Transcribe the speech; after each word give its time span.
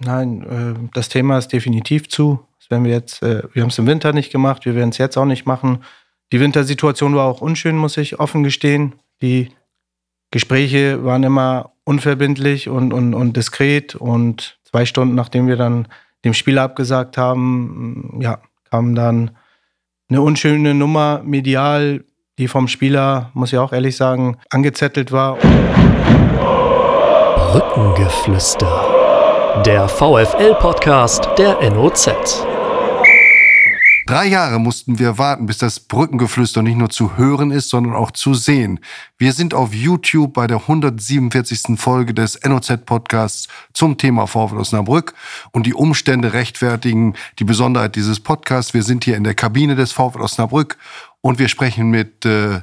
Nein, 0.00 0.42
äh, 0.42 0.88
das 0.94 1.08
Thema 1.08 1.38
ist 1.38 1.48
definitiv 1.48 2.08
zu. 2.08 2.40
Das 2.58 2.70
werden 2.70 2.84
wir 2.84 2.92
jetzt, 2.92 3.22
äh, 3.22 3.42
wir 3.52 3.62
haben 3.62 3.70
es 3.70 3.78
im 3.78 3.86
Winter 3.86 4.12
nicht 4.12 4.32
gemacht, 4.32 4.64
wir 4.64 4.74
werden 4.74 4.90
es 4.90 4.98
jetzt 4.98 5.16
auch 5.16 5.26
nicht 5.26 5.46
machen. 5.46 5.84
Die 6.32 6.40
Wintersituation 6.40 7.14
war 7.14 7.26
auch 7.26 7.40
unschön, 7.40 7.76
muss 7.76 7.96
ich 7.96 8.18
offen 8.18 8.42
gestehen. 8.42 8.94
Die 9.20 9.50
Gespräche 10.30 11.04
waren 11.04 11.22
immer 11.22 11.72
unverbindlich 11.84 12.68
und, 12.68 12.92
und, 12.92 13.14
und 13.14 13.36
diskret 13.36 13.94
und 13.94 14.58
zwei 14.62 14.86
Stunden 14.86 15.14
nachdem 15.14 15.48
wir 15.48 15.56
dann 15.56 15.88
dem 16.24 16.34
Spieler 16.34 16.62
abgesagt 16.62 17.18
haben, 17.18 18.18
ja, 18.20 18.40
kam 18.70 18.94
dann 18.94 19.32
eine 20.08 20.22
unschöne 20.22 20.74
Nummer 20.74 21.22
medial, 21.24 22.04
die 22.38 22.48
vom 22.48 22.68
Spieler, 22.68 23.30
muss 23.34 23.52
ich 23.52 23.58
auch 23.58 23.72
ehrlich 23.72 23.96
sagen, 23.96 24.36
angezettelt 24.50 25.12
war. 25.12 25.36
Brückengeflüster. 27.52 28.89
Der 29.66 29.88
VFL-Podcast 29.88 31.28
der 31.36 31.70
NOZ. 31.70 32.08
Drei 34.06 34.26
Jahre 34.26 34.58
mussten 34.58 34.98
wir 34.98 35.18
warten, 35.18 35.44
bis 35.44 35.58
das 35.58 35.80
Brückengeflüster 35.80 36.62
nicht 36.62 36.78
nur 36.78 36.88
zu 36.88 37.18
hören 37.18 37.50
ist, 37.50 37.68
sondern 37.68 37.94
auch 37.94 38.10
zu 38.10 38.32
sehen. 38.32 38.80
Wir 39.18 39.34
sind 39.34 39.52
auf 39.52 39.74
YouTube 39.74 40.32
bei 40.32 40.46
der 40.46 40.62
147. 40.62 41.78
Folge 41.78 42.14
des 42.14 42.40
NOZ-Podcasts 42.42 43.48
zum 43.74 43.98
Thema 43.98 44.26
VfL 44.26 44.56
Osnabrück 44.56 45.12
und 45.52 45.66
die 45.66 45.74
Umstände 45.74 46.32
rechtfertigen 46.32 47.14
die 47.38 47.44
Besonderheit 47.44 47.96
dieses 47.96 48.18
Podcasts. 48.18 48.72
Wir 48.72 48.82
sind 48.82 49.04
hier 49.04 49.16
in 49.16 49.24
der 49.24 49.34
Kabine 49.34 49.76
des 49.76 49.92
VfL 49.92 50.22
Osnabrück 50.22 50.78
und 51.20 51.38
wir 51.38 51.48
sprechen 51.48 51.90
mit 51.90 52.24
äh, 52.24 52.62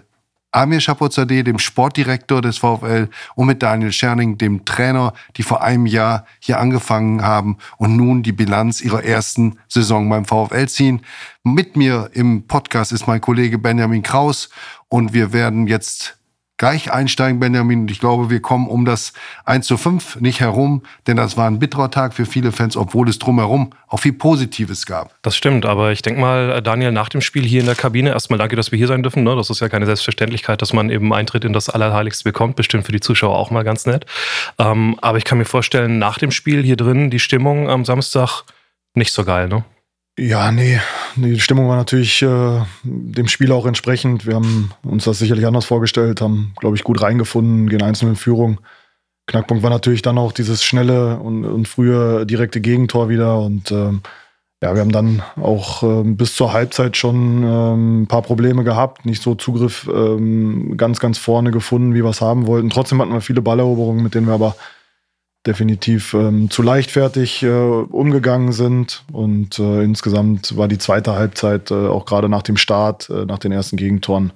Amir 0.51 0.79
Schapozadeh, 0.79 1.43
dem 1.43 1.59
Sportdirektor 1.59 2.41
des 2.41 2.57
VfL, 2.57 3.09
und 3.35 3.47
mit 3.47 3.61
Daniel 3.61 3.91
Scherning, 3.91 4.37
dem 4.37 4.65
Trainer, 4.65 5.13
die 5.35 5.43
vor 5.43 5.61
einem 5.61 5.85
Jahr 5.85 6.25
hier 6.39 6.59
angefangen 6.59 7.21
haben 7.21 7.57
und 7.77 7.95
nun 7.95 8.23
die 8.23 8.31
Bilanz 8.31 8.81
ihrer 8.81 9.03
ersten 9.03 9.59
Saison 9.67 10.09
beim 10.09 10.25
VfL 10.25 10.67
ziehen. 10.67 11.01
Mit 11.43 11.75
mir 11.75 12.09
im 12.13 12.47
Podcast 12.47 12.91
ist 12.91 13.07
mein 13.07 13.21
Kollege 13.21 13.57
Benjamin 13.57 14.03
Kraus 14.03 14.49
und 14.87 15.13
wir 15.13 15.33
werden 15.33 15.67
jetzt 15.67 16.17
gleich 16.57 16.91
einsteigen, 16.91 17.39
Benjamin. 17.39 17.81
Und 17.81 17.91
ich 17.91 17.99
glaube, 17.99 18.29
wir 18.29 18.41
kommen 18.41 18.67
um 18.67 18.85
das 18.85 19.13
1 19.45 19.65
zu 19.65 19.77
5 19.77 20.19
nicht 20.21 20.39
herum, 20.39 20.83
denn 21.05 21.17
das 21.17 21.37
war 21.37 21.47
ein 21.47 21.59
bitterer 21.59 21.91
Tag 21.91 22.13
für 22.13 22.25
viele 22.25 22.51
Fans, 22.51 22.75
obwohl 22.75 23.07
es 23.09 23.19
drumherum 23.19 23.71
auch 23.87 23.99
viel 23.99 24.13
Positives 24.13 24.85
gab. 24.85 25.15
Das 25.21 25.35
stimmt, 25.35 25.65
aber 25.65 25.91
ich 25.91 26.01
denke 26.01 26.19
mal, 26.19 26.51
äh, 26.51 26.61
Daniel, 26.61 26.91
nach 26.91 27.09
dem 27.09 27.21
Spiel 27.21 27.43
hier 27.43 27.61
in 27.61 27.67
der 27.67 27.75
Kabine, 27.75 28.09
erstmal 28.09 28.39
danke, 28.39 28.55
dass 28.55 28.71
wir 28.71 28.77
hier 28.77 28.87
sein 28.87 29.03
dürfen. 29.03 29.23
Ne? 29.23 29.35
Das 29.35 29.49
ist 29.49 29.59
ja 29.59 29.69
keine 29.69 29.85
Selbstverständlichkeit, 29.85 30.61
dass 30.61 30.73
man 30.73 30.89
eben 30.89 31.13
Eintritt 31.13 31.45
in 31.45 31.53
das 31.53 31.69
Allerheiligste 31.69 32.23
bekommt. 32.23 32.55
Bestimmt 32.55 32.85
für 32.85 32.91
die 32.91 32.99
Zuschauer 32.99 33.37
auch 33.37 33.51
mal 33.51 33.63
ganz 33.63 33.85
nett. 33.85 34.05
Ähm, 34.57 34.97
aber 35.01 35.17
ich 35.17 35.23
kann 35.23 35.37
mir 35.37 35.45
vorstellen, 35.45 35.99
nach 35.99 36.17
dem 36.17 36.31
Spiel 36.31 36.63
hier 36.63 36.75
drin, 36.75 37.09
die 37.09 37.19
Stimmung 37.19 37.69
am 37.69 37.85
Samstag 37.85 38.43
nicht 38.93 39.13
so 39.13 39.23
geil, 39.23 39.47
ne? 39.47 39.63
Ja, 40.19 40.51
nee, 40.51 40.79
die 41.15 41.39
Stimmung 41.39 41.69
war 41.69 41.75
natürlich 41.75 42.23
äh, 42.23 42.61
dem 42.83 43.27
Spiel 43.27 43.51
auch 43.51 43.67
entsprechend. 43.67 44.25
Wir 44.25 44.33
haben 44.33 44.71
uns 44.81 45.03
das 45.03 45.19
sicherlich 45.19 45.45
anders 45.45 45.65
vorgestellt, 45.65 46.21
haben, 46.21 46.53
glaube 46.57 46.75
ich, 46.75 46.83
gut 46.83 47.03
reingefunden, 47.03 47.69
gehen 47.69 47.83
einzeln 47.83 48.09
in 48.09 48.15
Führung. 48.15 48.59
Knackpunkt 49.27 49.61
war 49.61 49.69
natürlich 49.69 50.01
dann 50.01 50.17
auch 50.17 50.31
dieses 50.31 50.63
schnelle 50.63 51.19
und, 51.19 51.45
und 51.45 51.67
frühe 51.67 52.25
direkte 52.25 52.61
Gegentor 52.61 53.09
wieder. 53.09 53.39
Und 53.39 53.71
ähm, 53.71 54.01
ja, 54.63 54.73
wir 54.73 54.81
haben 54.81 54.91
dann 54.91 55.21
auch 55.39 55.83
ähm, 55.83 56.17
bis 56.17 56.33
zur 56.33 56.51
Halbzeit 56.51 56.97
schon 56.97 57.43
ähm, 57.43 58.01
ein 58.01 58.07
paar 58.07 58.23
Probleme 58.23 58.63
gehabt, 58.63 59.05
nicht 59.05 59.21
so 59.21 59.35
Zugriff 59.35 59.87
ähm, 59.93 60.77
ganz, 60.77 60.99
ganz 60.99 61.19
vorne 61.19 61.51
gefunden, 61.51 61.93
wie 61.93 62.03
wir 62.03 62.09
es 62.09 62.21
haben 62.21 62.47
wollten. 62.47 62.71
Trotzdem 62.71 62.99
hatten 63.01 63.13
wir 63.13 63.21
viele 63.21 63.43
Balleroberungen, 63.43 64.01
mit 64.01 64.15
denen 64.15 64.25
wir 64.25 64.33
aber 64.33 64.55
definitiv 65.47 66.13
ähm, 66.13 66.49
zu 66.49 66.61
leichtfertig 66.61 67.41
äh, 67.41 67.49
umgegangen 67.49 68.51
sind. 68.51 69.03
Und 69.11 69.57
äh, 69.57 69.83
insgesamt 69.83 70.55
war 70.57 70.67
die 70.67 70.77
zweite 70.77 71.13
Halbzeit 71.13 71.71
äh, 71.71 71.87
auch 71.87 72.05
gerade 72.05 72.29
nach 72.29 72.43
dem 72.43 72.57
Start, 72.57 73.09
äh, 73.09 73.25
nach 73.25 73.39
den 73.39 73.51
ersten 73.51 73.77
Gegentoren, 73.77 74.33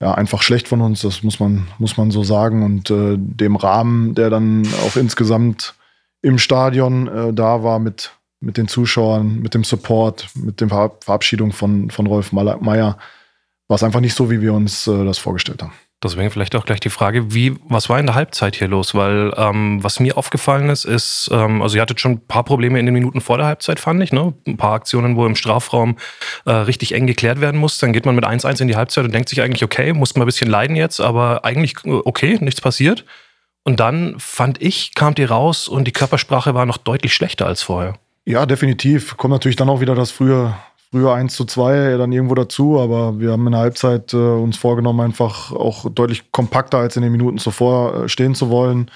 ja, 0.00 0.14
einfach 0.14 0.42
schlecht 0.42 0.66
von 0.66 0.80
uns. 0.80 1.02
Das 1.02 1.22
muss 1.22 1.38
man, 1.38 1.68
muss 1.78 1.96
man 1.96 2.10
so 2.10 2.24
sagen. 2.24 2.64
Und 2.64 2.90
äh, 2.90 3.16
dem 3.16 3.56
Rahmen, 3.56 4.14
der 4.14 4.30
dann 4.30 4.66
auch 4.84 4.96
insgesamt 4.96 5.74
im 6.22 6.38
Stadion 6.38 7.06
äh, 7.08 7.32
da 7.32 7.62
war 7.62 7.78
mit, 7.78 8.12
mit 8.40 8.56
den 8.56 8.66
Zuschauern, 8.66 9.38
mit 9.40 9.54
dem 9.54 9.62
Support, 9.62 10.28
mit 10.34 10.60
der 10.60 10.68
Verabschiedung 10.68 11.52
von, 11.52 11.90
von 11.90 12.06
Rolf 12.06 12.32
Meyer, 12.32 12.98
war 13.68 13.74
es 13.76 13.84
einfach 13.84 14.00
nicht 14.00 14.16
so, 14.16 14.30
wie 14.30 14.40
wir 14.40 14.54
uns 14.54 14.84
das 14.84 15.18
vorgestellt 15.18 15.62
haben. 15.62 15.72
Deswegen 16.02 16.30
vielleicht 16.30 16.56
auch 16.56 16.64
gleich 16.64 16.80
die 16.80 16.90
Frage, 16.90 17.32
wie, 17.32 17.54
was 17.68 17.88
war 17.88 17.98
in 17.98 18.06
der 18.06 18.14
Halbzeit 18.14 18.56
hier 18.56 18.68
los? 18.68 18.94
Weil 18.94 19.32
ähm, 19.36 19.82
was 19.82 20.00
mir 20.00 20.16
aufgefallen 20.16 20.68
ist, 20.68 20.84
ist, 20.84 21.30
ähm, 21.32 21.62
also 21.62 21.76
ihr 21.76 21.82
hattet 21.82 22.00
schon 22.00 22.12
ein 22.12 22.26
paar 22.26 22.44
Probleme 22.44 22.78
in 22.78 22.86
den 22.86 22.92
Minuten 22.92 23.20
vor 23.20 23.38
der 23.38 23.46
Halbzeit, 23.46 23.78
fand 23.78 24.02
ich, 24.02 24.12
ne? 24.12 24.34
Ein 24.46 24.56
paar 24.56 24.72
Aktionen, 24.72 25.16
wo 25.16 25.26
im 25.26 25.36
Strafraum 25.36 25.96
äh, 26.44 26.50
richtig 26.52 26.92
eng 26.94 27.06
geklärt 27.06 27.40
werden 27.40 27.60
muss. 27.60 27.78
Dann 27.78 27.92
geht 27.92 28.06
man 28.06 28.14
mit 28.14 28.24
1-1 28.24 28.60
in 28.60 28.68
die 28.68 28.76
Halbzeit 28.76 29.04
und 29.04 29.14
denkt 29.14 29.28
sich 29.28 29.42
eigentlich, 29.42 29.62
okay, 29.62 29.92
muss 29.92 30.16
mal 30.16 30.24
ein 30.24 30.26
bisschen 30.26 30.50
leiden 30.50 30.76
jetzt, 30.76 31.00
aber 31.00 31.44
eigentlich 31.44 31.74
äh, 31.84 31.90
okay, 31.90 32.38
nichts 32.40 32.60
passiert. 32.60 33.04
Und 33.64 33.78
dann 33.78 34.16
fand 34.18 34.60
ich, 34.60 34.94
kamt 34.94 35.18
ihr 35.18 35.30
raus 35.30 35.68
und 35.68 35.84
die 35.86 35.92
Körpersprache 35.92 36.54
war 36.54 36.66
noch 36.66 36.78
deutlich 36.78 37.14
schlechter 37.14 37.46
als 37.46 37.62
vorher. 37.62 37.94
Ja, 38.24 38.46
definitiv. 38.46 39.16
Kommt 39.16 39.32
natürlich 39.32 39.56
dann 39.56 39.68
auch 39.68 39.80
wieder 39.80 39.94
das 39.94 40.10
frühe 40.10 40.54
früher 40.92 41.14
1 41.14 41.34
zu 41.34 41.46
2 41.46 41.96
dann 41.96 42.12
irgendwo 42.12 42.34
dazu, 42.34 42.78
aber 42.78 43.18
wir 43.18 43.32
haben 43.32 43.46
in 43.46 43.52
der 43.52 43.62
Halbzeit 43.62 44.12
äh, 44.12 44.16
uns 44.16 44.58
vorgenommen, 44.58 45.00
einfach 45.00 45.50
auch 45.50 45.88
deutlich 45.90 46.30
kompakter 46.32 46.78
als 46.78 46.96
in 46.96 47.02
den 47.02 47.12
Minuten 47.12 47.38
zuvor 47.38 48.04
äh, 48.04 48.08
stehen 48.08 48.34
zu 48.34 48.50
wollen. 48.50 48.90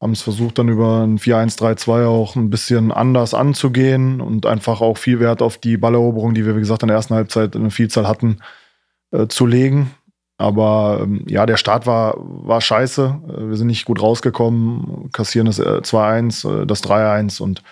Haben 0.00 0.12
es 0.12 0.22
versucht, 0.22 0.58
dann 0.58 0.68
über 0.68 1.02
ein 1.02 1.18
4-1-3-2 1.18 2.06
auch 2.06 2.34
ein 2.36 2.50
bisschen 2.50 2.92
anders 2.92 3.34
anzugehen 3.34 4.20
und 4.20 4.46
einfach 4.46 4.80
auch 4.80 4.98
viel 4.98 5.20
Wert 5.20 5.40
auf 5.40 5.58
die 5.58 5.76
Balleroberung, 5.76 6.34
die 6.34 6.44
wir, 6.44 6.56
wie 6.56 6.60
gesagt, 6.60 6.82
in 6.82 6.88
der 6.88 6.96
ersten 6.96 7.14
Halbzeit 7.14 7.54
eine 7.54 7.70
Vielzahl 7.70 8.08
hatten, 8.08 8.38
äh, 9.12 9.28
zu 9.28 9.46
legen. 9.46 9.92
Aber 10.38 11.00
ähm, 11.02 11.24
ja, 11.28 11.46
der 11.46 11.56
Start 11.56 11.86
war, 11.86 12.14
war 12.18 12.60
scheiße. 12.60 13.20
Äh, 13.28 13.48
wir 13.48 13.56
sind 13.56 13.68
nicht 13.68 13.84
gut 13.84 14.02
rausgekommen, 14.02 15.10
kassieren 15.12 15.46
das 15.46 15.60
2-1, 15.60 16.48
äh, 16.48 16.62
äh, 16.62 16.66
das 16.66 16.82
3-1 16.82 17.40
und 17.40 17.62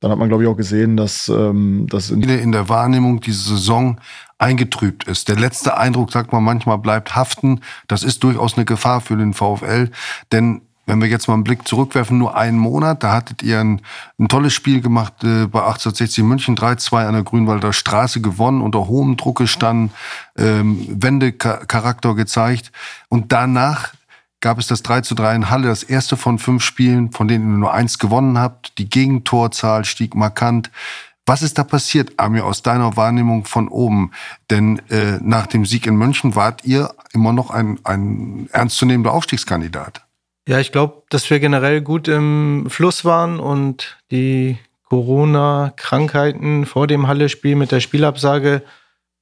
dann 0.00 0.10
hat 0.10 0.18
man, 0.18 0.28
glaube 0.28 0.42
ich, 0.42 0.48
auch 0.48 0.56
gesehen, 0.56 0.96
dass 0.96 1.28
ähm, 1.28 1.86
das 1.90 2.10
in, 2.10 2.22
in 2.22 2.52
der 2.52 2.68
Wahrnehmung 2.68 3.20
diese 3.20 3.50
Saison 3.50 4.00
eingetrübt 4.38 5.04
ist. 5.04 5.28
Der 5.28 5.36
letzte 5.36 5.76
Eindruck, 5.76 6.10
sagt 6.10 6.32
man 6.32 6.42
manchmal, 6.42 6.78
bleibt 6.78 7.14
haften. 7.14 7.60
Das 7.86 8.02
ist 8.02 8.24
durchaus 8.24 8.56
eine 8.56 8.64
Gefahr 8.64 9.02
für 9.02 9.16
den 9.16 9.34
VfL, 9.34 9.90
denn 10.32 10.62
wenn 10.86 11.00
wir 11.00 11.08
jetzt 11.08 11.28
mal 11.28 11.34
einen 11.34 11.44
Blick 11.44 11.68
zurückwerfen, 11.68 12.18
nur 12.18 12.36
einen 12.36 12.58
Monat, 12.58 13.04
da 13.04 13.12
hattet 13.12 13.44
ihr 13.44 13.60
ein, 13.60 13.80
ein 14.18 14.26
tolles 14.26 14.52
Spiel 14.52 14.80
gemacht 14.80 15.12
äh, 15.22 15.46
bei 15.46 15.60
1860 15.60 16.24
München, 16.24 16.56
3-2 16.56 17.06
an 17.06 17.14
der 17.14 17.22
Grünwalder 17.22 17.72
Straße 17.72 18.20
gewonnen, 18.20 18.60
unter 18.60 18.88
hohem 18.88 19.16
Druck 19.16 19.38
gestanden, 19.38 19.92
ähm, 20.36 20.84
Wendecharakter 20.90 22.16
gezeigt. 22.16 22.72
Und 23.08 23.30
danach 23.30 23.92
gab 24.40 24.58
es 24.58 24.66
das 24.66 24.82
3 24.82 25.02
zu 25.02 25.14
3 25.14 25.34
in 25.34 25.50
Halle, 25.50 25.68
das 25.68 25.82
erste 25.82 26.16
von 26.16 26.38
fünf 26.38 26.62
Spielen, 26.62 27.12
von 27.12 27.28
denen 27.28 27.52
ihr 27.52 27.58
nur 27.58 27.74
eins 27.74 27.98
gewonnen 27.98 28.38
habt. 28.38 28.78
Die 28.78 28.88
Gegentorzahl 28.88 29.84
stieg 29.84 30.14
markant. 30.14 30.70
Was 31.26 31.42
ist 31.42 31.58
da 31.58 31.64
passiert, 31.64 32.18
Amir, 32.18 32.44
aus 32.44 32.62
deiner 32.62 32.96
Wahrnehmung 32.96 33.44
von 33.44 33.68
oben? 33.68 34.10
Denn 34.50 34.80
äh, 34.88 35.18
nach 35.20 35.46
dem 35.46 35.66
Sieg 35.66 35.86
in 35.86 35.94
München 35.94 36.34
wart 36.34 36.64
ihr 36.64 36.92
immer 37.12 37.32
noch 37.32 37.50
ein, 37.50 37.78
ein 37.84 38.48
ernstzunehmender 38.52 39.12
Aufstiegskandidat. 39.12 40.02
Ja, 40.48 40.58
ich 40.58 40.72
glaube, 40.72 41.02
dass 41.10 41.28
wir 41.30 41.38
generell 41.38 41.82
gut 41.82 42.08
im 42.08 42.66
Fluss 42.68 43.04
waren 43.04 43.38
und 43.38 43.98
die 44.10 44.58
Corona-Krankheiten 44.88 46.66
vor 46.66 46.86
dem 46.86 47.06
Halle-Spiel 47.06 47.54
mit 47.54 47.70
der 47.70 47.80
Spielabsage 47.80 48.62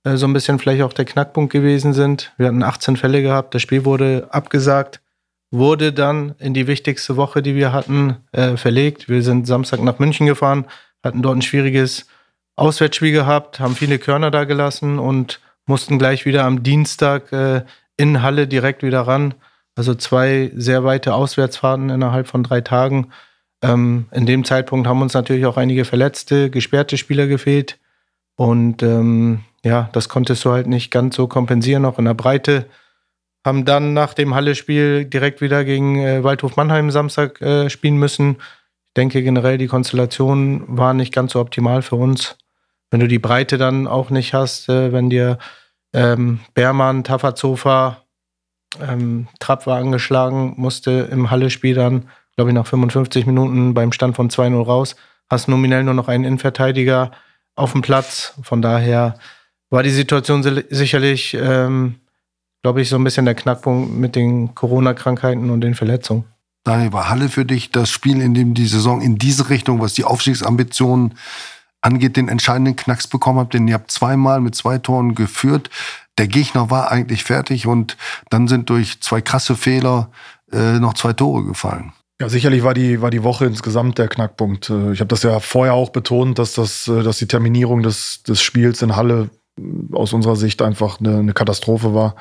äh, 0.05 0.17
so 0.17 0.27
ein 0.27 0.33
bisschen 0.33 0.59
vielleicht 0.59 0.83
auch 0.83 0.93
der 0.93 1.05
Knackpunkt 1.05 1.53
gewesen 1.53 1.93
sind. 1.93 2.33
Wir 2.39 2.47
hatten 2.47 2.63
18 2.63 2.97
Fälle 2.97 3.21
gehabt, 3.21 3.55
das 3.55 3.61
Spiel 3.61 3.85
wurde 3.85 4.29
abgesagt 4.31 5.01
wurde 5.51 5.93
dann 5.93 6.35
in 6.39 6.55
die 6.55 6.67
wichtigste 6.67 7.17
Woche, 7.17 7.43
die 7.43 7.55
wir 7.55 7.73
hatten, 7.73 8.17
äh, 8.33 8.57
verlegt. 8.57 9.09
Wir 9.09 9.23
sind 9.23 9.47
Samstag 9.47 9.83
nach 9.83 9.99
München 9.99 10.27
gefahren, 10.27 10.67
hatten 11.03 11.23
dort 11.23 11.37
ein 11.37 11.43
schwieriges 11.43 12.07
Auswärtsspiel 12.57 13.13
gehabt, 13.13 13.61
haben 13.61 13.77
viele 13.77 13.99
Körner 13.99 14.31
da 14.31 14.45
gelassen 14.45 14.99
und 14.99 15.41
mussten 15.67 15.99
gleich 15.99 16.27
wieder 16.27 16.45
am 16.45 16.63
Dienstag 16.63 17.33
äh, 17.33 17.63
in 17.97 18.23
Halle 18.23 18.47
direkt 18.47 18.83
wieder 18.83 19.03
ran. 19.03 19.35
Also 19.75 19.95
zwei 19.95 20.51
sehr 20.57 20.83
weite 20.85 21.15
Auswärtsfahrten 21.15 21.91
innerhalb 21.91 22.27
von 22.27 22.43
drei 22.43 22.61
Tagen. 22.61 23.09
Ähm, 23.63 24.07
in 24.11 24.27
dem 24.27 24.45
Zeitpunkt 24.45 24.87
haben 24.87 25.03
uns 25.03 25.15
natürlich 25.15 25.47
auch 25.47 25.57
einige 25.57 25.85
verletzte, 25.85 26.51
gesperrte 26.51 26.97
Spieler 26.99 27.27
gefehlt. 27.27 27.79
Und 28.37 28.83
ähm, 28.83 29.41
ja, 29.65 29.89
das 29.93 30.09
konntest 30.09 30.45
du 30.45 30.51
halt 30.51 30.67
nicht 30.67 30.91
ganz 30.91 31.17
so 31.17 31.27
kompensieren, 31.27 31.85
auch 31.85 31.99
in 31.99 32.05
der 32.05 32.15
Breite 32.15 32.67
haben 33.49 33.65
dann 33.65 33.93
nach 33.95 34.15
dem 34.15 34.35
Halle-Spiel 34.35 35.05
direkt 35.05 35.41
wieder 35.41 35.65
gegen 35.65 35.99
äh, 35.99 36.23
Waldhof 36.23 36.57
Mannheim 36.57 36.91
Samstag 36.91 37.41
äh, 37.41 37.69
spielen 37.69 37.97
müssen. 37.97 38.37
Ich 38.89 38.95
denke 38.97 39.23
generell, 39.23 39.59
die 39.59 39.67
Konstellation 39.67 40.65
war 40.69 40.95
nicht 40.95 41.13
ganz 41.13 41.33
so 41.33 41.41
optimal 41.41 41.83
für 41.83 41.97
uns. 41.97 42.37
Wenn 42.91 43.01
du 43.01 43.09
die 43.09 43.19
Breite 43.19 43.59
dann 43.59 43.87
auch 43.87 44.11
nicht 44.11 44.35
hast, 44.35 44.69
äh, 44.69 44.93
wenn 44.93 45.11
dir 45.11 45.39
ähm, 45.93 46.41
Bermann, 46.55 47.05
Tafferzofer, 47.05 48.05
ähm, 48.81 49.29
Trapp 49.41 49.67
war 49.67 49.79
angeschlagen, 49.79 50.55
musste 50.57 51.09
im 51.11 51.31
Halle-Spiel 51.31 51.75
dann 51.75 52.09
glaube 52.39 52.53
ich, 52.53 52.55
nach 52.55 52.69
55 52.69 53.27
Minuten 53.27 53.75
beim 53.75 53.91
Stand 53.91 54.15
von 54.15 54.31
2-0 54.31 54.65
raus. 54.65 54.95
Hast 55.29 55.49
nominell 55.49 55.83
nur 55.83 55.95
noch 55.95 56.07
einen 56.07 56.23
Innenverteidiger 56.23 57.11
auf 57.57 57.73
dem 57.73 57.83
Platz. 57.83 58.35
Von 58.45 58.63
daher 58.63 59.19
war 59.71 59.83
die 59.83 59.91
Situation 59.91 60.45
sicherlich, 60.71 61.35
ähm, 61.35 61.97
glaube 62.63 62.83
ich, 62.83 62.89
so 62.89 62.97
ein 62.97 63.05
bisschen 63.05 63.25
der 63.25 63.35
Knackpunkt 63.35 63.93
mit 63.93 64.17
den 64.17 64.55
Corona-Krankheiten 64.55 65.51
und 65.51 65.61
den 65.61 65.75
Verletzungen. 65.75 66.25
Daniel, 66.65 66.93
war 66.93 67.09
Halle 67.09 67.29
für 67.29 67.45
dich 67.45 67.71
das 67.71 67.91
Spiel, 67.91 68.21
in 68.21 68.35
dem 68.35 68.55
die 68.55 68.67
Saison 68.67 69.01
in 69.01 69.17
diese 69.17 69.49
Richtung, 69.49 69.81
was 69.81 69.95
die 69.95 70.05
Aufstiegsambitionen 70.05 71.15
angeht, 71.81 72.17
den 72.17 72.29
entscheidenden 72.29 72.77
Knacks 72.77 73.07
bekommen 73.07 73.39
habt? 73.39 73.55
Denn 73.55 73.69
ihr 73.69 73.75
habt 73.75 73.91
zweimal 73.91 74.41
mit 74.41 74.55
zwei 74.55 74.79
Toren 74.79 75.15
geführt. 75.15 75.71
Der 76.19 76.27
Gegner 76.27 76.71
war 76.71 76.91
eigentlich 76.91 77.25
fertig 77.25 77.67
und 77.67 77.97
dann 78.29 78.49
sind 78.49 78.69
durch 78.71 79.01
zwei 79.01 79.21
krasse 79.21 79.55
Fehler 79.55 80.11
äh, 80.53 80.79
noch 80.79 80.95
zwei 80.95 81.13
Tore 81.13 81.45
gefallen. 81.45 81.93
Ja, 82.21 82.29
sicherlich 82.29 82.65
war 82.65 82.75
die, 82.75 83.01
war 83.01 83.11
die 83.11 83.23
Woche 83.23 83.47
insgesamt 83.47 83.99
der 83.99 84.09
Knackpunkt. 84.09 84.71
Äh, 84.71 84.93
ich 84.93 85.01
habe 85.01 85.09
das 85.09 85.23
ja 85.23 85.39
vorher 85.39 85.75
auch 85.75 85.91
betont, 85.91 86.39
dass, 86.39 86.55
das, 86.55 86.89
äh, 86.89 87.05
dass 87.05 87.19
die 87.19 87.29
Terminierung 87.29 87.85
des, 87.85 88.25
des 88.25 88.43
Spiels 88.43 88.83
in 88.83 88.97
Halle 88.97 89.31
aus 89.93 90.13
unserer 90.13 90.37
Sicht 90.37 90.61
einfach 90.61 90.99
eine, 90.99 91.19
eine 91.19 91.33
Katastrophe 91.33 91.95
war. 91.95 92.17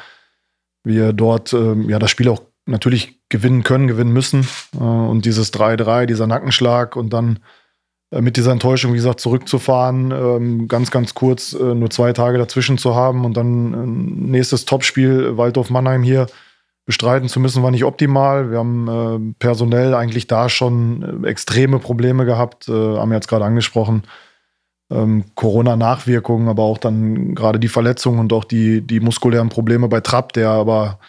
Wir 0.83 1.13
dort 1.13 1.53
ähm, 1.53 1.89
ja 1.89 1.99
das 1.99 2.11
Spiel 2.11 2.29
auch 2.29 2.41
natürlich 2.65 3.19
gewinnen 3.29 3.63
können, 3.63 3.87
gewinnen 3.87 4.13
müssen. 4.13 4.47
Äh, 4.75 4.83
und 4.83 5.25
dieses 5.25 5.53
3-3, 5.53 6.05
dieser 6.05 6.27
Nackenschlag 6.27 6.95
und 6.95 7.11
dann 7.11 7.39
äh, 8.11 8.21
mit 8.21 8.37
dieser 8.37 8.51
Enttäuschung, 8.51 8.93
wie 8.93 8.97
gesagt, 8.97 9.19
zurückzufahren, 9.19 10.11
ähm, 10.11 10.67
ganz, 10.67 10.91
ganz 10.91 11.13
kurz 11.13 11.53
äh, 11.53 11.75
nur 11.75 11.89
zwei 11.89 12.13
Tage 12.13 12.37
dazwischen 12.37 12.77
zu 12.77 12.95
haben 12.95 13.25
und 13.25 13.35
dann 13.35 13.73
äh, 13.73 14.31
nächstes 14.31 14.65
Topspiel 14.65 15.37
Waldorf 15.37 15.69
Mannheim 15.69 16.03
hier 16.03 16.27
bestreiten 16.85 17.27
zu 17.27 17.41
müssen, 17.41 17.63
war 17.63 17.71
nicht 17.71 17.83
optimal. 17.83 18.49
Wir 18.49 18.59
haben 18.59 18.87
äh, 18.87 19.33
personell 19.39 19.93
eigentlich 19.93 20.27
da 20.27 20.47
schon 20.47 21.23
äh, 21.23 21.27
extreme 21.27 21.79
Probleme 21.79 22.25
gehabt, 22.25 22.67
haben 22.67 23.09
wir 23.09 23.15
jetzt 23.15 23.27
gerade 23.27 23.45
angesprochen 23.45 24.03
ähm, 24.89 25.25
Corona-Nachwirkungen, 25.35 26.47
aber 26.47 26.63
auch 26.63 26.77
dann 26.77 27.35
gerade 27.35 27.59
die 27.59 27.67
Verletzungen 27.67 28.19
und 28.19 28.33
auch 28.33 28.43
die, 28.43 28.81
die 28.81 28.99
muskulären 28.99 29.49
Probleme 29.49 29.87
bei 29.87 30.01
Trapp, 30.01 30.33
der 30.33 30.49
aber 30.49 30.99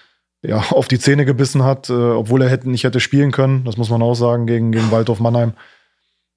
ja, 0.43 0.59
auf 0.71 0.89
die 0.89 0.99
Zähne 0.99 1.25
gebissen 1.25 1.65
hat, 1.65 1.91
äh, 1.91 1.93
obwohl 1.93 2.43
er 2.43 2.49
hätte, 2.49 2.71
nicht 2.71 2.85
hätte 2.85 3.01
spielen 3.01 3.33
können. 3.33 3.65
Das 3.65 3.77
muss 3.77 3.91
man 3.91 4.03
auch 4.03 4.15
sagen, 4.15 4.47
gegen, 4.47 4.73
gegen 4.73 4.91
Waldorf 4.91 5.21
Mannheim. 5.21 5.53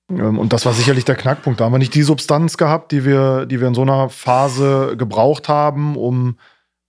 Ähm, 0.10 0.40
und 0.40 0.54
das 0.54 0.66
war 0.66 0.74
sicherlich 0.74 1.06
der 1.06 1.16
Knackpunkt. 1.16 1.60
Da 1.60 1.66
haben 1.66 1.74
wir 1.74 1.80
nicht 1.80 1.96
die 1.96 2.04
Substanz 2.04 2.58
gehabt, 2.58 2.92
die 2.92 3.06
wir, 3.06 3.46
die 3.46 3.60
wir 3.60 3.68
in 3.68 3.76
so 3.76 3.82
einer 3.82 4.10
Phase 4.10 4.96
gebraucht 4.98 5.50
haben, 5.50 5.96
um 5.96 6.38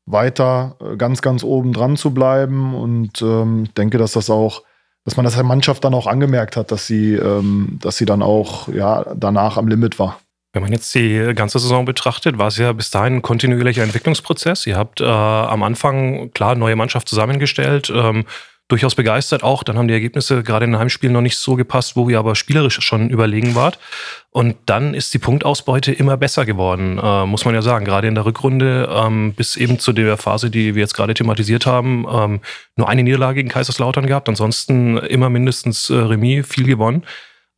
weiter 0.06 0.76
äh, 0.81 0.96
ganz, 0.96 1.22
ganz 1.22 1.44
oben 1.44 1.72
dran 1.72 1.96
zu 1.96 2.12
bleiben. 2.12 2.75
Und 2.75 3.22
ähm, 3.22 3.64
ich 3.64 3.75
denke, 3.75 3.98
dass 3.98 4.12
das 4.12 4.31
auch, 4.31 4.62
dass 5.05 5.16
man 5.16 5.25
das 5.25 5.34
der 5.34 5.44
Mannschaft 5.44 5.84
dann 5.84 5.94
auch 5.94 6.06
angemerkt 6.06 6.56
hat, 6.56 6.72
dass 6.72 6.87
sie, 6.87 7.14
ähm, 7.14 7.78
dass 7.82 7.96
sie 7.96 8.06
dann 8.06 8.22
auch 8.22 8.69
ja, 8.69 9.05
danach 9.14 9.56
am 9.56 9.69
Limit 9.69 9.98
war. 9.98 10.19
Wenn 10.52 10.62
man 10.62 10.72
jetzt 10.72 10.94
die 10.94 11.32
ganze 11.34 11.58
Saison 11.58 11.87
betrachtet, 11.87 12.37
war 12.37 12.49
es 12.49 12.58
ja 12.58 12.72
bis 12.72 12.90
dahin 12.90 13.16
ein 13.16 13.22
kontinuierlicher 13.22 13.82
Entwicklungsprozess. 13.82 14.66
Ihr 14.66 14.76
habt 14.76 15.00
äh, 15.00 15.04
am 15.04 15.62
Anfang 15.62 16.31
klar 16.32 16.54
neue 16.54 16.76
Mannschaft 16.76 17.08
zusammengestellt, 17.08 17.90
ähm, 17.94 18.26
durchaus 18.69 18.94
begeistert 18.94 19.43
auch. 19.43 19.62
Dann 19.62 19.78
haben 19.78 19.88
die 19.88 19.94
Ergebnisse 19.94 20.43
gerade 20.43 20.66
in 20.66 20.72
den 20.72 20.78
Heimspielen 20.78 21.12
noch 21.12 21.22
nicht 21.22 21.38
so 21.38 21.56
gepasst, 21.56 21.96
wo 21.96 22.08
ihr 22.10 22.19
aber 22.19 22.34
spielerisch 22.34 22.81
schon 22.81 23.08
überlegen 23.08 23.54
wart. 23.54 23.78
Und 24.31 24.56
dann 24.66 24.93
ist 24.93 25.14
die 25.14 25.19
Punktausbeute 25.19 25.93
immer 25.93 26.19
besser 26.19 26.44
geworden, 26.44 26.98
äh, 27.02 27.25
muss 27.25 27.46
man 27.46 27.55
ja 27.55 27.62
sagen. 27.62 27.87
Gerade 27.87 28.08
in 28.08 28.14
der 28.14 28.26
Rückrunde 28.26 28.90
ähm, 28.93 29.32
bis 29.32 29.56
eben 29.56 29.78
zu 29.78 29.94
der 29.94 30.19
Phase, 30.19 30.50
die 30.50 30.75
wir 30.75 30.82
jetzt 30.82 30.94
gerade 30.94 31.14
thematisiert 31.14 31.64
haben, 31.64 32.06
ähm, 32.10 32.40
nur 32.76 32.90
eine 32.90 33.02
Niederlage 33.02 33.37
gegen 33.37 33.48
Kaiserslautern 33.48 34.06
gehabt. 34.06 34.28
Ansonsten 34.28 34.98
immer 34.98 35.31
mindestens 35.31 35.88
äh, 35.88 35.94
Remis, 35.94 36.46
viel 36.46 36.64
gewonnen. 36.64 37.05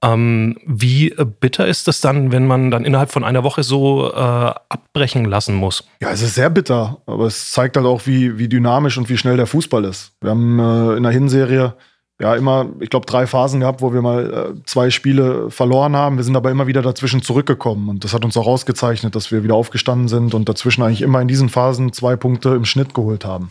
Ähm, 0.05 0.57
wie 0.67 1.15
bitter 1.41 1.67
ist 1.67 1.89
es 1.89 2.01
dann, 2.03 2.31
wenn 2.31 2.47
man 2.47 2.71
dann 2.71 2.85
innerhalb 2.85 3.11
von 3.11 3.25
einer 3.25 3.43
Woche 3.43 3.63
so 3.63 4.13
äh, 4.13 4.17
abbrechen 4.19 5.25
lassen 5.25 5.55
muss? 5.55 5.85
Ja, 6.03 6.11
es 6.11 6.21
ist 6.21 6.35
sehr 6.35 6.51
bitter, 6.51 6.99
aber 7.07 7.27
es 7.27 7.51
zeigt 7.51 7.77
halt 7.77 7.87
auch, 7.87 8.07
wie, 8.07 8.37
wie 8.39 8.49
dynamisch 8.49 8.99
und 8.99 9.09
wie 9.09 9.17
schnell 9.17 9.39
der 9.39 9.47
Fußball 9.47 9.85
ist. 9.85 10.13
Wir 10.21 10.31
haben 10.31 10.59
äh, 10.59 10.97
in 10.97 11.03
der 11.05 11.13
Hinserie 11.13 11.75
ja 12.21 12.35
immer, 12.35 12.67
ich 12.81 12.91
glaube, 12.91 13.07
drei 13.07 13.27
Phasen 13.27 13.61
gehabt, 13.61 13.81
wo 13.81 13.95
wir 13.95 14.03
mal 14.03 14.55
äh, 14.59 14.63
zwei 14.67 14.91
Spiele 14.91 15.51
verloren 15.51 15.97
haben. 15.97 16.17
Wir 16.17 16.25
sind 16.25 16.37
aber 16.37 16.51
immer 16.51 16.67
wieder 16.67 16.83
dazwischen 16.83 17.23
zurückgekommen 17.23 17.89
und 17.89 18.05
das 18.05 18.13
hat 18.13 18.25
uns 18.25 18.37
auch 18.37 18.47
ausgezeichnet, 18.47 19.15
dass 19.15 19.33
wir 19.33 19.43
wieder 19.43 19.55
aufgestanden 19.55 20.09
sind 20.09 20.35
und 20.35 20.49
dazwischen 20.49 20.83
eigentlich 20.83 21.03
immer 21.03 21.23
in 21.23 21.29
diesen 21.29 21.49
Phasen 21.49 21.93
zwei 21.93 22.15
Punkte 22.15 22.51
im 22.51 22.67
Schnitt 22.67 22.95
geholt 22.95 23.25
haben. 23.25 23.51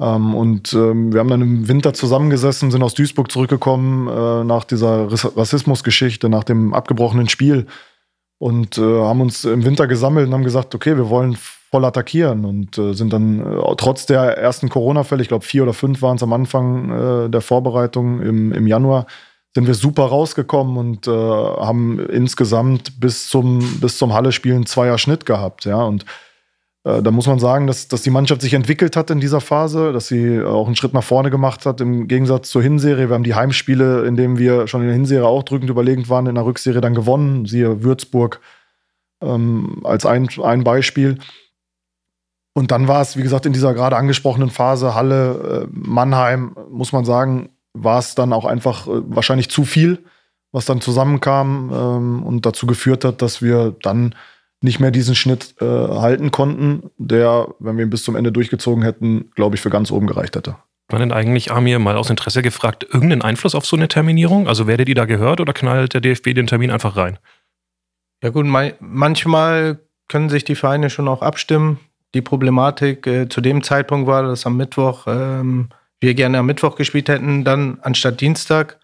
Ähm, 0.00 0.34
und 0.34 0.72
ähm, 0.72 1.12
wir 1.12 1.20
haben 1.20 1.28
dann 1.28 1.42
im 1.42 1.68
Winter 1.68 1.92
zusammengesessen, 1.92 2.70
sind 2.70 2.82
aus 2.82 2.94
Duisburg 2.94 3.30
zurückgekommen 3.30 4.08
äh, 4.08 4.44
nach 4.44 4.64
dieser 4.64 5.08
Rassismusgeschichte, 5.10 6.28
nach 6.28 6.44
dem 6.44 6.72
abgebrochenen 6.72 7.28
Spiel. 7.28 7.66
Und 8.38 8.78
äh, 8.78 8.80
haben 8.80 9.20
uns 9.20 9.44
im 9.44 9.64
Winter 9.64 9.86
gesammelt 9.86 10.28
und 10.28 10.32
haben 10.32 10.44
gesagt, 10.44 10.74
okay, 10.74 10.96
wir 10.96 11.10
wollen 11.10 11.36
voll 11.70 11.84
attackieren. 11.84 12.46
Und 12.46 12.78
äh, 12.78 12.94
sind 12.94 13.12
dann 13.12 13.40
äh, 13.40 13.74
trotz 13.76 14.06
der 14.06 14.38
ersten 14.38 14.70
Corona-Fälle, 14.70 15.20
ich 15.20 15.28
glaube 15.28 15.44
vier 15.44 15.62
oder 15.64 15.74
fünf 15.74 16.00
waren 16.00 16.16
es 16.16 16.22
am 16.22 16.32
Anfang 16.32 17.26
äh, 17.26 17.28
der 17.28 17.42
Vorbereitung 17.42 18.22
im, 18.22 18.52
im 18.52 18.66
Januar, 18.66 19.06
sind 19.54 19.66
wir 19.66 19.74
super 19.74 20.04
rausgekommen 20.04 20.76
und 20.78 21.06
äh, 21.06 21.10
haben 21.10 21.98
insgesamt 22.08 23.00
bis 23.00 23.28
zum, 23.28 23.80
bis 23.80 23.98
zum 23.98 24.14
Halle-Spielen 24.14 24.64
zweier 24.64 24.96
Schnitt 24.96 25.26
gehabt, 25.26 25.64
ja, 25.64 25.82
und 25.82 26.06
da 26.82 27.10
muss 27.10 27.26
man 27.26 27.38
sagen, 27.38 27.66
dass, 27.66 27.88
dass 27.88 28.00
die 28.00 28.10
Mannschaft 28.10 28.40
sich 28.40 28.54
entwickelt 28.54 28.96
hat 28.96 29.10
in 29.10 29.20
dieser 29.20 29.42
Phase, 29.42 29.92
dass 29.92 30.08
sie 30.08 30.42
auch 30.42 30.66
einen 30.66 30.76
Schritt 30.76 30.94
nach 30.94 31.04
vorne 31.04 31.30
gemacht 31.30 31.66
hat 31.66 31.82
im 31.82 32.08
Gegensatz 32.08 32.48
zur 32.48 32.62
Hinserie. 32.62 33.08
Wir 33.08 33.14
haben 33.14 33.24
die 33.24 33.34
Heimspiele, 33.34 34.06
in 34.06 34.16
denen 34.16 34.38
wir 34.38 34.66
schon 34.66 34.80
in 34.80 34.86
der 34.86 34.96
Hinserie 34.96 35.26
auch 35.26 35.42
drückend 35.42 35.68
überlegend 35.68 36.08
waren, 36.08 36.26
in 36.26 36.36
der 36.36 36.46
Rückserie 36.46 36.80
dann 36.80 36.94
gewonnen. 36.94 37.44
Siehe 37.44 37.82
Würzburg 37.82 38.40
ähm, 39.20 39.80
als 39.84 40.06
ein, 40.06 40.28
ein 40.42 40.64
Beispiel. 40.64 41.18
Und 42.54 42.70
dann 42.70 42.88
war 42.88 43.02
es, 43.02 43.16
wie 43.16 43.22
gesagt, 43.22 43.46
in 43.46 43.52
dieser 43.52 43.74
gerade 43.74 43.96
angesprochenen 43.96 44.50
Phase 44.50 44.94
Halle, 44.94 45.66
äh, 45.66 45.68
Mannheim, 45.70 46.56
muss 46.70 46.92
man 46.92 47.04
sagen, 47.04 47.50
war 47.74 47.98
es 47.98 48.14
dann 48.14 48.32
auch 48.32 48.44
einfach 48.44 48.86
äh, 48.86 49.02
wahrscheinlich 49.04 49.50
zu 49.50 49.64
viel, 49.64 50.04
was 50.50 50.64
dann 50.64 50.80
zusammenkam 50.80 51.70
ähm, 51.72 52.22
und 52.22 52.46
dazu 52.46 52.66
geführt 52.66 53.04
hat, 53.04 53.22
dass 53.22 53.42
wir 53.42 53.76
dann 53.82 54.14
nicht 54.62 54.80
mehr 54.80 54.90
diesen 54.90 55.14
Schnitt 55.14 55.54
äh, 55.60 55.64
halten 55.64 56.30
konnten, 56.30 56.90
der, 56.98 57.48
wenn 57.58 57.76
wir 57.76 57.84
ihn 57.84 57.90
bis 57.90 58.04
zum 58.04 58.16
Ende 58.16 58.30
durchgezogen 58.30 58.82
hätten, 58.82 59.30
glaube 59.34 59.56
ich, 59.56 59.62
für 59.62 59.70
ganz 59.70 59.90
oben 59.90 60.06
gereicht 60.06 60.36
hätte. 60.36 60.56
War 60.88 60.98
denn 60.98 61.12
eigentlich, 61.12 61.52
Amir, 61.52 61.78
mal 61.78 61.96
aus 61.96 62.10
Interesse 62.10 62.42
gefragt, 62.42 62.84
irgendeinen 62.90 63.22
Einfluss 63.22 63.54
auf 63.54 63.64
so 63.64 63.76
eine 63.76 63.88
Terminierung? 63.88 64.48
Also 64.48 64.66
werdet 64.66 64.88
ihr 64.88 64.94
da 64.94 65.04
gehört 65.04 65.40
oder 65.40 65.52
knallt 65.52 65.94
der 65.94 66.00
DFB 66.00 66.34
den 66.34 66.46
Termin 66.46 66.70
einfach 66.70 66.96
rein? 66.96 67.18
Ja 68.22 68.30
gut, 68.30 68.46
manchmal 68.46 69.78
können 70.08 70.28
sich 70.28 70.44
die 70.44 70.56
Vereine 70.56 70.90
schon 70.90 71.08
auch 71.08 71.22
abstimmen. 71.22 71.78
Die 72.14 72.22
Problematik 72.22 73.06
äh, 73.06 73.28
zu 73.28 73.40
dem 73.40 73.62
Zeitpunkt 73.62 74.08
war, 74.08 74.24
dass 74.24 74.44
am 74.44 74.56
Mittwoch 74.56 75.06
ähm, 75.06 75.68
wir 76.00 76.14
gerne 76.14 76.38
am 76.38 76.46
Mittwoch 76.46 76.74
gespielt 76.74 77.08
hätten, 77.08 77.44
dann 77.44 77.78
anstatt 77.82 78.20
Dienstag. 78.20 78.80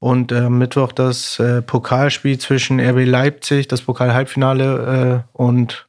Und 0.00 0.32
äh, 0.32 0.48
Mittwoch 0.48 0.92
das 0.92 1.38
äh, 1.38 1.60
Pokalspiel 1.60 2.38
zwischen 2.38 2.80
RB 2.80 3.06
Leipzig, 3.06 3.68
das 3.68 3.82
Pokal-Halbfinale 3.82 5.24
äh, 5.34 5.36
und 5.36 5.88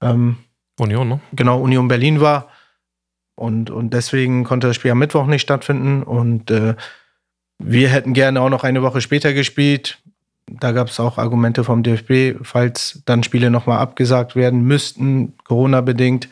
ähm, 0.00 0.38
Union, 0.78 1.08
ne? 1.08 1.20
Genau, 1.32 1.60
Union 1.60 1.86
Berlin 1.86 2.20
war. 2.20 2.48
Und, 3.36 3.70
und 3.70 3.92
deswegen 3.92 4.44
konnte 4.44 4.68
das 4.68 4.76
Spiel 4.76 4.90
am 4.90 4.98
Mittwoch 4.98 5.26
nicht 5.26 5.42
stattfinden. 5.42 6.02
Und 6.02 6.50
äh, 6.50 6.74
wir 7.58 7.88
hätten 7.88 8.14
gerne 8.14 8.40
auch 8.40 8.48
noch 8.48 8.64
eine 8.64 8.82
Woche 8.82 9.00
später 9.00 9.32
gespielt. 9.32 9.98
Da 10.46 10.72
gab 10.72 10.88
es 10.88 11.00
auch 11.00 11.18
Argumente 11.18 11.64
vom 11.64 11.82
DFB, 11.82 12.38
falls 12.42 13.02
dann 13.06 13.22
Spiele 13.22 13.50
nochmal 13.50 13.78
abgesagt 13.78 14.36
werden 14.36 14.62
müssten, 14.62 15.34
Corona-bedingt, 15.44 16.28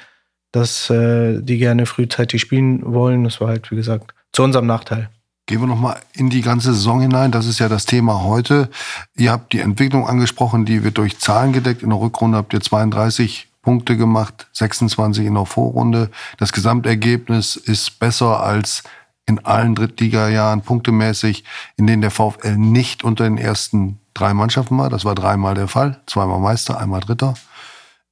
dass 0.53 0.91
äh, 0.91 1.41
die 1.41 1.59
gerne 1.59 1.87
frühzeitig 1.87 2.41
spielen 2.41 2.83
wollen. 2.85 3.25
Das 3.25 3.41
war 3.41 3.49
halt, 3.49 3.71
wie 3.71 3.77
gesagt, 3.77 4.15
zu 4.33 4.43
unserem 4.43 4.67
Nachteil. 4.67 5.09
Gehen 5.47 5.61
wir 5.61 5.67
nochmal 5.67 6.01
in 6.13 6.31
die 6.31 6.41
ganze 6.41 6.73
Saison 6.73 7.01
hinein. 7.01 7.33
Das 7.33 7.47
ist 7.47 7.59
ja 7.59 7.69
das 7.69 7.85
Thema 7.85 8.23
heute. 8.23 8.71
Ihr 9.17 9.33
habt 9.33 9.53
die 9.53 9.61
Entwicklung 9.61 10.07
angesprochen, 10.07 10.65
die 10.65 10.85
wird 10.85 10.99
durch 10.99 11.19
Zahlen 11.19 11.53
gedeckt. 11.53 11.83
In 11.83 11.91
der 11.91 12.01
Rückrunde 12.01 12.39
habt 12.39 12.53
ihr 12.53 12.61
32 12.61 13.49
Punkte 13.61 13.97
gemacht, 13.97 14.49
26 14.53 15.27
in 15.27 15.35
der 15.35 15.47
Vorrunde. 15.47 16.11
Das 16.39 16.53
Gesamtergebnis 16.53 17.57
ist 17.57 17.99
besser 17.99 18.43
als 18.43 18.83
in 19.27 19.45
allen 19.45 19.75
Drittliga-Jahren 19.75 20.63
punktemäßig, 20.63 21.45
in 21.77 21.87
denen 21.87 22.03
der 22.03 22.11
VfL 22.11 22.57
nicht 22.57 23.05
unter 23.05 23.25
den 23.25 23.39
ersten 23.39 24.01
drei 24.15 24.35
Mannschaften 24.35 24.77
war. 24.79 24.91
Das 24.91 25.05
war 25.05 25.15
dreimal 25.15 25.55
der 25.55 25.69
Fall. 25.69 26.01
Zweimal 26.07 26.41
Meister, 26.41 26.79
einmal 26.79 27.01
Dritter. 27.01 27.35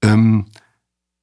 Ähm, 0.03 0.47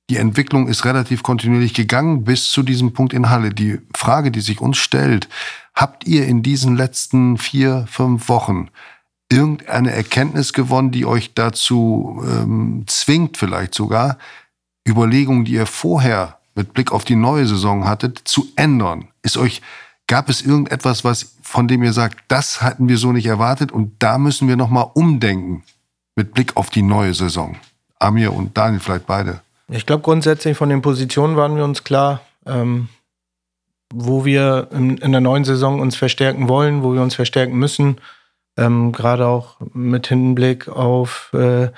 die 0.09 0.17
Entwicklung 0.17 0.67
ist 0.67 0.85
relativ 0.85 1.23
kontinuierlich 1.23 1.73
gegangen 1.73 2.23
bis 2.23 2.49
zu 2.51 2.63
diesem 2.63 2.93
Punkt 2.93 3.13
in 3.13 3.29
Halle. 3.29 3.49
Die 3.49 3.79
Frage, 3.95 4.31
die 4.31 4.41
sich 4.41 4.61
uns 4.61 4.77
stellt, 4.77 5.27
habt 5.75 6.07
ihr 6.07 6.25
in 6.25 6.43
diesen 6.43 6.77
letzten 6.77 7.37
vier, 7.37 7.85
fünf 7.89 8.29
Wochen 8.29 8.69
irgendeine 9.29 9.91
Erkenntnis 9.91 10.53
gewonnen, 10.53 10.91
die 10.91 11.05
euch 11.05 11.33
dazu 11.33 12.23
ähm, 12.25 12.85
zwingt, 12.87 13.37
vielleicht 13.37 13.73
sogar, 13.73 14.17
Überlegungen, 14.87 15.43
die 15.43 15.53
ihr 15.53 15.65
vorher 15.65 16.39
mit 16.55 16.73
Blick 16.73 16.93
auf 16.93 17.03
die 17.03 17.17
neue 17.17 17.45
Saison 17.45 17.85
hattet, 17.85 18.21
zu 18.23 18.47
ändern? 18.55 19.09
Ist 19.21 19.37
euch 19.37 19.61
Gab 20.07 20.29
es 20.29 20.41
irgendetwas, 20.41 21.03
was 21.03 21.35
von 21.41 21.67
dem 21.67 21.83
ihr 21.83 21.91
sagt, 21.91 22.17
das 22.29 22.61
hatten 22.61 22.87
wir 22.87 22.97
so 22.97 23.11
nicht 23.11 23.25
erwartet 23.25 23.73
und 23.73 23.91
da 23.99 24.17
müssen 24.17 24.47
wir 24.47 24.55
noch 24.55 24.69
mal 24.69 24.89
umdenken 24.93 25.63
mit 26.15 26.33
Blick 26.33 26.55
auf 26.55 26.69
die 26.69 26.81
neue 26.81 27.13
Saison? 27.13 27.57
Amir 27.99 28.33
und 28.33 28.57
Daniel 28.57 28.79
vielleicht 28.79 29.05
beide. 29.05 29.41
Ich 29.69 29.85
glaube 29.85 30.03
grundsätzlich 30.03 30.57
von 30.57 30.69
den 30.69 30.81
Positionen 30.81 31.35
waren 31.35 31.57
wir 31.57 31.63
uns 31.63 31.83
klar, 31.83 32.21
ähm, 32.45 32.87
wo 33.93 34.25
wir 34.25 34.69
in, 34.71 34.97
in, 34.97 35.11
der 35.11 35.21
neuen 35.21 35.43
Saison 35.43 35.79
uns 35.79 35.95
verstärken 35.95 36.47
wollen, 36.47 36.83
wo 36.83 36.93
wir 36.93 37.01
uns 37.01 37.15
verstärken 37.15 37.57
müssen. 37.57 37.97
Ähm, 38.57 38.91
Gerade 38.91 39.27
auch 39.27 39.57
mit 39.73 40.07
Hinblick 40.07 40.67
auf 40.67 41.31
äh, 41.33 41.69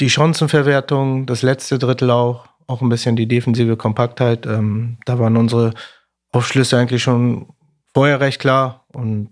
die 0.00 0.10
Chancenverwertung, 0.10 1.26
das 1.26 1.42
letzte 1.42 1.78
Drittel 1.78 2.10
auch, 2.10 2.46
auch 2.66 2.82
ein 2.82 2.88
bisschen 2.88 3.16
die 3.16 3.28
defensive 3.28 3.76
Kompaktheit. 3.76 4.44
Ähm, 4.46 4.98
da 5.06 5.18
waren 5.18 5.36
unsere 5.36 5.72
Aufschlüsse 6.32 6.76
eigentlich 6.78 7.02
schon 7.02 7.46
vorher 7.94 8.20
recht 8.20 8.40
klar 8.40 8.84
und 8.92 9.30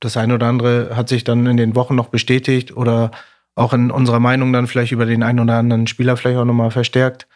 das 0.00 0.16
eine 0.16 0.34
oder 0.34 0.46
andere 0.46 0.96
hat 0.96 1.08
sich 1.08 1.22
dann 1.22 1.46
in 1.46 1.56
den 1.56 1.76
Wochen 1.76 1.94
noch 1.94 2.08
bestätigt 2.08 2.76
oder 2.76 3.12
auch 3.54 3.72
in 3.72 3.90
unserer 3.90 4.20
Meinung 4.20 4.52
dann 4.52 4.66
vielleicht 4.66 4.92
über 4.92 5.06
den 5.06 5.22
einen 5.22 5.40
oder 5.40 5.54
anderen 5.54 5.86
Spieler 5.86 6.16
vielleicht 6.16 6.38
auch 6.38 6.44
nochmal 6.44 6.70
verstärkt. 6.70 7.26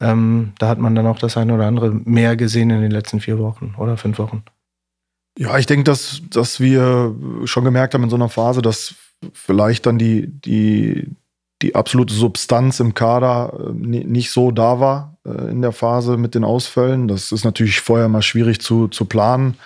Ähm, 0.00 0.52
da 0.58 0.68
hat 0.68 0.78
man 0.78 0.94
dann 0.94 1.06
auch 1.06 1.18
das 1.18 1.36
eine 1.36 1.54
oder 1.54 1.66
andere 1.66 1.90
mehr 1.90 2.36
gesehen 2.36 2.70
in 2.70 2.80
den 2.80 2.90
letzten 2.90 3.20
vier 3.20 3.38
Wochen 3.38 3.74
oder 3.76 3.96
fünf 3.96 4.18
Wochen. 4.18 4.44
Ja, 5.38 5.58
ich 5.58 5.66
denke, 5.66 5.84
dass, 5.84 6.22
dass 6.30 6.60
wir 6.60 7.14
schon 7.44 7.64
gemerkt 7.64 7.94
haben 7.94 8.04
in 8.04 8.10
so 8.10 8.16
einer 8.16 8.28
Phase, 8.28 8.62
dass 8.62 8.94
vielleicht 9.32 9.86
dann 9.86 9.98
die, 9.98 10.26
die, 10.26 11.08
die 11.62 11.74
absolute 11.74 12.14
Substanz 12.14 12.80
im 12.80 12.94
Kader 12.94 13.52
äh, 13.68 13.72
nicht 13.72 14.30
so 14.30 14.50
da 14.50 14.80
war 14.80 15.16
äh, 15.24 15.50
in 15.50 15.62
der 15.62 15.72
Phase 15.72 16.16
mit 16.16 16.34
den 16.34 16.44
Ausfällen. 16.44 17.08
Das 17.08 17.32
ist 17.32 17.44
natürlich 17.44 17.80
vorher 17.80 18.08
mal 18.08 18.22
schwierig 18.22 18.60
zu, 18.60 18.88
zu 18.88 19.04
planen, 19.04 19.56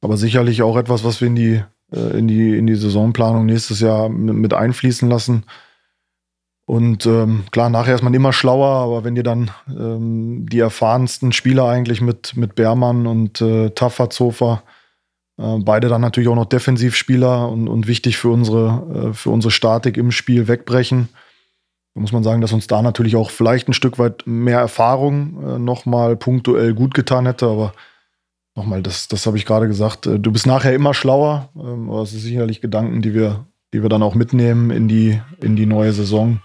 aber 0.00 0.16
sicherlich 0.16 0.62
auch 0.62 0.76
etwas, 0.76 1.04
was 1.04 1.20
wir 1.20 1.28
in 1.28 1.36
die, 1.36 1.62
in 1.90 2.26
die, 2.26 2.56
in 2.56 2.66
die 2.66 2.74
Saisonplanung 2.74 3.46
nächstes 3.46 3.80
Jahr 3.80 4.08
mit 4.08 4.52
einfließen 4.52 5.08
lassen. 5.08 5.44
Und 6.66 7.04
ähm, 7.04 7.44
klar, 7.50 7.68
nachher 7.68 7.94
ist 7.94 8.02
man 8.02 8.14
immer 8.14 8.32
schlauer, 8.32 8.68
aber 8.68 9.04
wenn 9.04 9.14
dir 9.14 9.22
dann 9.22 9.50
ähm, 9.68 10.46
die 10.48 10.60
erfahrensten 10.60 11.32
Spieler 11.32 11.68
eigentlich 11.68 12.00
mit, 12.00 12.36
mit 12.36 12.54
Bermann 12.54 13.06
und 13.06 13.40
äh, 13.42 13.70
Tafferzofer, 13.70 14.62
äh, 15.36 15.58
beide 15.58 15.88
dann 15.88 16.00
natürlich 16.00 16.28
auch 16.28 16.34
noch 16.34 16.46
Defensivspieler 16.46 17.50
und, 17.50 17.68
und 17.68 17.86
wichtig 17.86 18.16
für 18.16 18.30
unsere, 18.30 19.10
äh, 19.10 19.12
für 19.12 19.28
unsere 19.28 19.50
Statik 19.50 19.98
im 19.98 20.10
Spiel 20.10 20.48
wegbrechen, 20.48 21.10
da 21.94 22.00
muss 22.00 22.12
man 22.12 22.24
sagen, 22.24 22.40
dass 22.40 22.52
uns 22.52 22.66
da 22.66 22.82
natürlich 22.82 23.14
auch 23.14 23.30
vielleicht 23.30 23.68
ein 23.68 23.72
Stück 23.72 23.98
weit 24.00 24.24
mehr 24.26 24.58
Erfahrung 24.58 25.42
äh, 25.42 25.58
nochmal 25.58 26.16
punktuell 26.16 26.74
gut 26.74 26.92
getan 26.92 27.26
hätte. 27.26 27.46
Aber 27.46 27.72
nochmal, 28.54 28.82
das, 28.82 29.08
das 29.08 29.26
habe 29.26 29.36
ich 29.36 29.46
gerade 29.46 29.68
gesagt. 29.68 30.06
Äh, 30.06 30.18
du 30.18 30.32
bist 30.32 30.46
nachher 30.46 30.74
immer 30.74 30.94
schlauer. 30.94 31.50
Ähm, 31.56 31.90
aber 31.90 32.02
es 32.02 32.10
sind 32.10 32.20
sicherlich 32.20 32.60
Gedanken, 32.60 33.02
die 33.02 33.14
wir, 33.14 33.46
die 33.72 33.82
wir 33.82 33.88
dann 33.88 34.02
auch 34.02 34.14
mitnehmen 34.14 34.70
in 34.70 34.88
die, 34.88 35.20
in 35.40 35.56
die 35.56 35.66
neue 35.66 35.92
Saison, 35.92 36.40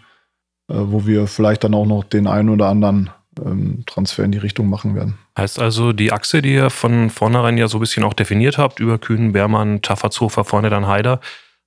äh, 0.70 0.76
wo 0.76 1.06
wir 1.06 1.28
vielleicht 1.28 1.64
dann 1.64 1.74
auch 1.74 1.86
noch 1.86 2.04
den 2.04 2.28
einen 2.28 2.50
oder 2.50 2.68
anderen 2.68 3.10
ähm, 3.44 3.84
Transfer 3.86 4.24
in 4.24 4.32
die 4.32 4.38
Richtung 4.38 4.70
machen 4.70 4.96
werden. 4.96 5.18
Heißt 5.38 5.60
also, 5.60 5.94
die 5.94 6.12
Achse, 6.12 6.42
die 6.42 6.54
ihr 6.54 6.70
von 6.70 7.10
vornherein 7.10 7.58
ja 7.58 7.68
so 7.68 7.78
ein 7.78 7.82
bisschen 7.82 8.04
auch 8.04 8.14
definiert 8.14 8.58
habt, 8.58 8.80
über 8.80 8.98
Kühn, 8.98 9.32
Bermann, 9.32 9.82
Tafferzhofer, 9.82 10.44
vorne 10.44 10.70
dann 10.70 10.88
Haider, 10.88 11.22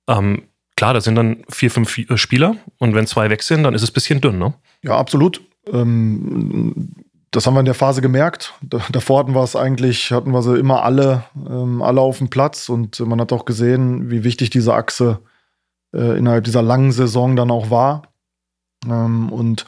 ähm, 0.07 0.43
Klar, 0.75 0.93
da 0.93 1.01
sind 1.01 1.15
dann 1.15 1.43
vier, 1.49 1.69
fünf 1.69 1.97
äh, 1.97 2.17
Spieler 2.17 2.55
und 2.79 2.95
wenn 2.95 3.07
zwei 3.07 3.29
weg 3.29 3.43
sind, 3.43 3.63
dann 3.63 3.73
ist 3.73 3.83
es 3.83 3.91
ein 3.91 3.93
bisschen 3.93 4.21
dünn, 4.21 4.39
ne? 4.39 4.53
Ja, 4.83 4.97
absolut. 4.97 5.41
Ähm, 5.71 6.93
das 7.33 7.47
haben 7.47 7.55
wir 7.55 7.59
in 7.59 7.65
der 7.65 7.73
Phase 7.73 8.01
gemerkt. 8.01 8.53
davor 8.61 9.19
hatten 9.19 9.33
wir 9.33 9.43
es 9.43 9.55
eigentlich, 9.55 10.11
hatten 10.11 10.31
wir 10.31 10.41
sie 10.41 10.57
immer 10.57 10.83
alle, 10.83 11.23
ähm, 11.35 11.81
alle 11.81 12.01
auf 12.01 12.19
dem 12.19 12.29
Platz 12.29 12.69
und 12.69 12.99
man 12.99 13.19
hat 13.19 13.33
auch 13.33 13.45
gesehen, 13.45 14.09
wie 14.09 14.23
wichtig 14.23 14.49
diese 14.51 14.73
Achse 14.73 15.19
äh, 15.93 16.17
innerhalb 16.17 16.43
dieser 16.43 16.61
langen 16.61 16.91
Saison 16.91 17.35
dann 17.35 17.51
auch 17.51 17.69
war. 17.69 18.03
Ähm, 18.85 19.31
und 19.31 19.65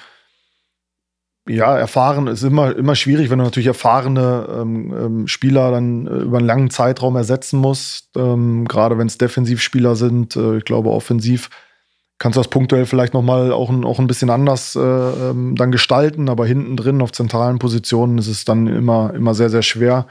ja, 1.48 1.78
erfahren 1.78 2.28
ist 2.28 2.44
immer, 2.44 2.76
immer 2.76 2.96
schwierig, 2.96 3.30
wenn 3.30 3.40
du 3.40 3.46
natürlich 3.46 3.68
erfahrene 3.68 4.48
ähm, 4.50 4.94
ähm, 4.94 5.28
Spieler 5.28 5.72
dann 5.72 6.08
äh, 6.08 6.18
über 6.18 6.40
einen 6.40 6.48
langen 6.48 6.70
Zeitraum 6.70 7.16
ersetzen 7.16 7.60
musst. 7.60 8.10
Ähm, 8.16 8.68
gerade 8.68 8.98
wenn 8.98 9.08
es 9.08 9.18
Defensivspieler 9.18 9.96
sind, 9.96 10.36
äh, 10.36 10.58
ich 10.58 10.66
glaube, 10.66 10.90
offensiv 10.90 11.50
kannst 12.18 12.38
du 12.38 12.40
das 12.40 12.50
punktuell 12.50 12.86
vielleicht 12.86 13.14
nochmal 13.14 13.52
auch, 13.52 13.70
ein, 13.70 13.84
auch 13.84 14.00
ein 14.00 14.08
bisschen 14.08 14.30
anders 14.30 14.76
äh, 14.76 14.80
ähm, 14.80 15.56
dann 15.56 15.72
gestalten, 15.72 16.30
aber 16.30 16.46
hinten 16.46 16.78
drin 16.78 17.02
auf 17.02 17.12
zentralen 17.12 17.60
Positionen 17.60 18.18
ist 18.18 18.28
es 18.28 18.46
dann 18.46 18.68
immer, 18.68 19.14
immer 19.14 19.34
sehr, 19.34 19.50
sehr 19.50 19.64
schwer. 19.64 20.08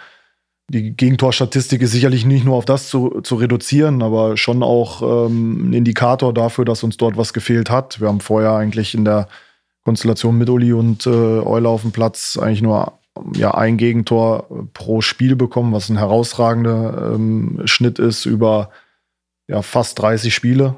Die 0.69 0.97
Gegentorstatistik 0.97 1.83
ist 1.83 1.93
sicherlich 1.93 2.25
nicht 2.25 2.45
nur 2.45 2.57
auf 2.57 2.65
das 2.65 2.89
zu, 2.89 3.21
zu 3.23 3.35
reduzieren, 3.37 4.03
aber 4.03 4.37
schon 4.37 4.63
auch 4.63 5.27
ähm, 5.27 5.71
ein 5.71 5.73
Indikator 5.75 6.33
dafür, 6.33 6.65
dass 6.65 6.83
uns 6.83 6.97
dort 6.97 7.17
was 7.17 7.33
gefehlt 7.35 7.71
hat. 7.71 8.01
Wir 8.01 8.09
haben 8.09 8.21
vorher 8.21 8.53
eigentlich 8.53 8.95
in 8.95 9.05
der 9.05 9.29
Konstellation 9.85 10.39
mit 10.39 10.49
Uli 10.49 10.73
und 10.73 11.07
äh, 11.07 11.11
Euler 11.11 11.69
auf 11.69 11.83
dem 11.83 11.93
Platz 11.93 12.39
eigentlich 12.41 12.63
nur 12.63 12.99
ja, 13.35 13.53
ein 13.53 13.77
Gegentor 13.77 14.49
pro 14.73 15.01
Spiel 15.03 15.37
bekommen, 15.37 15.73
was 15.73 15.89
ein 15.89 15.99
herausragender 15.99 17.13
ähm, 17.15 17.61
Schnitt 17.67 17.99
ist 17.99 18.25
über 18.25 18.71
ja, 19.47 19.63
fast 19.63 20.01
30 20.01 20.35
Spiele. 20.35 20.77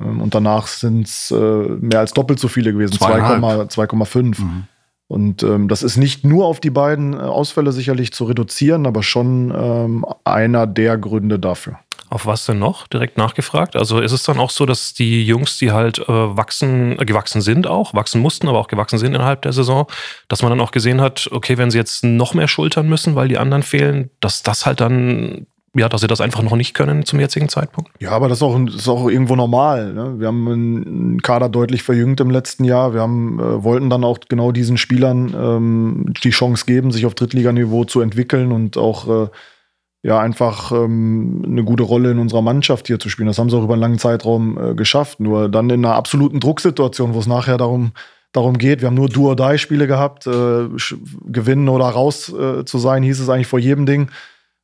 Ähm, 0.00 0.20
und 0.20 0.34
danach 0.34 0.66
sind 0.66 1.06
es 1.06 1.30
äh, 1.30 1.36
mehr 1.36 2.00
als 2.00 2.12
doppelt 2.12 2.38
so 2.38 2.48
viele 2.48 2.72
gewesen, 2.72 2.94
2,5. 2.94 4.40
Mhm. 4.40 4.64
Und 5.06 5.42
ähm, 5.42 5.68
das 5.68 5.82
ist 5.82 5.96
nicht 5.96 6.24
nur 6.24 6.46
auf 6.46 6.60
die 6.60 6.70
beiden 6.70 7.12
äh, 7.12 7.18
Ausfälle 7.18 7.72
sicherlich 7.72 8.12
zu 8.12 8.24
reduzieren, 8.24 8.86
aber 8.86 9.02
schon 9.02 9.52
ähm, 9.54 10.06
einer 10.24 10.66
der 10.66 10.96
Gründe 10.96 11.38
dafür. 11.38 11.78
Auf 12.10 12.26
was 12.26 12.46
denn 12.46 12.58
noch? 12.58 12.86
Direkt 12.86 13.18
nachgefragt. 13.18 13.76
Also 13.76 14.00
ist 14.00 14.12
es 14.12 14.22
dann 14.22 14.38
auch 14.38 14.50
so, 14.50 14.66
dass 14.66 14.94
die 14.94 15.24
Jungs, 15.24 15.58
die 15.58 15.72
halt 15.72 15.98
äh, 15.98 16.08
wachsen, 16.08 16.98
äh, 16.98 17.04
gewachsen 17.04 17.42
sind 17.42 17.66
auch, 17.66 17.92
wachsen 17.92 18.20
mussten, 18.20 18.48
aber 18.48 18.58
auch 18.58 18.68
gewachsen 18.68 18.98
sind 18.98 19.14
innerhalb 19.14 19.42
der 19.42 19.52
Saison, 19.52 19.86
dass 20.28 20.42
man 20.42 20.50
dann 20.50 20.60
auch 20.60 20.70
gesehen 20.70 21.00
hat, 21.00 21.28
okay, 21.32 21.58
wenn 21.58 21.70
sie 21.70 21.78
jetzt 21.78 22.04
noch 22.04 22.32
mehr 22.32 22.48
schultern 22.48 22.88
müssen, 22.88 23.14
weil 23.14 23.28
die 23.28 23.38
anderen 23.38 23.62
fehlen, 23.62 24.10
dass 24.20 24.42
das 24.42 24.64
halt 24.64 24.80
dann 24.80 25.46
ja, 25.74 25.88
dass 25.88 26.00
sie 26.00 26.06
das 26.06 26.20
einfach 26.20 26.42
noch 26.42 26.56
nicht 26.56 26.74
können 26.74 27.04
zum 27.04 27.18
jetzigen 27.18 27.48
Zeitpunkt? 27.48 27.90
Ja, 28.00 28.10
aber 28.12 28.28
das 28.28 28.38
ist 28.38 28.42
auch, 28.42 28.58
das 28.64 28.74
ist 28.76 28.88
auch 28.88 29.08
irgendwo 29.08 29.34
normal. 29.34 29.92
Ne? 29.92 30.14
Wir 30.18 30.28
haben 30.28 30.48
einen 30.48 31.22
Kader 31.22 31.48
deutlich 31.48 31.82
verjüngt 31.82 32.20
im 32.20 32.30
letzten 32.30 32.64
Jahr. 32.64 32.94
Wir 32.94 33.00
haben, 33.00 33.40
äh, 33.40 33.64
wollten 33.64 33.90
dann 33.90 34.04
auch 34.04 34.18
genau 34.28 34.52
diesen 34.52 34.78
Spielern 34.78 35.34
ähm, 35.36 36.14
die 36.22 36.30
Chance 36.30 36.64
geben, 36.66 36.92
sich 36.92 37.06
auf 37.06 37.14
Drittliganiveau 37.14 37.84
zu 37.84 38.00
entwickeln 38.00 38.52
und 38.52 38.76
auch 38.76 39.24
äh, 39.24 39.28
ja 40.04 40.20
einfach 40.20 40.70
ähm, 40.70 41.42
eine 41.44 41.64
gute 41.64 41.82
Rolle 41.82 42.12
in 42.12 42.18
unserer 42.18 42.42
Mannschaft 42.42 42.86
hier 42.86 43.00
zu 43.00 43.08
spielen. 43.08 43.26
Das 43.26 43.38
haben 43.38 43.50
sie 43.50 43.56
auch 43.56 43.64
über 43.64 43.74
einen 43.74 43.82
langen 43.82 43.98
Zeitraum 43.98 44.58
äh, 44.58 44.74
geschafft. 44.74 45.18
Nur 45.18 45.48
dann 45.48 45.70
in 45.70 45.84
einer 45.84 45.96
absoluten 45.96 46.38
Drucksituation, 46.38 47.14
wo 47.14 47.18
es 47.18 47.26
nachher 47.26 47.56
darum, 47.56 47.92
darum 48.30 48.58
geht, 48.58 48.80
wir 48.80 48.88
haben 48.88 48.94
nur 48.94 49.08
Do-or-Die-Spiele 49.08 49.86
gehabt, 49.88 50.26
äh, 50.26 50.68
gewinnen 51.26 51.68
oder 51.68 51.86
raus 51.86 52.32
äh, 52.32 52.64
zu 52.64 52.78
sein, 52.78 53.02
hieß 53.02 53.20
es 53.20 53.28
eigentlich 53.28 53.46
vor 53.46 53.58
jedem 53.58 53.86
Ding. 53.86 54.10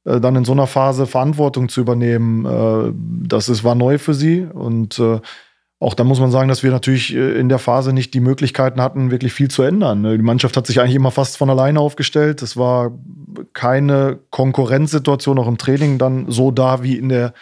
Äh, 0.05 0.21
dann 0.21 0.37
in 0.37 0.45
so 0.45 0.53
einer 0.53 0.67
Phase 0.67 1.07
Verantwortung 1.07 1.69
zu 1.69 1.81
übernehmen, 1.81 2.47
äh, 2.47 2.93
das 3.29 3.49
ist, 3.49 3.65
war 3.65 3.75
neu 3.75 3.99
für 3.99 4.15
sie 4.15 4.43
und 4.43 4.99
äh, 4.99 5.21
auch 5.83 5.95
da 5.95 6.05
muss 6.05 6.21
man 6.21 6.31
sagen, 6.31 6.49
dass 6.51 6.63
wir 6.63 6.71
natürlich 6.71 7.15
äh, 7.15 7.39
in 7.41 7.49
der 7.49 7.59
Phase 7.59 7.95
nicht 7.95 8.13
die 8.13 8.21
Möglichkeiten 8.21 8.83
hatten, 8.83 9.11
wirklich 9.11 9.33
viel 9.33 9.49
zu 9.49 9.63
ändern. 9.63 10.03
Ne? 10.03 10.17
Die 10.19 10.23
Mannschaft 10.23 10.57
hat 10.59 10.67
sich 10.67 10.79
eigentlich 10.79 10.95
immer 10.95 11.11
fast 11.11 11.39
von 11.39 11.49
alleine 11.49 11.81
aufgestellt. 11.81 12.43
Es 12.43 12.57
war 12.59 12.93
keine 13.55 14.19
Konkurrenzsituation 14.29 15.39
auch 15.39 15.49
im 15.49 15.57
Training 15.57 15.97
dann 15.97 16.31
so 16.31 16.51
da 16.51 16.83
wie 16.83 16.99
in 16.99 17.09
der, 17.09 17.33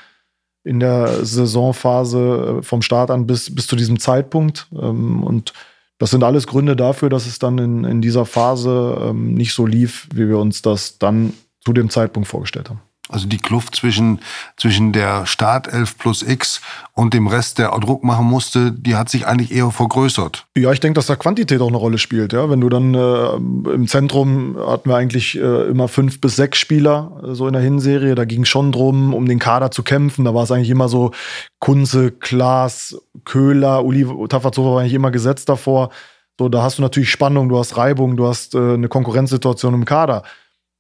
in 0.62 0.78
der 0.78 1.24
Saisonphase 1.24 2.58
äh, 2.58 2.62
vom 2.62 2.80
Start 2.80 3.10
an 3.10 3.26
bis, 3.26 3.52
bis 3.52 3.66
zu 3.66 3.74
diesem 3.74 3.98
Zeitpunkt. 3.98 4.68
Ähm, 4.72 5.24
und 5.24 5.52
das 5.98 6.12
sind 6.12 6.22
alles 6.22 6.46
Gründe 6.46 6.76
dafür, 6.76 7.08
dass 7.08 7.26
es 7.26 7.40
dann 7.40 7.58
in, 7.58 7.82
in 7.82 8.00
dieser 8.00 8.24
Phase 8.24 8.98
ähm, 9.02 9.34
nicht 9.34 9.52
so 9.52 9.66
lief, 9.66 10.08
wie 10.14 10.28
wir 10.28 10.38
uns 10.38 10.62
das 10.62 10.98
dann 10.98 11.32
zu 11.68 11.74
dem 11.74 11.90
Zeitpunkt 11.90 12.26
vorgestellt 12.26 12.70
haben. 12.70 12.80
Also 13.10 13.26
die 13.26 13.38
Kluft 13.38 13.74
zwischen, 13.74 14.20
zwischen 14.56 14.92
der 14.92 15.26
Startelf 15.26 15.98
plus 15.98 16.22
X 16.22 16.62
und 16.94 17.12
dem 17.12 17.26
Rest, 17.26 17.58
der 17.58 17.70
Druck 17.80 18.04
machen 18.04 18.26
musste, 18.26 18.72
die 18.72 18.96
hat 18.96 19.10
sich 19.10 19.26
eigentlich 19.26 19.50
eher 19.50 19.70
vergrößert. 19.70 20.46
Ja, 20.56 20.72
ich 20.72 20.80
denke, 20.80 20.94
dass 20.94 21.06
da 21.06 21.16
Quantität 21.16 21.60
auch 21.60 21.68
eine 21.68 21.76
Rolle 21.76 21.98
spielt. 21.98 22.32
Ja, 22.32 22.48
wenn 22.48 22.60
du 22.60 22.70
dann 22.70 22.94
äh, 22.94 23.34
im 23.74 23.86
Zentrum 23.86 24.56
hatten 24.58 24.88
wir 24.88 24.96
eigentlich 24.96 25.38
äh, 25.38 25.68
immer 25.68 25.88
fünf 25.88 26.20
bis 26.22 26.36
sechs 26.36 26.58
Spieler 26.58 27.22
äh, 27.22 27.34
so 27.34 27.46
in 27.46 27.52
der 27.52 27.62
Hinserie. 27.62 28.14
Da 28.14 28.24
ging 28.24 28.42
es 28.42 28.48
schon 28.48 28.72
drum, 28.72 29.12
um 29.12 29.26
den 29.26 29.38
Kader 29.38 29.70
zu 29.70 29.82
kämpfen. 29.82 30.24
Da 30.24 30.34
war 30.34 30.44
es 30.44 30.50
eigentlich 30.50 30.70
immer 30.70 30.88
so 30.88 31.12
Kunze, 31.60 32.12
Klaas, 32.12 32.96
Köhler, 33.24 33.84
Uli 33.84 34.06
Tafazova 34.28 34.74
war 34.74 34.80
eigentlich 34.80 34.94
immer 34.94 35.10
gesetzt 35.10 35.50
davor. 35.50 35.90
So, 36.38 36.48
da 36.48 36.62
hast 36.62 36.78
du 36.78 36.82
natürlich 36.82 37.10
Spannung, 37.10 37.48
du 37.48 37.58
hast 37.58 37.76
Reibung, 37.76 38.16
du 38.16 38.26
hast 38.26 38.54
äh, 38.54 38.74
eine 38.74 38.88
Konkurrenzsituation 38.88 39.74
im 39.74 39.84
Kader. 39.84 40.22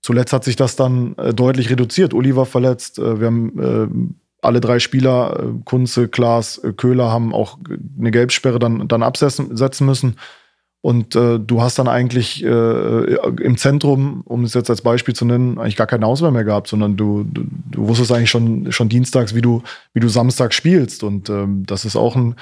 Zuletzt 0.00 0.32
hat 0.32 0.44
sich 0.44 0.56
das 0.56 0.76
dann 0.76 1.16
äh, 1.16 1.34
deutlich 1.34 1.70
reduziert. 1.70 2.14
Uli 2.14 2.36
war 2.36 2.46
verletzt. 2.46 2.98
Äh, 2.98 3.20
wir 3.20 3.26
haben 3.26 3.58
äh, 3.58 4.46
alle 4.46 4.60
drei 4.60 4.78
Spieler, 4.78 5.40
äh, 5.40 5.62
Kunze, 5.64 6.08
Klaas, 6.08 6.58
äh, 6.58 6.72
Köhler, 6.72 7.10
haben 7.10 7.34
auch 7.34 7.58
eine 7.98 8.10
Gelbsperre 8.10 8.58
dann, 8.58 8.88
dann 8.88 9.02
absetzen 9.02 9.86
müssen. 9.86 10.16
Und 10.80 11.16
äh, 11.16 11.40
du 11.40 11.60
hast 11.60 11.78
dann 11.80 11.88
eigentlich 11.88 12.44
äh, 12.44 12.48
im 12.48 13.56
Zentrum, 13.56 14.22
um 14.24 14.44
es 14.44 14.54
jetzt 14.54 14.70
als 14.70 14.80
Beispiel 14.80 15.14
zu 15.14 15.24
nennen, 15.24 15.58
eigentlich 15.58 15.76
gar 15.76 15.88
keine 15.88 16.06
Auswahl 16.06 16.30
mehr 16.30 16.44
gehabt, 16.44 16.68
sondern 16.68 16.96
du, 16.96 17.24
du, 17.24 17.44
du 17.70 17.88
wusstest 17.88 18.12
eigentlich 18.12 18.30
schon, 18.30 18.70
schon 18.70 18.88
dienstags, 18.88 19.34
wie 19.34 19.40
du, 19.40 19.62
wie 19.92 20.00
du 20.00 20.08
Samstag 20.08 20.54
spielst. 20.54 21.02
Und 21.02 21.30
ähm, 21.30 21.64
das 21.66 21.84
ist 21.84 21.96
auch 21.96 22.14
ein, 22.14 22.36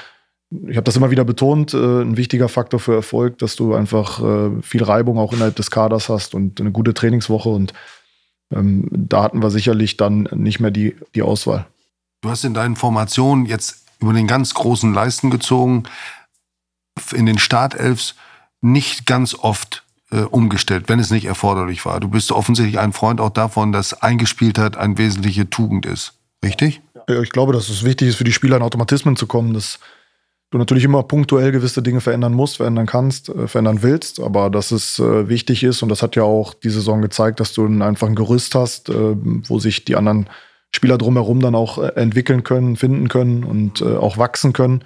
ich 0.68 0.76
habe 0.76 0.84
das 0.84 0.96
immer 0.96 1.10
wieder 1.10 1.24
betont, 1.24 1.74
äh, 1.74 1.76
ein 1.76 2.16
wichtiger 2.16 2.48
Faktor 2.48 2.80
für 2.80 2.94
Erfolg, 2.94 3.38
dass 3.38 3.56
du 3.56 3.74
einfach 3.74 4.22
äh, 4.22 4.62
viel 4.62 4.82
Reibung 4.82 5.18
auch 5.18 5.32
innerhalb 5.32 5.56
des 5.56 5.70
Kaders 5.70 6.08
hast 6.08 6.34
und 6.34 6.60
eine 6.60 6.72
gute 6.72 6.94
Trainingswoche. 6.94 7.48
Und 7.48 7.72
ähm, 8.52 8.88
da 8.90 9.22
hatten 9.22 9.42
wir 9.42 9.50
sicherlich 9.50 9.96
dann 9.96 10.28
nicht 10.32 10.60
mehr 10.60 10.70
die, 10.70 10.96
die 11.14 11.22
Auswahl. 11.22 11.66
Du 12.22 12.30
hast 12.30 12.44
in 12.44 12.54
deinen 12.54 12.76
Formationen 12.76 13.46
jetzt 13.46 13.84
über 14.00 14.12
den 14.12 14.26
ganz 14.26 14.54
großen 14.54 14.92
Leisten 14.92 15.30
gezogen, 15.30 15.84
in 17.12 17.26
den 17.26 17.38
Startelfs 17.38 18.14
nicht 18.60 19.06
ganz 19.06 19.34
oft 19.34 19.84
äh, 20.10 20.20
umgestellt, 20.20 20.88
wenn 20.88 20.98
es 20.98 21.10
nicht 21.10 21.26
erforderlich 21.26 21.84
war. 21.84 22.00
Du 22.00 22.08
bist 22.08 22.32
offensichtlich 22.32 22.78
ein 22.78 22.92
Freund 22.92 23.20
auch 23.20 23.30
davon, 23.30 23.72
dass 23.72 24.02
Eingespieltheit 24.02 24.76
eine 24.76 24.98
wesentliche 24.98 25.48
Tugend 25.50 25.86
ist. 25.86 26.14
Richtig? 26.44 26.80
Ja, 27.08 27.20
ich 27.20 27.30
glaube, 27.30 27.52
dass 27.52 27.68
es 27.68 27.84
wichtig 27.84 28.08
ist, 28.08 28.16
für 28.16 28.24
die 28.24 28.32
Spieler 28.32 28.56
in 28.56 28.62
Automatismen 28.62 29.16
zu 29.16 29.26
kommen, 29.26 29.54
dass 29.54 29.78
du 30.50 30.58
natürlich 30.58 30.84
immer 30.84 31.02
punktuell 31.02 31.52
gewisse 31.52 31.82
Dinge 31.82 32.00
verändern 32.00 32.32
musst, 32.32 32.56
verändern 32.56 32.86
kannst, 32.86 33.28
äh, 33.28 33.48
verändern 33.48 33.82
willst, 33.82 34.20
aber 34.20 34.50
dass 34.50 34.70
es 34.70 34.98
äh, 34.98 35.28
wichtig 35.28 35.64
ist 35.64 35.82
und 35.82 35.88
das 35.88 36.02
hat 36.02 36.16
ja 36.16 36.22
auch 36.22 36.54
die 36.54 36.70
Saison 36.70 37.02
gezeigt, 37.02 37.40
dass 37.40 37.52
du 37.52 37.66
einfach 37.82 38.08
ein 38.08 38.14
Gerüst 38.14 38.54
hast, 38.54 38.88
äh, 38.88 38.94
wo 38.94 39.58
sich 39.58 39.84
die 39.84 39.96
anderen 39.96 40.28
Spieler 40.74 40.98
drumherum 40.98 41.40
dann 41.40 41.54
auch 41.54 41.78
äh, 41.78 41.88
entwickeln 41.96 42.42
können, 42.42 42.76
finden 42.76 43.08
können 43.08 43.44
und 43.44 43.80
äh, 43.80 43.96
auch 43.96 44.18
wachsen 44.18 44.52
können. 44.52 44.82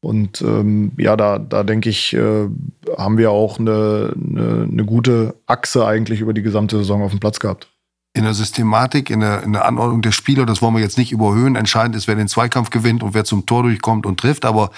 Und 0.00 0.42
ähm, 0.42 0.92
ja, 0.96 1.16
da, 1.16 1.40
da 1.40 1.64
denke 1.64 1.88
ich, 1.88 2.16
haben 2.16 3.18
wir 3.18 3.32
auch 3.32 3.58
eine, 3.58 4.14
eine, 4.14 4.68
eine 4.70 4.84
gute 4.84 5.34
Achse 5.46 5.84
eigentlich 5.84 6.20
über 6.20 6.32
die 6.32 6.42
gesamte 6.42 6.76
Saison 6.76 7.02
auf 7.02 7.10
dem 7.10 7.18
Platz 7.18 7.40
gehabt 7.40 7.66
in 8.14 8.24
der 8.24 8.34
Systematik, 8.34 9.10
in 9.10 9.20
der, 9.20 9.42
in 9.42 9.52
der 9.52 9.64
Anordnung 9.64 10.02
der 10.02 10.12
Spieler, 10.12 10.44
das 10.44 10.60
wollen 10.60 10.74
wir 10.74 10.80
jetzt 10.80 10.98
nicht 10.98 11.12
überhöhen. 11.12 11.56
Entscheidend 11.56 11.94
ist, 11.94 12.08
wer 12.08 12.16
den 12.16 12.26
Zweikampf 12.26 12.70
gewinnt 12.70 13.02
und 13.02 13.14
wer 13.14 13.24
zum 13.24 13.46
Tor 13.46 13.62
durchkommt 13.62 14.06
und 14.06 14.18
trifft. 14.18 14.44
Aber 14.44 14.70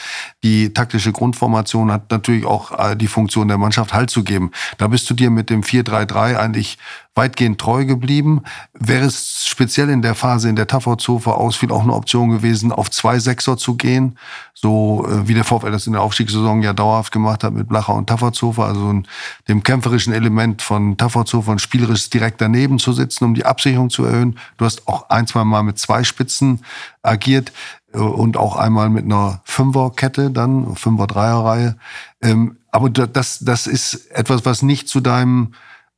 die 0.43 0.75
taktische 0.75 1.13
Grundformation 1.13 1.91
hat 1.91 2.11
natürlich 2.11 2.45
auch 2.45 2.79
äh, 2.79 2.97
die 2.97 3.07
Funktion 3.07 3.49
der 3.49 3.57
Mannschaft 3.57 3.95
Halt 3.95 4.11
zu 4.11 4.25
geben. 4.25 4.51
Da 4.79 4.89
bist 4.89 5.09
du 5.09 5.15
dir 5.15 5.31
mit 5.31 5.49
dem 5.49 5.63
4-3-3 5.63 6.37
eigentlich 6.37 6.79
weitgehend 7.15 7.61
treu 7.61 7.85
geblieben. 7.85 8.43
Wäre 8.73 9.07
es 9.07 9.45
speziell 9.47 9.91
in 9.91 10.01
der 10.01 10.15
Phase, 10.15 10.49
in 10.49 10.57
der 10.57 10.67
Tafferzofer 10.67 11.37
ausfiel, 11.37 11.73
auch 11.73 11.83
eine 11.83 11.95
Option 11.95 12.31
gewesen, 12.31 12.73
auf 12.73 12.91
zwei 12.91 13.19
Sechser 13.19 13.57
zu 13.57 13.75
gehen, 13.75 14.17
so 14.55 15.07
äh, 15.07 15.27
wie 15.27 15.35
der 15.35 15.45
VfL 15.45 15.73
das 15.73 15.87
in 15.87 15.95
der 15.95 16.03
Aufstiegssaison 16.03 16.63
ja 16.63 16.73
dauerhaft 16.73 17.13
gemacht 17.13 17.43
hat 17.43 17.53
mit 17.53 17.69
Blacher 17.69 17.95
und 17.95 18.07
Tafferzofer, 18.07 18.65
also 18.65 18.93
ein, 18.93 19.09
dem 19.49 19.63
kämpferischen 19.63 20.13
Element 20.13 20.63
von 20.63 20.97
Tafferzofer 20.97 21.51
und 21.51 21.61
spielerisch 21.61 22.09
direkt 22.11 22.41
daneben 22.41 22.79
zu 22.79 22.93
sitzen, 22.93 23.25
um 23.25 23.35
die 23.35 23.45
Absicherung 23.45 23.91
zu 23.91 24.05
erhöhen. 24.05 24.39
Du 24.57 24.65
hast 24.65 24.87
auch 24.87 25.11
ein, 25.11 25.27
zwei 25.27 25.45
Mal 25.45 25.63
mit 25.65 25.79
zwei 25.79 26.05
Spitzen 26.05 26.61
agiert 27.03 27.53
äh, 27.93 27.99
und 27.99 28.37
auch 28.37 28.57
einmal 28.57 28.89
mit 28.89 29.05
einer 29.05 29.41
Fünferkette 29.45 30.31
dann, 30.31 30.77
Fünfer-Dreier-Reihe. 30.77 31.77
Ähm, 32.23 32.57
aber 32.71 32.89
das, 32.89 33.41
das 33.41 33.67
ist 33.67 34.11
etwas, 34.13 34.45
was 34.45 34.63
nicht 34.63 34.89
zu 34.89 35.01
deinem 35.01 35.55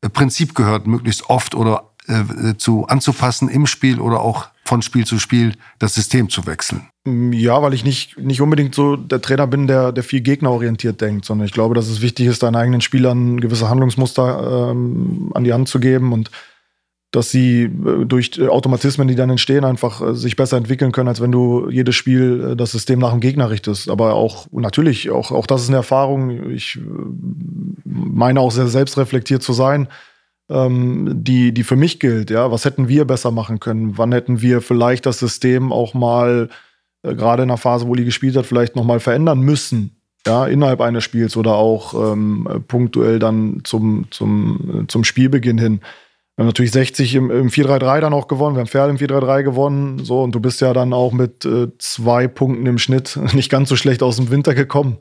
Prinzip 0.08 0.54
gehört, 0.54 0.86
möglichst 0.86 1.28
oft 1.30 1.54
oder 1.54 1.92
äh, 2.08 2.56
zu 2.56 2.86
anzupassen 2.86 3.48
im 3.48 3.66
Spiel 3.66 4.00
oder 4.00 4.20
auch 4.20 4.48
von 4.64 4.82
Spiel 4.82 5.04
zu 5.04 5.18
Spiel 5.18 5.54
das 5.78 5.94
System 5.94 6.28
zu 6.28 6.46
wechseln. 6.46 6.88
Mm, 7.04 7.32
ja, 7.32 7.62
weil 7.62 7.74
ich 7.74 7.84
nicht, 7.84 8.18
nicht 8.18 8.40
unbedingt 8.40 8.74
so 8.74 8.96
der 8.96 9.20
Trainer 9.20 9.46
bin, 9.46 9.66
der, 9.66 9.92
der 9.92 10.02
viel 10.02 10.20
gegnerorientiert 10.20 11.00
denkt, 11.00 11.24
sondern 11.24 11.46
ich 11.46 11.52
glaube, 11.52 11.74
dass 11.74 11.88
es 11.88 12.00
wichtig 12.00 12.26
ist, 12.26 12.42
deinen 12.42 12.56
eigenen 12.56 12.80
Spielern 12.80 13.40
gewisse 13.40 13.68
Handlungsmuster 13.68 14.70
ähm, 14.70 15.30
an 15.34 15.44
die 15.44 15.52
Hand 15.52 15.68
zu 15.68 15.78
geben 15.78 16.12
und 16.12 16.30
dass 17.12 17.30
sie 17.30 17.64
äh, 17.64 18.04
durch 18.06 18.38
äh, 18.38 18.48
Automatismen, 18.48 19.06
die 19.06 19.14
dann 19.14 19.30
entstehen, 19.30 19.64
einfach 19.64 20.00
äh, 20.00 20.14
sich 20.14 20.34
besser 20.34 20.56
entwickeln 20.56 20.92
können, 20.92 21.08
als 21.08 21.20
wenn 21.20 21.30
du 21.30 21.68
jedes 21.70 21.94
Spiel 21.94 22.56
das 22.56 22.72
System 22.72 22.98
nach 22.98 23.12
dem 23.12 23.20
Gegner 23.20 23.50
richtest. 23.50 23.88
Aber 23.90 24.14
auch 24.14 24.46
natürlich, 24.50 25.10
auch, 25.10 25.30
auch 25.30 25.46
das 25.46 25.62
ist 25.62 25.68
eine 25.68 25.76
Erfahrung. 25.76 26.50
Ich 26.50 26.80
meine 27.84 28.40
auch 28.40 28.50
sehr 28.50 28.66
selbstreflektiert 28.66 29.42
zu 29.42 29.52
sein, 29.52 29.88
ähm, 30.48 31.22
die, 31.22 31.52
die 31.52 31.64
für 31.64 31.76
mich 31.76 32.00
gilt. 32.00 32.30
Ja, 32.30 32.50
was 32.50 32.64
hätten 32.64 32.88
wir 32.88 33.04
besser 33.04 33.30
machen 33.30 33.60
können? 33.60 33.98
Wann 33.98 34.12
hätten 34.12 34.40
wir 34.40 34.62
vielleicht 34.62 35.04
das 35.04 35.18
System 35.18 35.70
auch 35.70 35.94
mal 35.94 36.48
gerade 37.02 37.42
in 37.42 37.48
der 37.48 37.58
Phase, 37.58 37.88
wo 37.88 37.94
die 37.94 38.04
gespielt 38.04 38.36
hat, 38.36 38.46
vielleicht 38.46 38.74
noch 38.74 38.84
mal 38.84 39.00
verändern 39.00 39.40
müssen? 39.40 39.96
Ja, 40.24 40.46
innerhalb 40.46 40.80
eines 40.80 41.02
Spiels 41.02 41.36
oder 41.36 41.56
auch 41.56 42.12
ähm, 42.12 42.46
punktuell 42.68 43.18
dann 43.18 43.62
zum, 43.64 44.06
zum, 44.10 44.84
zum 44.86 45.02
Spielbeginn 45.02 45.58
hin. 45.58 45.80
Wir 46.36 46.44
haben 46.44 46.48
natürlich 46.48 46.72
60 46.72 47.14
im, 47.14 47.30
im 47.30 47.48
4-3-3 47.48 48.00
dann 48.00 48.14
auch 48.14 48.26
gewonnen. 48.26 48.56
Wir 48.56 48.60
haben 48.60 48.68
Pferd 48.68 48.90
im 48.90 48.96
4-3-3 48.96 49.42
gewonnen. 49.42 50.04
So, 50.04 50.22
und 50.22 50.34
du 50.34 50.40
bist 50.40 50.62
ja 50.62 50.72
dann 50.72 50.94
auch 50.94 51.12
mit 51.12 51.44
äh, 51.44 51.68
zwei 51.78 52.26
Punkten 52.26 52.66
im 52.66 52.78
Schnitt 52.78 53.18
nicht 53.34 53.50
ganz 53.50 53.68
so 53.68 53.76
schlecht 53.76 54.02
aus 54.02 54.16
dem 54.16 54.30
Winter 54.30 54.54
gekommen. 54.54 54.98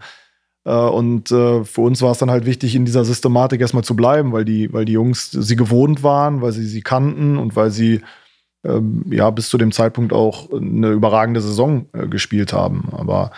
Äh, 0.66 0.74
und 0.74 1.32
äh, 1.32 1.64
für 1.64 1.82
uns 1.82 2.02
war 2.02 2.12
es 2.12 2.18
dann 2.18 2.32
halt 2.32 2.46
wichtig, 2.46 2.76
in 2.76 2.86
dieser 2.86 3.06
Systematik 3.06 3.62
erstmal 3.62 3.84
zu 3.84 3.96
bleiben, 3.96 4.34
weil 4.34 4.44
die, 4.44 4.72
weil 4.74 4.86
die 4.86 4.94
Jungs 4.94 5.32
sie 5.32 5.56
gewohnt 5.56 6.04
waren, 6.04 6.42
weil 6.42 6.52
sie 6.52 6.66
sie 6.66 6.82
kannten 6.82 7.38
und 7.38 7.56
weil 7.56 7.72
sie 7.72 8.02
ähm, 8.64 9.06
ja 9.10 9.30
bis 9.32 9.50
zu 9.50 9.58
dem 9.58 9.72
Zeitpunkt 9.72 10.14
auch 10.14 10.52
eine 10.52 10.90
überragende 10.90 11.42
Saison 11.42 11.88
äh, 11.94 12.08
gespielt 12.08 12.54
haben. 12.54 12.90
Aber 12.92 13.32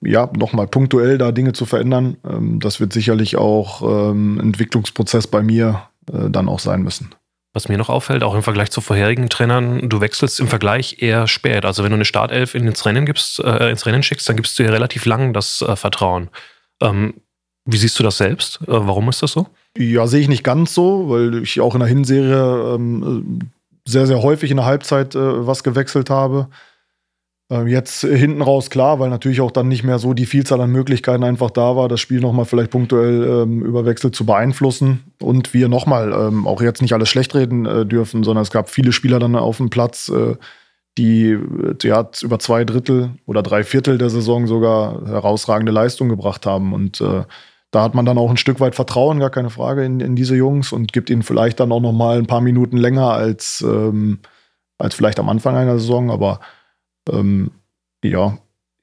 ja, 0.00 0.28
nochmal 0.36 0.66
punktuell 0.66 1.18
da 1.18 1.32
Dinge 1.32 1.52
zu 1.52 1.66
verändern, 1.66 2.16
ähm, 2.24 2.60
das 2.60 2.80
wird 2.80 2.92
sicherlich 2.92 3.36
auch 3.36 3.82
ähm, 4.10 4.40
Entwicklungsprozess 4.40 5.26
bei 5.28 5.42
mir 5.42 5.82
äh, 6.12 6.30
dann 6.30 6.48
auch 6.48 6.60
sein 6.60 6.82
müssen. 6.82 7.14
Was 7.54 7.68
mir 7.68 7.78
noch 7.78 7.88
auffällt, 7.88 8.22
auch 8.22 8.34
im 8.34 8.42
Vergleich 8.42 8.70
zu 8.70 8.80
vorherigen 8.80 9.28
Trainern, 9.28 9.88
du 9.88 10.00
wechselst 10.00 10.38
im 10.38 10.48
Vergleich 10.48 11.02
eher 11.02 11.26
spät. 11.26 11.64
Also 11.64 11.82
wenn 11.82 11.90
du 11.90 11.96
eine 11.96 12.04
Startelf 12.04 12.54
ins 12.54 12.84
Rennen 12.84 13.06
gibst, 13.06 13.40
äh, 13.40 13.70
ins 13.70 13.86
Rennen 13.86 14.02
schickst, 14.02 14.28
dann 14.28 14.36
gibst 14.36 14.58
du 14.58 14.62
ihr 14.62 14.72
relativ 14.72 15.06
lang 15.06 15.32
das 15.32 15.62
äh, 15.62 15.74
Vertrauen. 15.74 16.28
Ähm, 16.80 17.14
wie 17.64 17.76
siehst 17.76 17.98
du 17.98 18.02
das 18.02 18.18
selbst? 18.18 18.60
Äh, 18.62 18.66
warum 18.68 19.08
ist 19.08 19.22
das 19.22 19.32
so? 19.32 19.46
Ja, 19.76 20.06
sehe 20.06 20.20
ich 20.20 20.28
nicht 20.28 20.44
ganz 20.44 20.74
so, 20.74 21.08
weil 21.08 21.42
ich 21.42 21.60
auch 21.60 21.74
in 21.74 21.80
der 21.80 21.88
Hinserie 21.88 22.74
ähm, 22.74 23.50
sehr, 23.86 24.06
sehr 24.06 24.22
häufig 24.22 24.50
in 24.50 24.58
der 24.58 24.66
Halbzeit 24.66 25.14
äh, 25.14 25.46
was 25.46 25.64
gewechselt 25.64 26.10
habe. 26.10 26.48
Ähm, 27.50 27.66
jetzt 27.66 28.02
hinten 28.02 28.42
raus 28.42 28.68
klar, 28.68 28.98
weil 29.00 29.08
natürlich 29.08 29.40
auch 29.40 29.50
dann 29.50 29.68
nicht 29.68 29.82
mehr 29.82 29.98
so 29.98 30.12
die 30.12 30.26
Vielzahl 30.26 30.60
an 30.60 30.70
Möglichkeiten 30.70 31.24
einfach 31.24 31.50
da 31.50 31.76
war, 31.76 31.88
das 31.88 32.00
Spiel 32.00 32.20
nochmal 32.20 32.44
vielleicht 32.44 32.70
punktuell 32.70 33.42
ähm, 33.42 33.62
überwechselt 33.62 34.14
zu 34.14 34.26
beeinflussen. 34.26 35.14
Und 35.20 35.54
wir 35.54 35.68
nochmal 35.68 36.12
ähm, 36.12 36.46
auch 36.46 36.60
jetzt 36.60 36.82
nicht 36.82 36.92
alles 36.92 37.08
schlecht 37.08 37.34
reden 37.34 37.64
äh, 37.64 37.86
dürfen, 37.86 38.22
sondern 38.22 38.42
es 38.42 38.50
gab 38.50 38.68
viele 38.68 38.92
Spieler 38.92 39.18
dann 39.18 39.34
auf 39.34 39.56
dem 39.56 39.70
Platz, 39.70 40.10
äh, 40.10 40.36
die 40.98 41.30
äh, 41.30 41.74
ja, 41.82 42.10
über 42.22 42.38
zwei 42.38 42.64
Drittel 42.64 43.12
oder 43.24 43.42
drei 43.42 43.64
Viertel 43.64 43.96
der 43.96 44.10
Saison 44.10 44.46
sogar 44.46 45.06
herausragende 45.06 45.72
Leistung 45.72 46.10
gebracht 46.10 46.44
haben. 46.44 46.74
Und 46.74 47.00
äh, 47.00 47.22
da 47.70 47.82
hat 47.82 47.94
man 47.94 48.04
dann 48.04 48.18
auch 48.18 48.30
ein 48.30 48.36
Stück 48.36 48.60
weit 48.60 48.74
Vertrauen, 48.74 49.20
gar 49.20 49.30
keine 49.30 49.50
Frage, 49.50 49.84
in, 49.84 50.00
in 50.00 50.16
diese 50.16 50.36
Jungs 50.36 50.72
und 50.72 50.92
gibt 50.92 51.08
ihnen 51.08 51.22
vielleicht 51.22 51.60
dann 51.60 51.72
auch 51.72 51.80
nochmal 51.80 52.18
ein 52.18 52.26
paar 52.26 52.42
Minuten 52.42 52.76
länger 52.76 53.10
als, 53.12 53.62
ähm, 53.66 54.18
als 54.76 54.94
vielleicht 54.94 55.18
am 55.18 55.30
Anfang 55.30 55.56
einer 55.56 55.78
Saison. 55.78 56.10
Aber 56.10 56.40
ähm, 57.10 57.50
ja, 58.02 58.38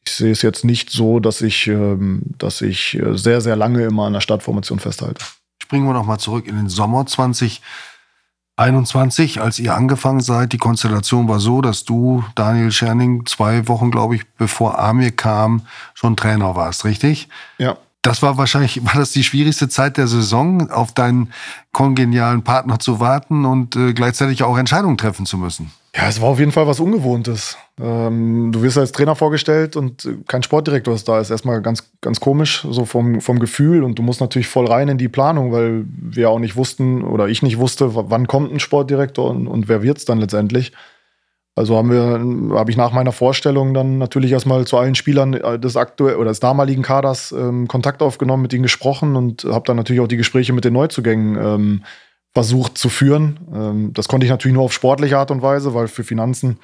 ich 0.06 0.14
sehe 0.14 0.32
es 0.32 0.42
jetzt 0.42 0.64
nicht 0.64 0.90
so, 0.92 1.20
dass 1.20 1.42
ich, 1.42 1.68
ähm, 1.68 2.22
dass 2.38 2.62
ich 2.62 2.96
äh, 2.96 3.18
sehr, 3.18 3.42
sehr 3.42 3.56
lange 3.56 3.84
immer 3.84 4.06
an 4.06 4.14
der 4.14 4.22
Startformation 4.22 4.80
festhalte. 4.80 5.26
Springen 5.62 5.86
wir 5.88 5.94
noch 5.94 6.06
mal 6.06 6.20
zurück 6.20 6.48
in 6.48 6.58
den 6.58 6.70
Sommer 6.70 7.08
2021, 7.08 9.42
als 9.42 9.58
ihr 9.58 9.74
angefangen 9.74 10.22
seid. 10.22 10.54
Die 10.54 10.60
Konstellation 10.60 11.28
war 11.28 11.40
so, 11.40 11.62
dass 11.62 11.86
du, 11.86 12.24
Daniel 12.36 12.72
Scherning, 12.72 13.26
zwei 13.26 13.68
Wochen, 13.68 13.90
glaube 13.90 14.16
ich, 14.16 14.28
bevor 14.38 14.78
Amir 14.78 15.10
kam, 15.12 15.64
schon 15.96 16.16
Trainer 16.16 16.56
warst, 16.56 16.86
richtig? 16.86 17.28
Ja. 17.58 17.78
Das 18.04 18.22
war 18.22 18.38
wahrscheinlich, 18.38 18.86
war 18.86 18.94
das 18.94 19.12
die 19.12 19.24
schwierigste 19.24 19.70
Zeit 19.70 19.98
der 19.98 20.08
Saison, 20.08 20.70
auf 20.70 20.94
deinen 20.94 21.34
kongenialen 21.72 22.44
Partner 22.44 22.78
zu 22.78 23.00
warten 23.00 23.46
und 23.46 23.76
äh, 23.76 23.94
gleichzeitig 23.94 24.44
auch 24.44 24.58
Entscheidungen 24.58 25.00
treffen 25.00 25.26
zu 25.26 25.40
müssen? 25.40 25.72
Ja, 25.98 26.10
es 26.10 26.20
war 26.20 26.28
auf 26.28 26.40
jeden 26.40 26.52
Fall 26.52 26.68
was 26.68 26.82
Ungewohntes. 26.82 27.58
Ähm, 27.80 28.52
du 28.52 28.62
wirst 28.62 28.78
als 28.78 28.92
Trainer 28.92 29.16
vorgestellt 29.16 29.78
und 29.78 30.10
kein 30.28 30.44
Sportdirektor 30.44 30.94
ist 30.94 31.08
da. 31.08 31.22
Ist 31.22 31.30
erstmal 31.30 31.62
ganz, 31.62 31.90
ganz 32.02 32.20
komisch, 32.20 32.68
so 32.70 32.84
vom, 32.84 33.22
vom 33.22 33.40
Gefühl. 33.40 33.82
Und 33.82 33.98
du 33.98 34.04
musst 34.04 34.20
natürlich 34.20 34.48
voll 34.48 34.68
rein 34.68 34.90
in 34.90 34.98
die 34.98 35.08
Planung, 35.08 35.54
weil 35.54 35.86
wir 35.88 36.30
auch 36.30 36.40
nicht 36.40 36.58
wussten 36.58 37.02
oder 37.02 37.30
ich 37.30 37.42
nicht 37.44 37.60
wusste, 37.60 37.96
wann 37.96 38.28
kommt 38.28 38.52
ein 38.52 38.60
Sportdirektor 38.60 39.30
und, 39.30 39.48
und 39.48 39.70
wer 39.70 39.82
es 39.84 40.04
dann 40.04 40.20
letztendlich. 40.20 40.74
Also 41.58 41.78
haben 41.78 41.90
wir, 41.90 42.58
habe 42.60 42.70
ich 42.70 42.76
nach 42.76 42.92
meiner 42.92 43.14
Vorstellung 43.14 43.74
dann 43.74 43.98
natürlich 43.98 44.34
erstmal 44.34 44.68
zu 44.68 44.78
allen 44.78 44.96
Spielern 44.96 45.34
äh, 45.34 45.58
des 45.58 45.78
aktuell 45.78 46.18
oder 46.18 46.32
des 46.32 46.42
damaligen 46.42 46.82
Kaders 46.82 47.32
ähm, 47.32 47.70
Kontakt 47.70 48.02
aufgenommen, 48.02 48.42
mit 48.42 48.52
ihnen 48.52 48.64
gesprochen 48.64 49.16
und 49.16 49.46
habe 49.46 49.64
dann 49.66 49.78
natürlich 49.78 50.02
auch 50.02 50.10
die 50.10 50.18
Gespräche 50.18 50.52
mit 50.52 50.66
den 50.66 50.74
Neuzugängen 50.74 51.38
ähm, 51.38 51.84
versucht 52.36 52.78
zu 52.78 52.90
führen. 52.90 53.40
Ähm, 53.54 53.94
das 53.94 54.08
konnte 54.08 54.26
ich 54.26 54.30
natürlich 54.30 54.54
nur 54.54 54.66
auf 54.66 54.74
sportliche 54.74 55.18
Art 55.18 55.32
und 55.32 55.42
Weise, 55.42 55.74
weil 55.74 55.88
für 55.88 56.04
Finanzen 56.04 56.60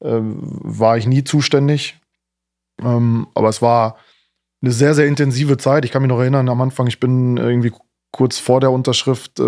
äh, 0.00 0.10
war 0.10 0.98
ich 0.98 1.06
nie 1.06 1.22
zuständig. 1.22 1.98
Ähm, 2.82 3.28
aber 3.34 3.48
es 3.48 3.62
war 3.62 3.96
eine 4.60 4.72
sehr, 4.72 4.94
sehr 4.94 5.06
intensive 5.06 5.56
Zeit. 5.56 5.84
Ich 5.84 5.92
kann 5.92 6.02
mich 6.02 6.08
noch 6.08 6.18
erinnern, 6.18 6.48
am 6.48 6.60
Anfang, 6.60 6.88
ich 6.88 6.98
bin 6.98 7.36
irgendwie 7.36 7.72
kurz 8.10 8.38
vor 8.38 8.60
der 8.60 8.72
Unterschrift 8.72 9.38
äh, 9.38 9.42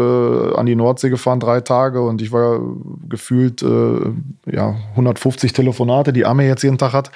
an 0.54 0.66
die 0.66 0.76
Nordsee 0.76 1.10
gefahren, 1.10 1.40
drei 1.40 1.60
Tage, 1.60 2.00
und 2.02 2.22
ich 2.22 2.30
war 2.30 2.60
gefühlt 3.08 3.62
äh, 3.62 4.12
ja, 4.46 4.76
150 4.90 5.52
Telefonate, 5.52 6.12
die 6.12 6.24
Arme 6.24 6.46
jetzt 6.46 6.62
jeden 6.62 6.78
Tag 6.78 6.92
hat, 6.92 7.10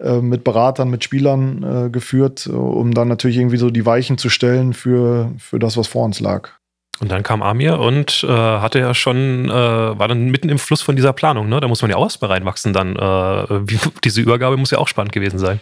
äh, 0.00 0.20
mit 0.20 0.44
Beratern, 0.44 0.88
mit 0.88 1.04
Spielern 1.04 1.62
äh, 1.62 1.90
geführt, 1.90 2.46
um 2.46 2.94
dann 2.94 3.08
natürlich 3.08 3.36
irgendwie 3.36 3.56
so 3.56 3.70
die 3.70 3.84
Weichen 3.84 4.18
zu 4.18 4.28
stellen 4.30 4.72
für, 4.72 5.32
für 5.38 5.58
das, 5.58 5.76
was 5.76 5.88
vor 5.88 6.04
uns 6.04 6.20
lag. 6.20 6.61
Und 7.02 7.10
dann 7.10 7.24
kam 7.24 7.42
Amir 7.42 7.80
und 7.80 8.22
äh, 8.22 8.28
hatte 8.28 8.78
ja 8.78 8.94
schon, 8.94 9.50
äh, 9.50 9.52
war 9.52 10.06
dann 10.06 10.30
mitten 10.30 10.48
im 10.48 10.60
Fluss 10.60 10.82
von 10.82 10.94
dieser 10.94 11.12
Planung, 11.12 11.48
ne? 11.48 11.58
Da 11.58 11.66
muss 11.66 11.82
man 11.82 11.90
ja 11.90 11.96
auch 11.96 12.04
erstmal 12.04 12.30
reinwachsen 12.30 12.72
dann. 12.72 12.94
Äh, 12.94 13.68
wie, 13.68 13.78
diese 14.04 14.20
Übergabe 14.20 14.56
muss 14.56 14.70
ja 14.70 14.78
auch 14.78 14.86
spannend 14.86 15.12
gewesen 15.12 15.40
sein. 15.40 15.58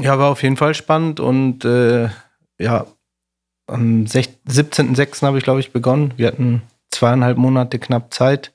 Ja, 0.00 0.18
war 0.18 0.30
auf 0.30 0.42
jeden 0.42 0.56
Fall 0.56 0.72
spannend 0.72 1.20
und 1.20 1.66
äh, 1.66 2.08
ja, 2.58 2.86
am 3.66 4.04
17.06. 4.04 5.26
habe 5.26 5.36
ich, 5.36 5.44
glaube 5.44 5.60
ich, 5.60 5.72
begonnen. 5.72 6.14
Wir 6.16 6.28
hatten 6.28 6.62
zweieinhalb 6.90 7.36
Monate 7.36 7.78
knapp 7.78 8.14
Zeit, 8.14 8.54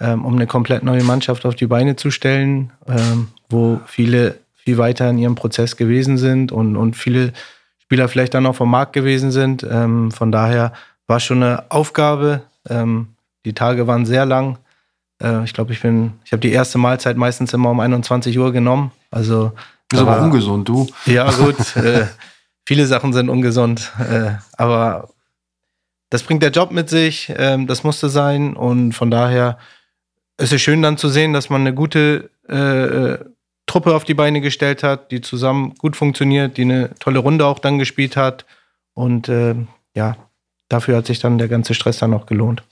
ähm, 0.00 0.24
um 0.24 0.36
eine 0.36 0.46
komplett 0.46 0.84
neue 0.84 1.04
Mannschaft 1.04 1.44
auf 1.44 1.54
die 1.54 1.66
Beine 1.66 1.96
zu 1.96 2.10
stellen, 2.10 2.72
ähm, 2.86 3.28
wo 3.50 3.78
viele 3.84 4.38
viel 4.54 4.78
weiter 4.78 5.10
in 5.10 5.18
ihrem 5.18 5.34
Prozess 5.34 5.76
gewesen 5.76 6.16
sind 6.16 6.50
und, 6.50 6.76
und 6.76 6.96
viele 6.96 7.34
Spieler 7.76 8.08
vielleicht 8.08 8.32
dann 8.32 8.46
auch 8.46 8.54
vom 8.54 8.70
Markt 8.70 8.94
gewesen 8.94 9.30
sind. 9.30 9.66
Ähm, 9.70 10.10
von 10.12 10.32
daher 10.32 10.72
war 11.08 11.18
schon 11.18 11.42
eine 11.42 11.70
Aufgabe. 11.70 12.42
Ähm, 12.68 13.08
die 13.44 13.54
Tage 13.54 13.88
waren 13.88 14.06
sehr 14.06 14.26
lang. 14.26 14.58
Äh, 15.20 15.42
ich 15.42 15.52
glaube, 15.52 15.72
ich 15.72 15.82
bin, 15.82 16.12
ich 16.24 16.30
habe 16.30 16.40
die 16.40 16.52
erste 16.52 16.78
Mahlzeit 16.78 17.16
meistens 17.16 17.52
immer 17.52 17.70
um 17.70 17.80
21 17.80 18.38
Uhr 18.38 18.52
genommen. 18.52 18.92
Also 19.10 19.52
ist 19.90 19.98
aber 20.00 20.20
ungesund, 20.20 20.68
du. 20.68 20.86
Ja, 21.06 21.30
gut. 21.32 21.76
äh, 21.76 22.06
viele 22.66 22.86
Sachen 22.86 23.12
sind 23.12 23.28
ungesund. 23.28 23.90
Äh, 23.98 24.32
aber 24.56 25.08
das 26.10 26.22
bringt 26.22 26.42
der 26.42 26.50
Job 26.50 26.70
mit 26.70 26.88
sich. 26.90 27.32
Ähm, 27.36 27.66
das 27.66 27.84
musste 27.84 28.08
sein. 28.08 28.54
Und 28.54 28.92
von 28.92 29.10
daher 29.10 29.58
ist 30.36 30.52
es 30.52 30.60
schön 30.60 30.82
dann 30.82 30.98
zu 30.98 31.08
sehen, 31.08 31.32
dass 31.32 31.48
man 31.50 31.62
eine 31.62 31.74
gute 31.74 32.30
äh, 32.48 32.54
äh, 32.54 33.18
Truppe 33.66 33.94
auf 33.94 34.04
die 34.04 34.14
Beine 34.14 34.40
gestellt 34.40 34.82
hat, 34.82 35.10
die 35.10 35.20
zusammen 35.20 35.74
gut 35.74 35.96
funktioniert, 35.96 36.56
die 36.56 36.62
eine 36.62 36.94
tolle 36.98 37.18
Runde 37.18 37.46
auch 37.46 37.58
dann 37.58 37.78
gespielt 37.78 38.16
hat. 38.16 38.44
Und 38.94 39.28
äh, 39.28 39.54
ja, 39.94 40.16
dafür 40.68 40.96
hat 40.96 41.06
sich 41.06 41.18
dann 41.18 41.38
der 41.38 41.48
ganze 41.48 41.74
Stress 41.74 41.98
dann 41.98 42.14
auch 42.14 42.26
gelohnt. 42.26 42.62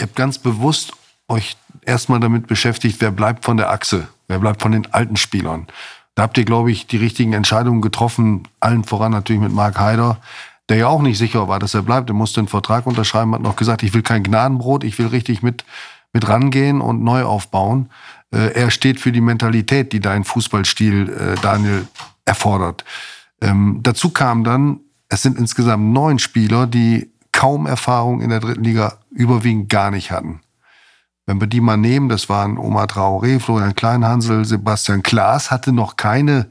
Ihr 0.00 0.06
habt 0.06 0.16
ganz 0.16 0.38
bewusst 0.38 0.92
euch 1.28 1.56
erstmal 1.84 2.20
damit 2.20 2.46
beschäftigt, 2.46 3.00
wer 3.00 3.10
bleibt 3.10 3.44
von 3.44 3.56
der 3.56 3.70
Achse, 3.70 4.08
wer 4.28 4.38
bleibt 4.38 4.62
von 4.62 4.72
den 4.72 4.92
alten 4.92 5.16
Spielern. 5.16 5.66
Da 6.14 6.24
habt 6.24 6.36
ihr, 6.36 6.44
glaube 6.44 6.70
ich, 6.70 6.86
die 6.86 6.98
richtigen 6.98 7.32
Entscheidungen 7.32 7.80
getroffen, 7.80 8.48
allen 8.60 8.84
voran 8.84 9.12
natürlich 9.12 9.42
mit 9.42 9.52
Mark 9.52 9.78
Haider, 9.78 10.18
der 10.68 10.76
ja 10.76 10.88
auch 10.88 11.02
nicht 11.02 11.18
sicher 11.18 11.48
war, 11.48 11.58
dass 11.58 11.74
er 11.74 11.82
bleibt. 11.82 12.10
Er 12.10 12.14
musste 12.14 12.40
einen 12.40 12.48
Vertrag 12.48 12.86
unterschreiben, 12.86 13.34
hat 13.34 13.40
noch 13.40 13.56
gesagt, 13.56 13.82
ich 13.82 13.94
will 13.94 14.02
kein 14.02 14.22
Gnadenbrot, 14.22 14.84
ich 14.84 14.98
will 14.98 15.06
richtig 15.06 15.42
mit, 15.42 15.64
mit 16.12 16.28
rangehen 16.28 16.80
und 16.80 17.02
neu 17.02 17.24
aufbauen. 17.24 17.90
Äh, 18.30 18.52
er 18.54 18.70
steht 18.70 19.00
für 19.00 19.12
die 19.12 19.20
Mentalität, 19.20 19.92
die 19.92 20.00
dein 20.00 20.24
Fußballstil, 20.24 21.08
äh, 21.08 21.40
Daniel, 21.40 21.86
erfordert. 22.24 22.84
Ähm, 23.40 23.80
dazu 23.82 24.10
kam 24.10 24.44
dann, 24.44 24.80
es 25.08 25.22
sind 25.22 25.38
insgesamt 25.38 25.92
neun 25.92 26.18
Spieler, 26.18 26.66
die 26.66 27.10
kaum 27.42 27.66
Erfahrung 27.66 28.20
in 28.20 28.30
der 28.30 28.38
dritten 28.38 28.62
Liga 28.62 28.98
überwiegend 29.10 29.68
gar 29.68 29.90
nicht 29.90 30.12
hatten. 30.12 30.42
Wenn 31.26 31.40
wir 31.40 31.48
die 31.48 31.60
mal 31.60 31.76
nehmen, 31.76 32.08
das 32.08 32.28
waren 32.28 32.56
Omar 32.56 32.86
Traoré, 32.86 33.40
Florian 33.40 33.74
Kleinhansel, 33.74 34.44
Sebastian 34.44 35.02
Klaas, 35.02 35.50
hatte 35.50 35.72
noch 35.72 35.96
keine 35.96 36.46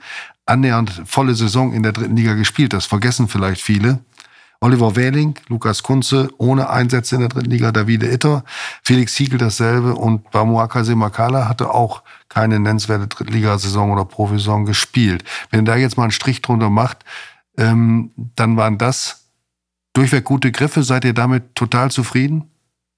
annähernd 0.46 1.04
volle 1.06 1.34
Saison 1.34 1.72
in 1.72 1.82
der 1.82 1.94
dritten 1.94 2.18
Liga 2.18 2.34
gespielt. 2.34 2.74
Das 2.74 2.88
vergessen 2.88 3.30
vielleicht 3.30 3.62
viele. 3.62 4.00
Oliver 4.60 4.98
Wähling, 4.98 5.36
Lukas 5.48 5.82
Kunze 5.82 6.30
ohne 6.38 6.70
Einsätze 6.70 7.16
in 7.16 7.22
der 7.22 7.30
dritten 7.30 7.52
Liga, 7.52 7.72
Davide 7.72 8.12
Itter, 8.12 8.44
Felix 8.84 9.16
Siegel 9.16 9.38
dasselbe 9.38 9.96
und 9.96 10.30
Bamuaka 10.32 10.84
Semakala 10.84 11.48
hatte 11.48 11.74
auch 11.74 12.04
keine 12.28 12.60
nennenswerte 12.60 13.08
Drittligasaison 13.08 13.92
oder 13.92 14.04
Profisaison 14.04 14.66
gespielt. 14.66 15.24
Wenn 15.52 15.64
da 15.64 15.78
jetzt 15.78 15.96
mal 15.96 16.04
einen 16.04 16.12
Strich 16.12 16.42
drunter 16.42 16.70
macht, 16.70 17.06
ähm, 17.58 18.12
dann 18.36 18.58
waren 18.58 18.78
das 18.78 19.21
durchweg 19.94 20.24
gute 20.24 20.52
Griffe. 20.52 20.84
Seid 20.84 21.06
ihr 21.06 21.14
damit 21.14 21.56
total 21.56 21.92
zufrieden? 21.92 22.50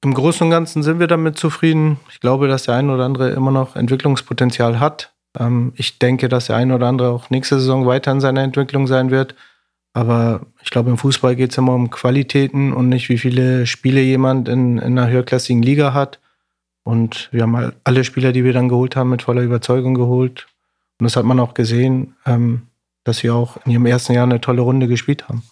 Im 0.04 0.14
Großen 0.14 0.46
und 0.46 0.52
Ganzen 0.52 0.84
sind 0.84 1.00
wir 1.00 1.08
damit 1.08 1.38
zufrieden. 1.38 1.98
Ich 2.10 2.20
glaube, 2.20 2.48
dass 2.48 2.64
der 2.64 2.76
ein 2.76 2.90
oder 2.90 3.06
andere 3.06 3.30
immer 3.32 3.52
noch 3.52 3.76
Entwicklungspotenzial 3.76 4.80
hat. 4.80 5.14
Ähm, 5.40 5.74
ich 5.76 5.98
denke, 6.00 6.28
dass 6.28 6.48
der 6.48 6.58
ein 6.58 6.72
oder 6.72 6.88
andere 6.88 7.10
auch 7.10 7.30
nächste 7.30 7.60
Saison 7.60 7.86
weiter 7.86 8.12
in 8.12 8.20
seiner 8.20 8.44
Entwicklung 8.44 8.88
sein 8.88 9.12
wird. 9.12 9.36
Aber 9.94 10.42
ich 10.62 10.72
glaube, 10.72 10.90
im 10.90 10.98
Fußball 10.98 11.36
geht 11.36 11.52
es 11.52 11.58
immer 11.58 11.74
um 11.74 11.90
Qualitäten 11.90 12.74
und 12.74 12.90
nicht, 12.90 13.10
wie 13.10 13.18
viele 13.18 13.66
Spiele 13.68 14.02
jemand 14.02 14.50
in, 14.50 14.78
in 14.78 14.98
einer 14.98 15.08
höherklassigen 15.08 15.62
Liga 15.62 15.94
hat. 15.94 16.20
Und 16.84 17.30
wir 17.32 17.44
haben 17.44 17.74
alle 17.84 18.04
Spieler, 18.04 18.34
die 18.34 18.44
wir 18.44 18.54
dann 18.54 18.70
geholt 18.70 18.96
haben, 18.96 19.10
mit 19.10 19.22
voller 19.22 19.44
Überzeugung 19.44 19.94
geholt. 19.94 20.48
Und 21.00 21.06
das 21.06 21.16
hat 21.16 21.26
man 21.26 21.40
auch 21.40 21.54
gesehen, 21.54 22.16
ähm, 22.26 22.64
dass 23.04 23.20
sie 23.20 23.30
auch 23.30 23.58
in 23.66 23.72
ihrem 23.72 23.86
ersten 23.86 24.14
Jahr 24.14 24.26
eine 24.26 24.42
tolle 24.42 24.62
Runde 24.62 24.88
gespielt 24.88 25.30
haben. 25.30 25.44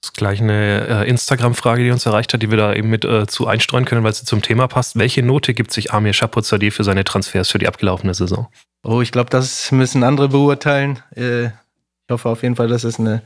Das 0.00 0.10
ist 0.10 0.16
gleich 0.16 0.40
eine 0.40 0.86
äh, 0.86 1.08
Instagram-Frage, 1.08 1.82
die 1.82 1.90
uns 1.90 2.06
erreicht 2.06 2.32
hat, 2.32 2.40
die 2.40 2.50
wir 2.50 2.56
da 2.56 2.72
eben 2.72 2.88
mit 2.88 3.04
äh, 3.04 3.26
zu 3.26 3.48
einstreuen 3.48 3.84
können, 3.84 4.04
weil 4.04 4.14
sie 4.14 4.24
zum 4.24 4.42
Thema 4.42 4.68
passt. 4.68 4.96
Welche 4.96 5.24
Note 5.24 5.54
gibt 5.54 5.72
sich 5.72 5.92
Amir 5.92 6.12
Chapozadeh 6.12 6.70
für 6.70 6.84
seine 6.84 7.02
Transfers 7.02 7.48
für 7.50 7.58
die 7.58 7.66
abgelaufene 7.66 8.14
Saison? 8.14 8.46
Oh, 8.84 9.00
ich 9.00 9.10
glaube, 9.10 9.30
das 9.30 9.72
müssen 9.72 10.04
andere 10.04 10.28
beurteilen. 10.28 11.00
Äh, 11.16 11.46
ich 11.46 12.12
hoffe 12.12 12.28
auf 12.28 12.42
jeden 12.44 12.54
Fall, 12.54 12.68
dass 12.68 12.84
es 12.84 13.00
eine 13.00 13.22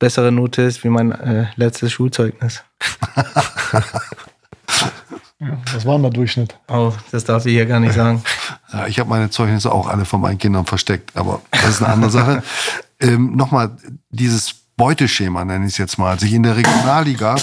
bessere 0.00 0.32
Note 0.32 0.62
ist 0.62 0.82
wie 0.82 0.88
mein 0.88 1.12
äh, 1.12 1.46
letztes 1.54 1.92
Schulzeugnis. 1.92 2.64
ja, 5.40 5.58
was 5.72 5.86
war 5.86 5.94
denn 5.94 6.02
der 6.02 6.10
Durchschnitt? 6.10 6.58
Oh, 6.68 6.92
das 7.12 7.24
darf 7.24 7.46
ich 7.46 7.52
hier 7.52 7.66
gar 7.66 7.80
nicht 7.80 7.94
sagen. 7.94 8.22
Ja, 8.72 8.88
ich 8.88 8.98
habe 8.98 9.08
meine 9.08 9.30
Zeugnisse 9.30 9.70
auch 9.70 9.86
alle 9.86 10.04
von 10.04 10.20
meinen 10.20 10.38
Kindern 10.38 10.66
versteckt, 10.66 11.16
aber 11.16 11.40
das 11.52 11.68
ist 11.68 11.82
eine 11.82 11.92
andere 11.92 12.10
Sache. 12.10 12.42
Ähm, 12.98 13.36
Nochmal, 13.36 13.76
dieses 14.08 14.65
Beuteschema, 14.76 15.44
nenne 15.44 15.66
ich 15.66 15.72
es 15.72 15.78
jetzt 15.78 15.98
mal, 15.98 16.18
sich 16.18 16.32
in 16.34 16.42
der 16.42 16.56
Regionalliga, 16.56 17.36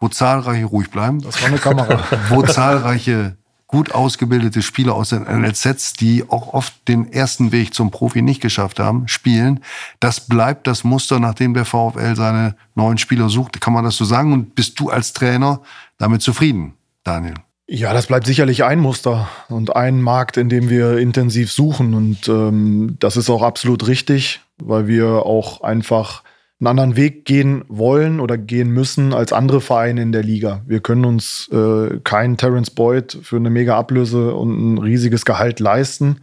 wo 0.00 0.08
zahlreiche, 0.08 0.64
ruhig 0.66 0.90
bleiben, 0.90 1.20
das 1.20 1.40
war 1.40 1.48
eine 1.48 1.58
Kamera, 1.58 2.02
wo 2.28 2.42
zahlreiche 2.42 3.36
gut 3.68 3.92
ausgebildete 3.92 4.62
Spieler 4.62 4.94
aus 4.94 5.10
den 5.10 5.22
NLZs, 5.22 5.92
die 5.92 6.24
auch 6.28 6.54
oft 6.54 6.88
den 6.88 7.12
ersten 7.12 7.52
Weg 7.52 7.74
zum 7.74 7.90
Profi 7.90 8.22
nicht 8.22 8.40
geschafft 8.40 8.80
haben, 8.80 9.06
spielen. 9.08 9.60
Das 10.00 10.20
bleibt 10.20 10.66
das 10.66 10.84
Muster, 10.84 11.20
nachdem 11.20 11.52
der 11.52 11.66
VfL 11.66 12.16
seine 12.16 12.56
neuen 12.74 12.96
Spieler 12.96 13.28
sucht. 13.28 13.60
Kann 13.60 13.74
man 13.74 13.84
das 13.84 13.96
so 13.96 14.06
sagen? 14.06 14.32
Und 14.32 14.54
bist 14.54 14.80
du 14.80 14.88
als 14.88 15.12
Trainer 15.12 15.60
damit 15.98 16.22
zufrieden, 16.22 16.74
Daniel? 17.04 17.34
Ja, 17.66 17.92
das 17.92 18.06
bleibt 18.06 18.26
sicherlich 18.26 18.64
ein 18.64 18.80
Muster 18.80 19.28
und 19.50 19.76
ein 19.76 20.00
Markt, 20.00 20.38
in 20.38 20.48
dem 20.48 20.70
wir 20.70 20.96
intensiv 20.96 21.52
suchen. 21.52 21.92
Und 21.92 22.26
ähm, 22.26 22.96
das 22.98 23.18
ist 23.18 23.28
auch 23.28 23.42
absolut 23.42 23.86
richtig, 23.86 24.40
weil 24.56 24.88
wir 24.88 25.26
auch 25.26 25.60
einfach 25.60 26.22
einen 26.60 26.66
anderen 26.66 26.96
Weg 26.96 27.24
gehen 27.24 27.64
wollen 27.68 28.18
oder 28.18 28.36
gehen 28.36 28.70
müssen 28.70 29.14
als 29.14 29.32
andere 29.32 29.60
Vereine 29.60 30.02
in 30.02 30.12
der 30.12 30.24
Liga. 30.24 30.62
Wir 30.66 30.80
können 30.80 31.04
uns 31.04 31.48
äh, 31.52 32.00
keinen 32.02 32.36
Terence 32.36 32.70
Boyd 32.70 33.16
für 33.22 33.36
eine 33.36 33.50
mega 33.50 33.78
Ablöse 33.78 34.34
und 34.34 34.74
ein 34.74 34.78
riesiges 34.78 35.24
Gehalt 35.24 35.60
leisten. 35.60 36.20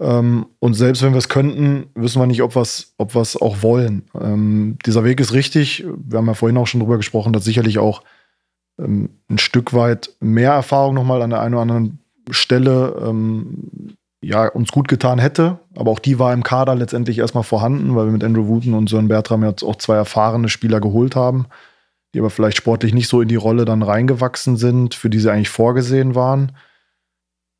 Ähm, 0.00 0.46
und 0.58 0.74
selbst 0.74 1.02
wenn 1.02 1.12
wir 1.12 1.18
es 1.18 1.28
könnten, 1.28 1.86
wissen 1.94 2.20
wir 2.20 2.26
nicht, 2.26 2.42
ob 2.42 2.56
wir 2.56 2.62
es 2.62 2.92
ob 2.98 3.14
auch 3.14 3.62
wollen. 3.62 4.02
Ähm, 4.20 4.78
dieser 4.84 5.04
Weg 5.04 5.20
ist 5.20 5.32
richtig. 5.32 5.84
Wir 5.86 6.18
haben 6.18 6.26
ja 6.26 6.34
vorhin 6.34 6.58
auch 6.58 6.66
schon 6.66 6.80
drüber 6.80 6.96
gesprochen, 6.96 7.32
dass 7.32 7.44
sicherlich 7.44 7.78
auch 7.78 8.02
ähm, 8.80 9.10
ein 9.30 9.38
Stück 9.38 9.74
weit 9.74 10.10
mehr 10.18 10.52
Erfahrung 10.52 10.94
nochmal 10.94 11.22
an 11.22 11.30
der 11.30 11.40
einen 11.40 11.54
oder 11.54 11.62
anderen 11.62 11.98
Stelle 12.30 12.96
ähm, 13.00 13.94
ja, 14.22 14.46
uns 14.48 14.70
gut 14.70 14.88
getan 14.88 15.18
hätte. 15.18 15.58
Aber 15.76 15.90
auch 15.90 15.98
die 15.98 16.18
war 16.18 16.32
im 16.32 16.42
Kader 16.42 16.74
letztendlich 16.74 17.18
erstmal 17.18 17.44
vorhanden, 17.44 17.94
weil 17.96 18.06
wir 18.06 18.12
mit 18.12 18.24
Andrew 18.24 18.46
Wooten 18.46 18.74
und 18.74 18.88
Sören 18.88 19.08
Bertram 19.08 19.44
jetzt 19.44 19.62
auch 19.62 19.76
zwei 19.76 19.96
erfahrene 19.96 20.48
Spieler 20.48 20.80
geholt 20.80 21.16
haben, 21.16 21.46
die 22.14 22.20
aber 22.20 22.30
vielleicht 22.30 22.56
sportlich 22.56 22.94
nicht 22.94 23.08
so 23.08 23.20
in 23.20 23.28
die 23.28 23.36
Rolle 23.36 23.64
dann 23.64 23.82
reingewachsen 23.82 24.56
sind, 24.56 24.94
für 24.94 25.10
die 25.10 25.18
sie 25.18 25.30
eigentlich 25.30 25.48
vorgesehen 25.48 26.14
waren. 26.14 26.52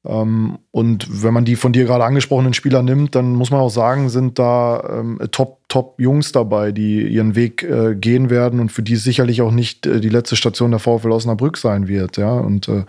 Ähm, 0.05 0.59
und 0.71 1.23
wenn 1.23 1.35
man 1.35 1.45
die 1.45 1.57
von 1.57 1.73
dir 1.73 1.85
gerade 1.85 2.05
angesprochenen 2.05 2.55
Spieler 2.55 2.83
nimmt, 2.83 3.15
dann 3.15 3.33
muss 3.33 3.51
man 3.51 3.61
auch 3.61 3.71
sagen, 3.71 4.09
sind 4.09 4.39
da 4.39 4.99
ähm, 5.01 5.19
top, 5.31 5.61
top 5.69 6.01
Jungs 6.01 6.33
dabei, 6.33 6.73
die 6.73 7.07
ihren 7.07 7.35
Weg 7.35 7.63
äh, 7.63 7.95
gehen 7.95 8.31
werden 8.31 8.61
und 8.61 8.71
für 8.73 8.83
die 8.83 8.97
sicherlich 8.97 9.43
auch 9.43 9.53
nicht 9.53 9.87
äh, 9.87 10.01
die 10.01 10.09
letzte 10.09 10.37
Station 10.37 10.71
der 10.73 10.81
VfL 10.81 11.13
Osnabrück 11.13 11.57
sein 11.57 11.89
wird. 11.89 12.17
Ja, 12.17 12.33
und 12.33 12.69
äh, 12.69 12.85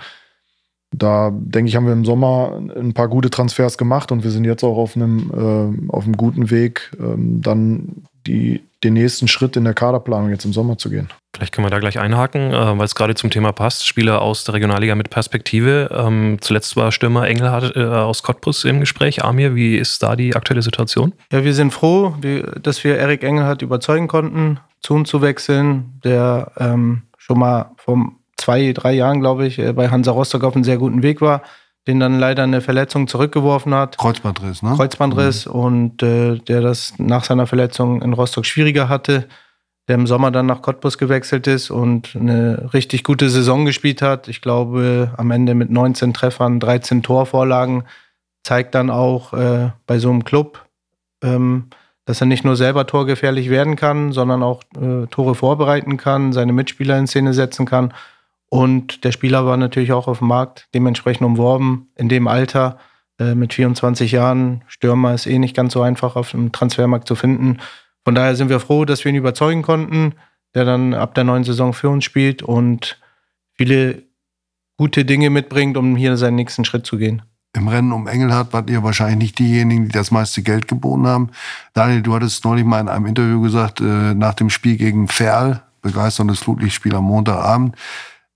da 0.94 1.32
denke 1.34 1.70
ich, 1.70 1.76
haben 1.76 1.86
wir 1.86 1.94
im 1.94 2.06
Sommer 2.06 2.62
ein 2.76 2.94
paar 2.94 3.08
gute 3.08 3.30
Transfers 3.30 3.78
gemacht 3.78 4.12
und 4.12 4.24
wir 4.24 4.32
sind 4.32 4.46
jetzt 4.46 4.64
auch 4.64 4.78
auf 4.78 4.96
einem, 4.96 5.32
äh, 5.32 5.92
auf 5.92 6.06
einem 6.06 6.16
guten 6.16 6.52
Weg, 6.52 6.92
ähm, 7.00 7.42
dann 7.42 8.06
die, 8.28 8.62
den 8.84 8.94
nächsten 8.94 9.28
Schritt 9.28 9.58
in 9.58 9.64
der 9.64 9.74
Kaderplanung 9.74 10.30
jetzt 10.30 10.46
im 10.46 10.54
Sommer 10.54 10.78
zu 10.78 10.90
gehen. 10.90 11.10
Vielleicht 11.36 11.54
können 11.54 11.66
wir 11.66 11.72
da 11.72 11.80
gleich 11.80 12.00
einhaken, 12.00 12.52
äh, 12.52 12.78
weil 12.78 12.86
es 12.86 12.96
gerade 12.96 13.16
zum 13.16 13.32
Thema 13.32 13.52
passt. 13.52 13.88
Spieler 13.88 14.22
aus 14.22 14.44
der 14.44 14.54
Regionalliga 14.54 14.96
mit 14.96 15.10
Perspektive. 15.10 15.90
Ähm, 15.92 16.38
zuletzt 16.42 16.76
war 16.76 16.92
Stürmer 16.92 17.28
Engelhardt 17.28 17.76
äh, 17.76 17.84
aus 17.84 18.24
Cottbus 18.24 18.64
im 18.66 18.80
Gespräch. 18.80 19.24
Amir, 19.24 19.56
wie 19.56 19.76
ist 19.78 20.04
da 20.04 20.16
die 20.16 20.36
aktuelle 20.36 20.62
Situation? 20.62 21.14
Ja, 21.32 21.44
wir 21.44 21.54
sind 21.54 21.74
froh, 21.74 22.16
dass 22.62 22.84
wir 22.84 22.98
Erik 22.98 23.24
Engelhardt 23.24 23.62
überzeugen 23.62 24.08
konnten, 24.08 24.60
zu 24.82 24.94
uns 24.94 25.10
zu 25.10 25.22
wechseln, 25.22 26.00
der 26.04 26.52
ähm, 26.58 27.04
schon 27.18 27.40
mal 27.40 27.72
vor 27.78 28.12
zwei, 28.38 28.74
drei 28.74 28.94
Jahren, 28.94 29.20
glaube 29.20 29.46
ich, 29.46 29.60
äh, 29.60 29.74
bei 29.74 29.90
Hansa 29.90 30.12
Rostock 30.12 30.44
auf 30.44 30.56
einem 30.56 30.64
sehr 30.64 30.78
guten 30.78 31.04
Weg 31.04 31.22
war 31.22 31.42
den 31.88 32.00
dann 32.00 32.20
leider 32.20 32.44
eine 32.44 32.62
Verletzung 32.62 33.08
zurückgeworfen 33.08 33.74
hat. 33.74 33.98
Kreuzbandriss, 33.98 34.64
ne? 34.64 34.74
Kreuzbandriss 34.76 35.46
mhm. 35.46 35.52
und 35.52 36.04
äh, 36.04 36.38
der 36.38 36.62
das 36.62 36.94
nach 36.98 37.24
seiner 37.26 37.48
Verletzung 37.48 38.02
in 38.02 38.14
Rostock 38.14 38.46
schwieriger 38.46 38.88
hatte, 38.88 39.28
der 39.90 39.96
im 39.96 40.08
Sommer 40.08 40.32
dann 40.32 40.46
nach 40.46 40.62
Cottbus 40.62 40.98
gewechselt 40.98 41.46
ist 41.46 41.70
und 41.70 42.16
eine 42.16 42.70
richtig 42.74 43.04
gute 43.04 43.30
Saison 43.30 43.66
gespielt 43.66 44.02
hat. 44.02 44.30
Ich 44.30 44.42
glaube, 44.42 45.14
am 45.18 45.30
Ende 45.32 45.56
mit 45.56 45.70
19 45.70 46.14
Treffern, 46.14 46.62
13 46.62 47.04
Torvorlagen, 47.04 47.84
zeigt 48.44 48.76
dann 48.76 48.90
auch 48.90 49.34
äh, 49.34 49.72
bei 49.86 50.00
so 50.00 50.10
einem 50.10 50.24
Club, 50.24 50.66
ähm, 51.22 51.68
dass 52.06 52.22
er 52.22 52.28
nicht 52.28 52.46
nur 52.46 52.56
selber 52.56 52.88
torgefährlich 52.88 53.50
werden 53.50 53.76
kann, 53.76 54.14
sondern 54.14 54.42
auch 54.42 54.64
äh, 54.78 55.08
Tore 55.08 55.36
vorbereiten 55.36 55.98
kann, 55.98 56.32
seine 56.32 56.54
Mitspieler 56.54 56.98
in 56.98 57.08
Szene 57.08 57.34
setzen 57.34 57.66
kann 57.66 57.94
und 58.54 59.04
der 59.04 59.12
Spieler 59.12 59.48
war 59.48 59.58
natürlich 59.58 59.94
auch 59.94 60.08
auf 60.08 60.20
dem 60.20 60.28
Markt 60.28 60.68
dementsprechend 60.76 61.26
umworben 61.26 61.88
in 61.96 62.08
dem 62.08 62.28
Alter. 62.28 62.78
Äh, 63.18 63.34
mit 63.34 63.52
24 63.52 64.12
Jahren, 64.12 64.64
Stürmer 64.68 65.16
ist 65.16 65.26
eh 65.26 65.40
nicht 65.40 65.56
ganz 65.56 65.74
so 65.74 65.82
einfach 65.82 66.16
auf 66.16 66.30
dem 66.30 66.52
Transfermarkt 66.52 67.08
zu 67.08 67.16
finden. 67.16 67.58
Von 68.06 68.14
daher 68.14 68.36
sind 68.36 68.50
wir 68.50 68.60
froh, 68.60 68.86
dass 68.86 69.04
wir 69.04 69.10
ihn 69.10 69.16
überzeugen 69.16 69.64
konnten, 69.64 70.14
der 70.54 70.66
dann 70.66 70.94
ab 70.94 71.16
der 71.16 71.24
neuen 71.24 71.44
Saison 71.44 71.74
für 71.74 71.90
uns 71.90 72.04
spielt 72.04 72.44
und 72.44 73.02
viele 73.54 74.04
gute 74.78 75.04
Dinge 75.04 75.32
mitbringt, 75.32 75.76
um 75.76 75.96
hier 75.96 76.16
seinen 76.16 76.36
nächsten 76.36 76.64
Schritt 76.64 76.86
zu 76.86 77.00
gehen. 77.00 77.24
Im 77.58 77.68
Rennen 77.68 77.92
um 77.92 78.06
Engelhardt 78.06 78.54
wart 78.54 78.70
ihr 78.70 78.84
wahrscheinlich 78.84 79.18
nicht 79.18 79.40
diejenigen, 79.40 79.86
die 79.86 79.92
das 79.92 80.12
meiste 80.12 80.44
Geld 80.44 80.68
geboten 80.68 81.08
haben. 81.08 81.32
Daniel, 81.74 82.04
du 82.04 82.14
hattest 82.14 82.46
neulich 82.46 82.66
mal 82.66 82.82
in 82.82 82.88
einem 82.88 83.08
Interview 83.08 83.42
gesagt, 83.42 83.82
äh, 83.82 84.14
nach 84.14 84.36
dem 84.36 84.52
Spiel 84.52 84.78
gegen 84.78 85.08
Ferl, 85.08 85.64
begeisterndes 85.82 86.38
Flutlichtspiel 86.38 86.94
am 86.94 87.06
Montagabend, 87.06 87.76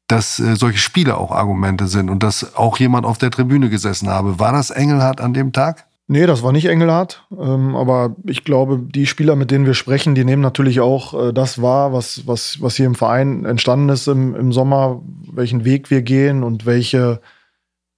dass 0.07 0.39
äh, 0.39 0.55
solche 0.55 0.79
Spiele 0.79 1.17
auch 1.17 1.31
Argumente 1.31 1.87
sind 1.87 2.09
und 2.09 2.23
dass 2.23 2.55
auch 2.55 2.77
jemand 2.79 3.05
auf 3.05 3.17
der 3.17 3.31
Tribüne 3.31 3.69
gesessen 3.69 4.09
habe. 4.09 4.39
War 4.39 4.53
das 4.53 4.69
Engelhardt 4.69 5.21
an 5.21 5.33
dem 5.33 5.51
Tag? 5.51 5.85
Nee, 6.09 6.25
das 6.25 6.41
war 6.41 6.53
nicht 6.53 6.67
Engelhardt. 6.67 7.25
Ähm, 7.37 7.75
aber 7.75 8.15
ich 8.25 8.45
glaube, 8.45 8.79
die 8.79 9.05
Spieler, 9.05 9.35
mit 9.35 9.51
denen 9.51 9.65
wir 9.65 9.73
sprechen, 9.73 10.15
die 10.15 10.23
nehmen 10.23 10.41
natürlich 10.41 10.79
auch 10.79 11.13
äh, 11.27 11.33
das 11.33 11.61
wahr, 11.61 11.91
was, 11.91 12.25
was, 12.25 12.61
was 12.61 12.77
hier 12.77 12.85
im 12.85 12.95
Verein 12.95 13.43
entstanden 13.43 13.89
ist 13.89 14.07
im, 14.07 14.33
im 14.33 14.53
Sommer, 14.53 15.01
welchen 15.29 15.65
Weg 15.65 15.91
wir 15.91 16.01
gehen 16.01 16.43
und 16.43 16.65
welche 16.65 17.19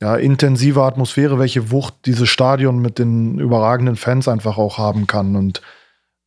ja, 0.01 0.15
intensive 0.15 0.81
Atmosphäre, 0.83 1.37
welche 1.37 1.69
Wucht 1.69 1.93
dieses 2.05 2.29
Stadion 2.29 2.79
mit 2.79 2.97
den 2.97 3.37
überragenden 3.37 3.95
Fans 3.95 4.27
einfach 4.27 4.57
auch 4.57 4.79
haben 4.79 5.05
kann. 5.05 5.35
Und 5.35 5.61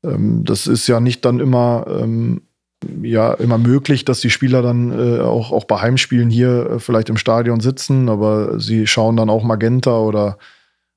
ähm, 0.05 0.45
das 0.45 0.69
ist 0.69 0.87
ja 0.87 1.01
nicht 1.01 1.25
dann 1.25 1.41
immer 1.41 1.87
ähm, 1.89 2.43
ja 3.03 3.33
immer 3.35 3.59
möglich, 3.59 4.05
dass 4.05 4.21
die 4.21 4.31
Spieler 4.31 4.63
dann 4.63 4.93
äh, 4.93 5.21
auch, 5.21 5.53
auch 5.53 5.65
bei 5.65 5.81
Heimspielen 5.81 6.31
hier 6.31 6.71
äh, 6.71 6.79
vielleicht 6.79 7.09
im 7.09 7.17
Stadion 7.17 7.61
sitzen, 7.61 8.09
aber 8.09 8.59
sie 8.61 8.87
schauen 8.87 9.17
dann 9.17 9.31
auch 9.31 9.43
Magenta 9.43 9.99
oder 9.99 10.39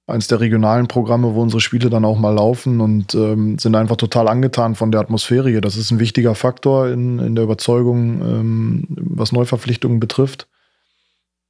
eins 0.08 0.28
der 0.28 0.40
regionalen 0.40 0.88
Programme, 0.88 1.34
wo 1.34 1.42
unsere 1.42 1.62
Spiele 1.62 1.90
dann 1.90 2.06
auch 2.06 2.18
mal 2.18 2.34
laufen 2.34 2.80
und 2.80 3.16
ähm, 3.16 3.58
sind 3.58 3.76
einfach 3.76 3.96
total 3.96 4.28
angetan 4.28 4.76
von 4.76 4.92
der 4.92 5.02
Atmosphäre 5.02 5.50
hier. 5.50 5.62
Das 5.62 5.78
ist 5.78 5.92
ein 5.92 6.00
wichtiger 6.00 6.36
Faktor 6.36 6.90
in, 6.90 7.20
in 7.20 7.36
der 7.36 7.44
Überzeugung, 7.44 8.22
ähm, 8.22 8.86
was 8.90 9.32
Neuverpflichtungen 9.32 10.00
betrifft. 10.00 10.48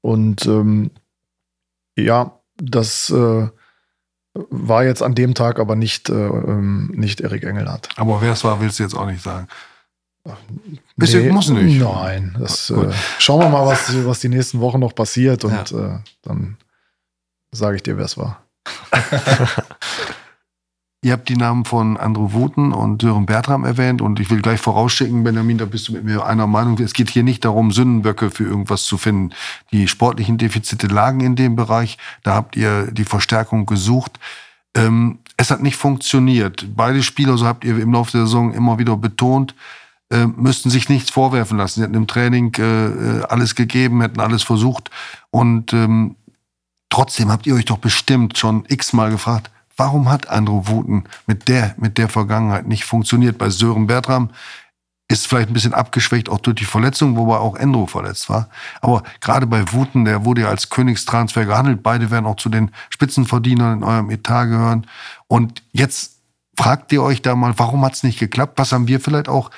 Und 0.01 0.45
ähm, 0.45 0.91
ja, 1.97 2.39
das 2.57 3.09
äh, 3.09 3.47
war 4.33 4.83
jetzt 4.83 5.01
an 5.01 5.15
dem 5.15 5.33
Tag 5.33 5.59
aber 5.59 5.75
nicht, 5.75 6.09
äh, 6.09 6.13
ähm, 6.13 6.91
nicht 6.93 7.21
Erik 7.21 7.43
Engelhardt. 7.43 7.89
Aber 7.97 8.21
wer 8.21 8.33
es 8.33 8.43
war, 8.43 8.61
willst 8.61 8.79
du 8.79 8.83
jetzt 8.83 8.95
auch 8.95 9.07
nicht 9.07 9.21
sagen. 9.21 9.47
Nee, 10.97 11.29
muss 11.29 11.49
nicht. 11.49 11.79
Nein. 11.79 12.35
Das, 12.39 12.69
äh, 12.69 12.91
schauen 13.19 13.41
wir 13.41 13.49
mal, 13.49 13.65
was, 13.67 13.93
was 14.05 14.21
die 14.21 14.29
nächsten 14.29 14.59
Wochen 14.59 14.79
noch 14.79 14.95
passiert 14.95 15.43
und 15.43 15.71
ja. 15.71 15.95
äh, 15.95 15.99
dann 16.23 16.57
sage 17.51 17.75
ich 17.77 17.83
dir, 17.83 17.97
wer 17.97 18.05
es 18.05 18.17
war. 18.17 18.41
Ihr 21.05 21.11
habt 21.11 21.29
die 21.29 21.37
Namen 21.37 21.65
von 21.65 21.97
Andrew 21.97 22.33
Wuten 22.33 22.73
und 22.73 23.03
Sören 23.03 23.27
Bertram 23.27 23.63
erwähnt 23.63 24.01
und 24.01 24.19
ich 24.19 24.31
will 24.31 24.41
gleich 24.41 24.59
vorausschicken, 24.59 25.23
Benjamin, 25.23 25.59
da 25.59 25.65
bist 25.65 25.87
du 25.87 25.93
mit 25.93 26.03
mir 26.03 26.25
einer 26.25 26.47
Meinung. 26.47 26.79
Es 26.79 26.95
geht 26.95 27.11
hier 27.11 27.21
nicht 27.21 27.45
darum, 27.45 27.71
Sündenböcke 27.71 28.31
für 28.31 28.43
irgendwas 28.43 28.85
zu 28.85 28.97
finden. 28.97 29.29
Die 29.71 29.87
sportlichen 29.87 30.39
Defizite 30.39 30.87
lagen 30.87 31.19
in 31.19 31.35
dem 31.35 31.55
Bereich. 31.55 31.99
Da 32.23 32.33
habt 32.33 32.55
ihr 32.55 32.91
die 32.91 33.05
Verstärkung 33.05 33.67
gesucht. 33.67 34.19
Ähm, 34.75 35.19
es 35.37 35.51
hat 35.51 35.61
nicht 35.61 35.75
funktioniert. 35.75 36.65
Beide 36.75 37.03
Spieler, 37.03 37.37
so 37.37 37.45
habt 37.45 37.65
ihr 37.65 37.77
im 37.77 37.93
Laufe 37.93 38.13
der 38.13 38.21
Saison 38.21 38.51
immer 38.51 38.79
wieder 38.79 38.97
betont, 38.97 39.53
äh, 40.11 40.27
müssten 40.27 40.69
sich 40.69 40.89
nichts 40.89 41.09
vorwerfen 41.09 41.57
lassen. 41.57 41.79
Sie 41.79 41.83
hätten 41.83 41.95
im 41.95 42.07
Training 42.07 42.53
äh, 42.57 42.61
äh, 42.61 43.23
alles 43.23 43.55
gegeben, 43.55 44.01
hätten 44.01 44.19
alles 44.19 44.43
versucht. 44.43 44.91
Und 45.31 45.73
ähm, 45.73 46.15
trotzdem 46.89 47.31
habt 47.31 47.47
ihr 47.47 47.55
euch 47.55 47.65
doch 47.65 47.79
bestimmt 47.79 48.37
schon 48.37 48.65
x-mal 48.67 49.09
gefragt, 49.09 49.51
warum 49.77 50.09
hat 50.09 50.29
Andrew 50.29 50.67
Wuten 50.67 51.05
mit 51.27 51.47
der, 51.47 51.75
mit 51.77 51.97
der 51.97 52.09
Vergangenheit 52.09 52.67
nicht 52.67 52.85
funktioniert? 52.85 53.37
Bei 53.37 53.49
Sören 53.49 53.87
Bertram 53.87 54.29
ist 55.07 55.27
vielleicht 55.27 55.49
ein 55.49 55.53
bisschen 55.53 55.73
abgeschwächt, 55.73 56.29
auch 56.29 56.39
durch 56.39 56.55
die 56.55 56.65
Verletzung, 56.65 57.15
wobei 57.15 57.37
auch 57.37 57.55
Endro 57.55 57.85
verletzt 57.85 58.29
war. 58.29 58.49
Aber 58.81 59.03
gerade 59.21 59.45
bei 59.45 59.71
Wuten, 59.71 60.05
der 60.05 60.25
wurde 60.25 60.41
ja 60.41 60.49
als 60.49 60.69
Königstransfer 60.69 61.45
gehandelt. 61.45 61.83
Beide 61.83 62.09
werden 62.09 62.25
auch 62.25 62.37
zu 62.37 62.49
den 62.49 62.71
Spitzenverdienern 62.89 63.79
in 63.79 63.83
eurem 63.83 64.09
Etat 64.09 64.45
gehören. 64.45 64.87
Und 65.27 65.61
jetzt 65.73 66.19
fragt 66.57 66.91
ihr 66.91 67.03
euch 67.03 67.21
da 67.21 67.35
mal, 67.35 67.53
warum 67.57 67.85
hat 67.85 67.93
es 67.93 68.03
nicht 68.03 68.19
geklappt? 68.19 68.57
Was 68.57 68.71
haben 68.71 68.87
wir 68.87 68.99
vielleicht 68.99 69.29
auch 69.29 69.51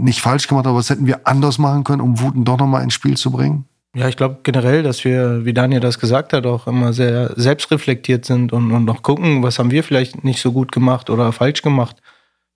nicht 0.00 0.20
falsch 0.20 0.48
gemacht, 0.48 0.66
aber 0.66 0.78
was 0.78 0.90
hätten 0.90 1.06
wir 1.06 1.26
anders 1.26 1.58
machen 1.58 1.84
können, 1.84 2.00
um 2.00 2.20
Wuten 2.20 2.44
doch 2.44 2.58
nochmal 2.58 2.82
ins 2.82 2.94
Spiel 2.94 3.16
zu 3.16 3.30
bringen? 3.30 3.66
Ja, 3.94 4.08
ich 4.08 4.16
glaube 4.16 4.38
generell, 4.42 4.82
dass 4.82 5.04
wir, 5.04 5.44
wie 5.44 5.52
Daniel 5.52 5.80
das 5.80 5.98
gesagt 5.98 6.32
hat, 6.32 6.46
auch 6.46 6.66
immer 6.66 6.94
sehr 6.94 7.34
selbstreflektiert 7.36 8.24
sind 8.24 8.52
und, 8.52 8.72
und 8.72 8.88
auch 8.88 9.02
gucken, 9.02 9.42
was 9.42 9.58
haben 9.58 9.70
wir 9.70 9.84
vielleicht 9.84 10.24
nicht 10.24 10.40
so 10.40 10.52
gut 10.52 10.72
gemacht 10.72 11.10
oder 11.10 11.30
falsch 11.32 11.60
gemacht. 11.60 11.96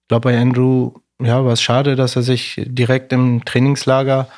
Ich 0.03 0.09
glaube, 0.09 0.31
bei 0.31 0.41
Andrew, 0.41 0.93
ja, 1.21 1.45
war 1.45 1.53
es 1.53 1.61
schade, 1.61 1.95
dass 1.95 2.17
er 2.17 2.23
sich 2.23 2.63
direkt 2.67 3.13
im 3.13 3.45
Trainingslager 3.45 4.29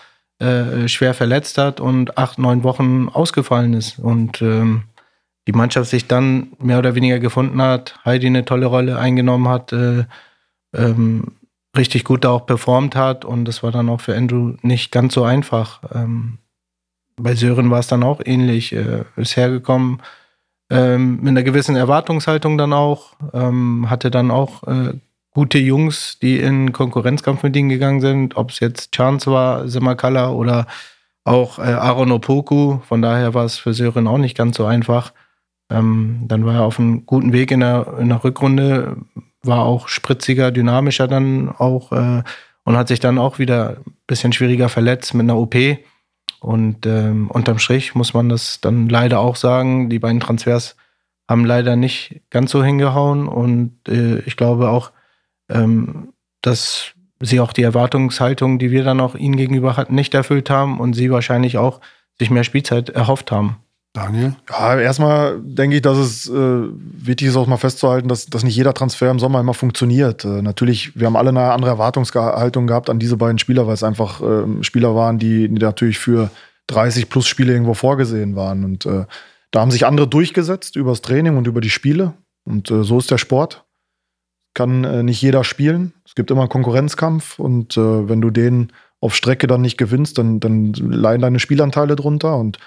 äh, 0.41 0.89
schwer 0.89 1.15
verletzt 1.15 1.57
hat 1.59 1.81
und 1.81 2.19
acht, 2.19 2.39
neun 2.39 2.65
Wochen 2.65 3.09
ausgefallen 3.09 3.75
ist. 3.75 3.99
Und 4.01 4.43
ähm, 4.43 4.85
die 5.47 5.53
Mannschaft 5.53 5.91
sich 5.91 6.07
dann 6.09 6.49
mehr 6.59 6.79
oder 6.79 6.95
weniger 6.95 7.21
gefunden 7.21 7.63
hat, 7.63 7.99
Heidi 8.05 8.27
eine 8.27 8.45
tolle 8.45 8.67
Rolle 8.67 8.99
eingenommen 8.99 9.49
hat, 9.49 9.73
äh, 9.73 10.05
ähm, 10.75 11.38
richtig 11.77 12.05
gut 12.05 12.25
da 12.25 12.31
auch 12.31 12.47
performt 12.47 12.97
hat 12.97 13.25
und 13.25 13.45
das 13.45 13.63
war 13.63 13.71
dann 13.71 13.89
auch 13.89 14.01
für 14.01 14.17
Andrew 14.17 14.55
nicht 14.63 14.91
ganz 14.91 15.15
so 15.15 15.25
einfach. 15.25 15.81
Ähm, 15.95 16.39
bei 17.17 17.35
Sören 17.35 17.71
war 17.71 17.81
es 17.81 17.89
dann 17.89 18.03
auch 18.03 18.21
ähnlich, 18.25 18.73
äh, 18.73 19.05
ist 19.17 19.37
hergekommen 19.37 20.01
ähm, 20.71 21.17
mit 21.17 21.29
einer 21.29 21.43
gewissen 21.43 21.77
Erwartungshaltung 21.77 22.59
dann 22.59 22.73
auch, 22.73 23.15
ähm, 23.33 23.89
hatte 23.89 24.11
dann 24.11 24.31
auch 24.31 24.63
äh, 24.65 24.95
gute 25.33 25.59
Jungs, 25.59 26.19
die 26.21 26.39
in 26.39 26.73
Konkurrenzkampf 26.73 27.43
mit 27.43 27.57
ihm 27.57 27.69
gegangen 27.69 28.01
sind, 28.01 28.37
ob 28.37 28.51
es 28.51 28.61
jetzt 28.61 28.93
Chance 28.93 29.31
war, 29.31 29.69
Simakala 29.69 30.31
oder 30.31 30.67
auch 31.25 31.59
äh, 31.59 31.63
Aaron 31.63 32.13
Opoku, 32.13 32.81
von 32.87 33.03
daher 33.03 33.35
war 33.35 33.45
es 33.45 33.59
für 33.59 33.75
Sören 33.75 34.07
auch 34.07 34.19
nicht 34.19 34.37
ganz 34.37 34.57
so 34.57 34.67
einfach. 34.67 35.13
Ähm, 35.71 36.25
dann 36.29 36.47
war 36.47 36.55
er 36.55 36.65
auf 36.65 36.79
einem 36.79 37.05
guten 37.05 37.33
Weg 37.33 37.51
in 37.51 37.61
der, 37.61 37.99
in 37.99 38.09
der 38.09 38.25
Rückrunde, 38.25 38.97
war 39.43 39.65
auch 39.65 39.89
spritziger, 39.89 40.51
dynamischer 40.51 41.09
dann 41.09 41.49
auch 41.49 41.93
äh, 41.93 42.23
und 42.65 42.77
hat 42.77 42.89
sich 42.89 43.01
dann 43.01 43.19
auch 43.19 43.39
wieder 43.39 43.79
ein 43.87 43.97
bisschen 44.07 44.33
schwieriger 44.33 44.69
verletzt 44.69 45.15
mit 45.15 45.25
einer 45.25 45.39
OP. 45.39 45.55
Und 46.41 46.87
ähm, 46.87 47.31
unterm 47.31 47.59
Strich 47.59 47.95
muss 47.95 48.15
man 48.15 48.29
das 48.29 48.61
dann 48.61 48.89
leider 48.89 49.21
auch 49.21 49.37
sagen, 49.37 49.91
die 49.91 49.99
beiden 49.99 50.21
Transfers 50.21 50.77
haben 51.29 51.45
leider 51.45 51.77
nicht 51.77 52.21
ganz 52.31 52.51
so 52.51 52.63
hingehauen. 52.63 53.29
Und 53.29 53.77
äh, 53.89 54.19
ich 54.21 54.37
glaube 54.37 54.69
auch, 54.69 54.93
ähm, 55.49 56.13
dass 56.43 56.93
sie 57.21 57.41
auch 57.41 57.53
die 57.53 57.63
Erwartungshaltung, 57.63 58.59
die 58.59 58.71
wir 58.71 58.85
dann 58.85 59.01
auch 59.01 59.15
ihnen 59.15 59.37
gegenüber 59.37 59.77
hatten, 59.77 59.95
nicht 59.95 60.15
erfüllt 60.15 60.51
haben 60.51 60.79
und 60.79 60.95
sie 60.95 61.11
wahrscheinlich 61.11 61.59
auch 61.59 61.81
sich 62.19 62.31
mehr 62.31 62.45
Spielzeit 62.45 62.91
erhofft 62.91 63.33
haben. 63.33 63.57
Daniel? 63.93 64.37
Ja, 64.51 64.79
erstmal 64.79 65.41
denke 65.41 65.77
ich, 65.77 65.83
dass 65.83 65.99
es 65.99 66.29
äh, 66.29 66.33
wichtig 66.33 67.29
ist, 67.29 67.37
auch 67.37 67.47
mal 67.47 67.57
festzuhalten, 67.57 68.09
dass, 68.09 68.27
dass 68.27 68.45
nicht 68.45 68.57
jeder 68.57 68.75
Transfer 68.75 69.11
im 69.11 69.19
Sommer 69.19 69.41
immer 69.41 69.55
funktioniert. 69.55 70.25
Äh, 70.25 70.43
natürlich, 70.43 70.99
wir 70.99 71.07
haben 71.07 71.17
alle 71.17 71.31
eine 71.31 71.53
andere 71.53 71.71
Erwartungshaltung 71.71 72.67
gehabt 72.67 72.91
an 72.91 72.99
diese 72.99 73.17
beiden 73.17 73.39
Spieler, 73.39 73.67
weil 73.67 73.75
es 73.75 73.83
einfach 73.83 74.21
äh, 74.21 74.63
Spieler 74.63 74.95
waren, 74.95 75.19
die, 75.19 75.49
die, 75.49 75.61
natürlich 75.61 75.99
für 75.99 76.31
30 76.69 77.09
plus 77.09 77.27
Spiele 77.27 77.53
irgendwo 77.53 77.75
vorgesehen 77.75 78.37
waren. 78.37 78.65
Und 78.65 78.87
äh, 78.87 79.07
da 79.51 79.61
haben 79.61 79.71
sich 79.71 79.87
andere 79.87 80.07
durchgesetzt 80.07 80.77
über 80.77 80.91
das 80.91 81.01
Training 81.01 81.37
und 81.37 81.47
über 81.47 81.61
die 81.61 81.71
Spiele. 81.71 82.13
Und 82.45 82.71
äh, 82.71 82.85
so 82.85 82.99
ist 82.99 83.11
der 83.11 83.19
Sport. 83.19 83.65
kann 84.55 84.85
äh, 84.85 85.03
nicht 85.03 85.23
jeder 85.23 85.45
spielen. 85.45 85.95
Es 86.05 86.15
gibt 86.15 86.31
immer 86.31 86.43
einen 86.43 86.51
Konkurrenzkampf 86.51 87.39
und 87.39 87.77
wenn 87.77 88.21
du 88.21 88.31
den 88.31 88.73
auf 89.01 89.15
Strecke 89.15 89.47
dann 89.47 89.61
nicht 89.61 89.77
gewinnst, 89.77 90.19
dann, 90.19 90.41
dann 90.41 90.73
leiden 90.73 91.23
deine 91.23 91.39
Spielanteile 91.39 91.95
drunter. 91.97 92.37
Und 92.37 92.59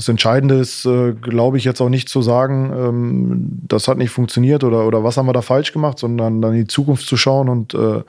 das 0.00 0.08
Entscheidende 0.08 0.54
ist, 0.54 0.86
äh, 0.86 1.12
glaube 1.12 1.58
ich, 1.58 1.64
jetzt 1.64 1.82
auch 1.82 1.90
nicht 1.90 2.08
zu 2.08 2.22
sagen, 2.22 2.72
ähm, 2.74 3.60
das 3.68 3.86
hat 3.86 3.98
nicht 3.98 4.08
funktioniert 4.08 4.64
oder, 4.64 4.86
oder 4.86 5.04
was 5.04 5.18
haben 5.18 5.26
wir 5.26 5.34
da 5.34 5.42
falsch 5.42 5.74
gemacht, 5.74 5.98
sondern 5.98 6.40
dann 6.40 6.54
in 6.54 6.60
die 6.60 6.66
Zukunft 6.66 7.06
zu 7.06 7.18
schauen 7.18 7.50
und 7.50 7.74
äh, 7.74 8.02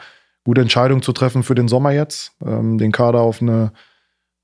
gute 0.46 0.62
Entscheidungen 0.62 1.02
zu 1.02 1.12
treffen 1.12 1.44
für 1.44 1.54
den 1.54 1.68
Sommer 1.68 1.92
jetzt, 1.92 2.32
ähm, 2.46 2.78
den 2.78 2.94
Kader 2.94 3.20
auf 3.20 3.42
eine, 3.42 3.74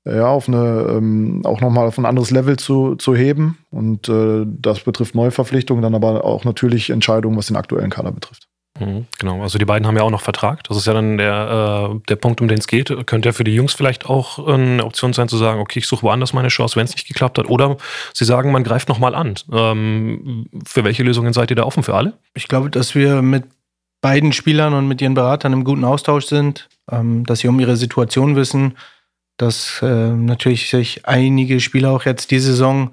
ja, 0.04 0.28
auf 0.28 0.46
eine, 0.46 0.88
ähm, 0.90 1.40
auch 1.46 1.62
nochmal 1.62 1.86
auf 1.86 1.96
ein 1.96 2.04
anderes 2.04 2.30
Level 2.30 2.58
zu, 2.58 2.96
zu 2.96 3.16
heben. 3.16 3.56
Und 3.70 4.10
äh, 4.10 4.44
das 4.46 4.80
betrifft 4.80 5.14
Neuverpflichtungen, 5.14 5.80
dann 5.80 5.94
aber 5.94 6.26
auch 6.26 6.44
natürlich 6.44 6.90
Entscheidungen, 6.90 7.38
was 7.38 7.46
den 7.46 7.56
aktuellen 7.56 7.88
Kader 7.88 8.12
betrifft. 8.12 8.46
Mhm, 8.78 9.06
genau, 9.18 9.42
also 9.42 9.58
die 9.58 9.64
beiden 9.64 9.86
haben 9.86 9.96
ja 9.96 10.02
auch 10.02 10.10
noch 10.10 10.20
Vertrag. 10.20 10.62
Das 10.64 10.76
ist 10.76 10.86
ja 10.86 10.92
dann 10.92 11.18
der, 11.18 11.90
äh, 11.94 12.00
der 12.08 12.16
Punkt, 12.16 12.40
um 12.40 12.48
den 12.48 12.58
es 12.58 12.66
geht. 12.66 12.88
Könnte 13.06 13.28
ja 13.28 13.32
für 13.32 13.44
die 13.44 13.54
Jungs 13.54 13.74
vielleicht 13.74 14.06
auch 14.06 14.46
eine 14.46 14.84
Option 14.84 15.12
sein, 15.12 15.28
zu 15.28 15.36
sagen, 15.36 15.60
okay, 15.60 15.80
ich 15.80 15.86
suche 15.86 16.02
woanders 16.02 16.32
meine 16.32 16.48
Chance, 16.48 16.76
wenn 16.76 16.84
es 16.84 16.94
nicht 16.94 17.08
geklappt 17.08 17.38
hat. 17.38 17.48
Oder 17.48 17.76
sie 18.14 18.24
sagen, 18.24 18.52
man 18.52 18.64
greift 18.64 18.88
nochmal 18.88 19.14
an. 19.14 19.34
Ähm, 19.52 20.46
für 20.66 20.84
welche 20.84 21.02
Lösungen 21.02 21.32
seid 21.32 21.50
ihr 21.50 21.56
da 21.56 21.64
offen? 21.64 21.82
Für 21.82 21.94
alle? 21.94 22.14
Ich 22.34 22.48
glaube, 22.48 22.70
dass 22.70 22.94
wir 22.94 23.22
mit 23.22 23.44
beiden 24.00 24.32
Spielern 24.32 24.74
und 24.74 24.86
mit 24.86 25.02
ihren 25.02 25.14
Beratern 25.14 25.52
im 25.52 25.64
guten 25.64 25.84
Austausch 25.84 26.26
sind, 26.26 26.68
ähm, 26.90 27.26
dass 27.26 27.40
sie 27.40 27.48
um 27.48 27.58
ihre 27.58 27.76
Situation 27.76 28.36
wissen, 28.36 28.76
dass 29.38 29.82
äh, 29.82 30.10
natürlich 30.10 30.70
sich 30.70 31.06
einige 31.06 31.60
Spieler 31.60 31.90
auch 31.90 32.04
jetzt 32.04 32.30
diese 32.30 32.52
Saison 32.52 32.92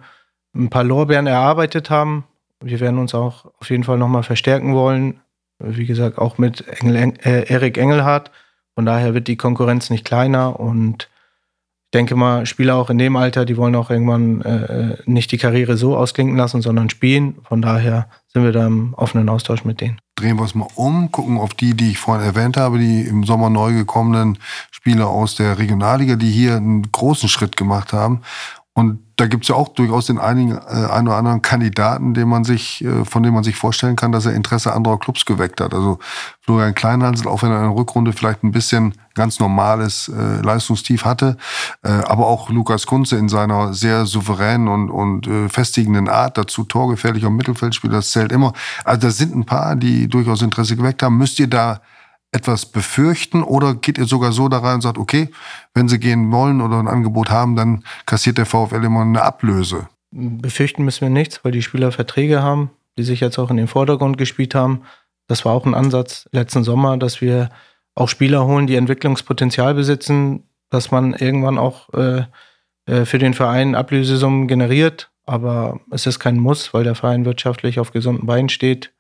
ein 0.56 0.70
paar 0.70 0.84
Lorbeeren 0.84 1.28
erarbeitet 1.28 1.90
haben. 1.90 2.24
Wir 2.64 2.80
werden 2.80 2.98
uns 2.98 3.14
auch 3.14 3.46
auf 3.60 3.70
jeden 3.70 3.84
Fall 3.84 3.98
nochmal 3.98 4.24
verstärken 4.24 4.74
wollen 4.74 5.20
wie 5.60 5.86
gesagt, 5.86 6.18
auch 6.18 6.38
mit 6.38 6.68
Engel, 6.80 7.14
äh, 7.24 7.52
Erik 7.52 7.78
Engelhardt. 7.78 8.32
Von 8.76 8.86
daher 8.86 9.14
wird 9.14 9.28
die 9.28 9.38
Konkurrenz 9.38 9.90
nicht 9.90 10.06
kleiner 10.06 10.60
und 10.60 11.10
ich 11.86 11.98
denke 11.98 12.16
mal, 12.16 12.46
Spieler 12.46 12.76
auch 12.76 12.90
in 12.90 12.98
dem 12.98 13.16
Alter, 13.16 13.46
die 13.46 13.56
wollen 13.56 13.76
auch 13.76 13.90
irgendwann 13.90 14.42
äh, 14.42 14.98
nicht 15.06 15.32
die 15.32 15.38
Karriere 15.38 15.78
so 15.78 15.96
ausklingen 15.96 16.36
lassen, 16.36 16.62
sondern 16.62 16.90
spielen. 16.90 17.38
Von 17.44 17.62
daher 17.62 18.10
sind 18.28 18.44
wir 18.44 18.52
da 18.52 18.68
im 18.68 18.94
offenen 18.96 19.30
Austausch 19.30 19.64
mit 19.64 19.80
denen. 19.80 20.02
Drehen 20.16 20.38
wir 20.38 20.44
es 20.44 20.56
mal 20.56 20.68
um, 20.76 21.10
gucken 21.12 21.38
auf 21.38 21.54
die, 21.54 21.74
die 21.74 21.92
ich 21.92 22.00
vorhin 22.00 22.26
erwähnt 22.26 22.58
habe, 22.58 22.80
die 22.80 23.04
im 23.04 23.24
Sommer 23.24 23.50
neu 23.50 23.72
gekommenen 23.72 24.40
Spieler 24.72 25.08
aus 25.08 25.36
der 25.36 25.58
Regionalliga, 25.58 26.16
die 26.16 26.32
hier 26.32 26.58
einen 26.58 26.92
großen 26.92 27.30
Schritt 27.30 27.56
gemacht 27.56 27.94
haben. 27.94 28.22
Und 28.78 29.00
da 29.16 29.26
gibt's 29.26 29.48
ja 29.48 29.56
auch 29.56 29.70
durchaus 29.70 30.08
den 30.08 30.20
einigen, 30.20 30.52
äh, 30.52 30.92
einen 30.92 31.08
oder 31.08 31.16
anderen 31.16 31.42
Kandidaten, 31.42 32.14
den 32.14 32.28
man 32.28 32.44
sich, 32.44 32.84
äh, 32.84 33.06
von 33.06 33.24
dem 33.24 33.34
man 33.34 33.46
sich 33.46 33.56
vorstellen 33.56 33.96
kann, 33.96 34.12
dass 34.12 34.26
er 34.26 34.34
Interesse 34.34 34.74
anderer 34.74 35.00
Clubs 35.00 35.26
geweckt 35.26 35.62
hat. 35.62 35.74
Also 35.74 36.00
Florian 36.42 36.76
Kleinhansel, 36.76 37.30
auch 37.30 37.42
wenn 37.42 37.52
er 37.52 37.60
in 37.60 37.70
der 37.70 37.76
Rückrunde 37.76 38.12
vielleicht 38.12 38.44
ein 38.44 38.52
bisschen 38.52 38.94
ganz 39.14 39.40
normales 39.40 40.10
äh, 40.10 40.42
Leistungstief 40.42 41.06
hatte, 41.06 41.38
äh, 41.84 41.88
aber 41.88 42.28
auch 42.28 42.50
Lukas 42.50 42.86
Kunze 42.86 43.16
in 43.16 43.30
seiner 43.30 43.74
sehr 43.74 44.06
souveränen 44.06 44.68
und, 44.68 44.90
und 44.90 45.26
äh, 45.26 45.48
festigenden 45.48 46.10
Art, 46.10 46.38
dazu 46.38 46.66
torgefährlicher 46.66 47.30
Mittelfeldspieler, 47.30 47.94
das 47.94 48.12
zählt 48.12 48.34
immer. 48.34 48.52
Also 48.84 49.08
da 49.08 49.12
sind 49.12 49.34
ein 49.34 49.46
paar, 49.46 49.78
die 49.78 50.10
durchaus 50.10 50.42
Interesse 50.42 50.76
geweckt 50.76 51.02
haben. 51.02 51.18
Müsst 51.18 51.40
ihr 51.40 51.48
da 51.48 51.80
etwas 52.36 52.66
befürchten 52.66 53.44
oder 53.44 53.76
geht 53.76 53.98
ihr 53.98 54.06
sogar 54.06 54.34
so 54.34 54.50
da 54.50 54.60
rein 54.60 54.76
und 54.76 54.82
sagt, 54.82 54.98
okay, 54.98 55.30
wenn 55.74 55.88
sie 55.88 56.00
gehen 56.00 56.32
wollen 56.34 56.60
oder 56.60 56.78
ein 56.78 56.90
Angebot 56.90 57.30
haben, 57.30 57.56
dann 57.56 57.84
kassiert 58.06 58.38
der 58.38 58.46
VfL 58.46 58.84
immer 58.84 59.02
eine 59.02 59.22
Ablöse? 59.22 59.88
Befürchten 60.12 60.84
müssen 60.84 61.02
wir 61.02 61.10
nichts, 61.10 61.44
weil 61.44 61.54
die 61.54 61.62
Spieler 61.62 61.94
Verträge 61.94 62.44
haben, 62.44 62.72
die 62.98 63.04
sich 63.04 63.22
jetzt 63.22 63.40
auch 63.40 63.50
in 63.50 63.58
den 63.58 63.68
Vordergrund 63.68 64.18
gespielt 64.18 64.54
haben. 64.54 64.82
Das 65.28 65.46
war 65.46 65.54
auch 65.54 65.66
ein 65.66 65.74
Ansatz 65.74 66.28
letzten 66.32 66.66
Sommer, 66.66 66.98
dass 66.98 67.22
wir 67.22 67.50
auch 67.96 68.10
Spieler 68.10 68.46
holen, 68.46 68.68
die 68.68 68.76
Entwicklungspotenzial 68.76 69.74
besitzen, 69.74 70.44
dass 70.70 70.92
man 70.92 71.14
irgendwann 71.14 71.58
auch 71.58 71.94
äh, 71.94 72.24
äh 72.86 73.06
für 73.06 73.18
den 73.18 73.34
Verein 73.34 73.76
Ablösesummen 73.76 74.50
generiert. 74.50 75.10
Aber 75.26 75.80
es 75.90 76.06
ist 76.06 76.20
kein 76.20 76.38
Muss, 76.38 76.74
weil 76.74 76.84
der 76.84 76.96
Verein 76.96 77.24
wirtschaftlich 77.24 77.80
auf 77.80 77.92
gesunden 77.92 78.28
Beinen 78.28 78.50
steht. 78.50 78.92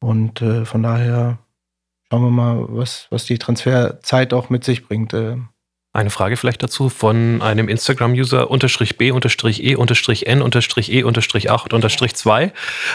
Und 0.00 0.42
äh, 0.42 0.66
von 0.66 0.82
daher 0.82 1.38
schauen 2.10 2.22
wir 2.22 2.30
mal, 2.30 2.66
was, 2.68 3.06
was 3.10 3.24
die 3.24 3.38
Transferzeit 3.38 4.32
auch 4.32 4.50
mit 4.50 4.64
sich 4.64 4.86
bringt. 4.86 5.12
Äh. 5.12 5.36
Eine 5.92 6.10
Frage 6.10 6.36
vielleicht 6.36 6.62
dazu 6.62 6.90
von 6.90 7.40
einem 7.40 7.70
Instagram-User 7.70 8.50
unterstrich 8.50 8.98
B 8.98 9.12
unterstrich 9.12 9.64
E 9.64 9.76
unterstrich 9.76 10.26
N 10.26 10.42
unterstrich 10.42 10.92
E 10.92 11.02
unterstrich 11.02 11.50
8 11.50 11.72
unterstrich 11.72 12.14
2. 12.14 12.52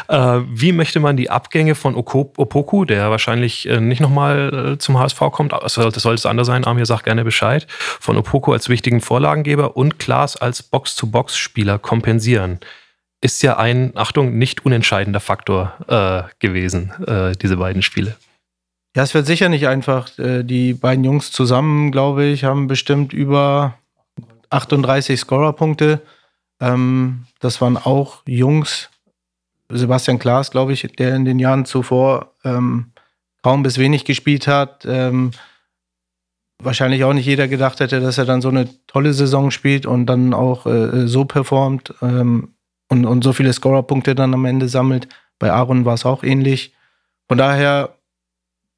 Äh, 0.08 0.40
wie 0.48 0.72
möchte 0.72 1.00
man 1.00 1.18
die 1.18 1.32
Abgänge 1.32 1.74
von 1.74 1.96
Opoku, 1.96 2.86
der 2.86 3.10
wahrscheinlich 3.10 3.68
äh, 3.68 3.82
nicht 3.82 4.02
nochmal 4.02 4.76
zum 4.78 5.00
HSV 5.00 5.20
kommt, 5.32 5.52
das 5.52 5.74
sollte 5.74 5.98
es 5.98 6.26
anders 6.28 6.46
sein, 6.46 6.64
Amir 6.64 6.86
sagt 6.86 7.06
gerne 7.06 7.24
Bescheid, 7.24 7.66
von 7.70 8.18
Opoku 8.18 8.54
als 8.54 8.70
wichtigen 8.70 9.02
Vorlagengeber 9.02 9.76
und 9.76 9.98
Klaas 9.98 10.38
als 10.38 10.62
Box-to-Box-Spieler 10.62 11.80
kompensieren? 11.80 12.60
Ist 13.20 13.42
ja 13.42 13.58
ein, 13.58 13.94
Achtung, 13.96 14.38
nicht 14.38 14.64
unentscheidender 14.64 15.20
Faktor 15.20 15.74
äh, 15.88 16.24
gewesen, 16.40 16.92
äh, 17.08 17.32
diese 17.36 17.58
beiden 17.58 17.82
Spiele. 17.82 18.16
Ja, 18.96 19.04
es 19.04 19.14
wird 19.14 19.26
sicher 19.26 19.48
nicht 19.48 19.68
einfach. 19.68 20.18
Äh, 20.20 20.44
die 20.44 20.74
beiden 20.74 21.04
Jungs 21.04 21.32
zusammen, 21.32 21.92
glaube 21.92 22.26
ich, 22.26 22.44
haben 22.44 22.68
bestimmt 22.68 23.14
über 23.14 23.76
38 24.50 25.20
Scorerpunkte. 25.20 26.02
Ähm, 26.60 27.26
das 27.40 27.62
waren 27.62 27.78
auch 27.78 28.22
Jungs. 28.26 28.90
Sebastian 29.70 30.20
Klaas, 30.20 30.52
glaube 30.52 30.74
ich, 30.74 30.82
der 30.98 31.16
in 31.16 31.24
den 31.24 31.40
Jahren 31.40 31.64
zuvor 31.64 32.34
ähm, 32.44 32.92
kaum 33.42 33.64
bis 33.64 33.78
wenig 33.78 34.04
gespielt 34.04 34.48
hat. 34.48 34.86
Ähm, 34.86 35.32
wahrscheinlich 36.62 37.06
auch 37.06 37.14
nicht 37.14 37.26
jeder 37.26 37.48
gedacht 37.48 37.80
hätte, 37.80 38.02
dass 38.02 38.18
er 38.18 38.26
dann 38.26 38.42
so 38.42 38.50
eine 38.50 38.68
tolle 38.88 39.14
Saison 39.14 39.52
spielt 39.52 39.86
und 39.86 40.06
dann 40.06 40.34
auch 40.34 40.66
äh, 40.66 41.08
so 41.08 41.24
performt 41.26 41.92
und, 42.02 42.54
und 42.90 43.24
so 43.24 43.34
viele 43.34 43.54
Scorerpunkte 43.54 44.14
dann 44.14 44.34
am 44.34 44.46
Ende 44.46 44.68
sammelt. 44.68 45.08
Bei 45.40 45.52
Aaron 45.52 45.86
war 45.86 45.96
es 45.96 46.06
auch 46.06 46.24
ähnlich. 46.24 46.76
Von 47.28 47.38
daher 47.40 47.96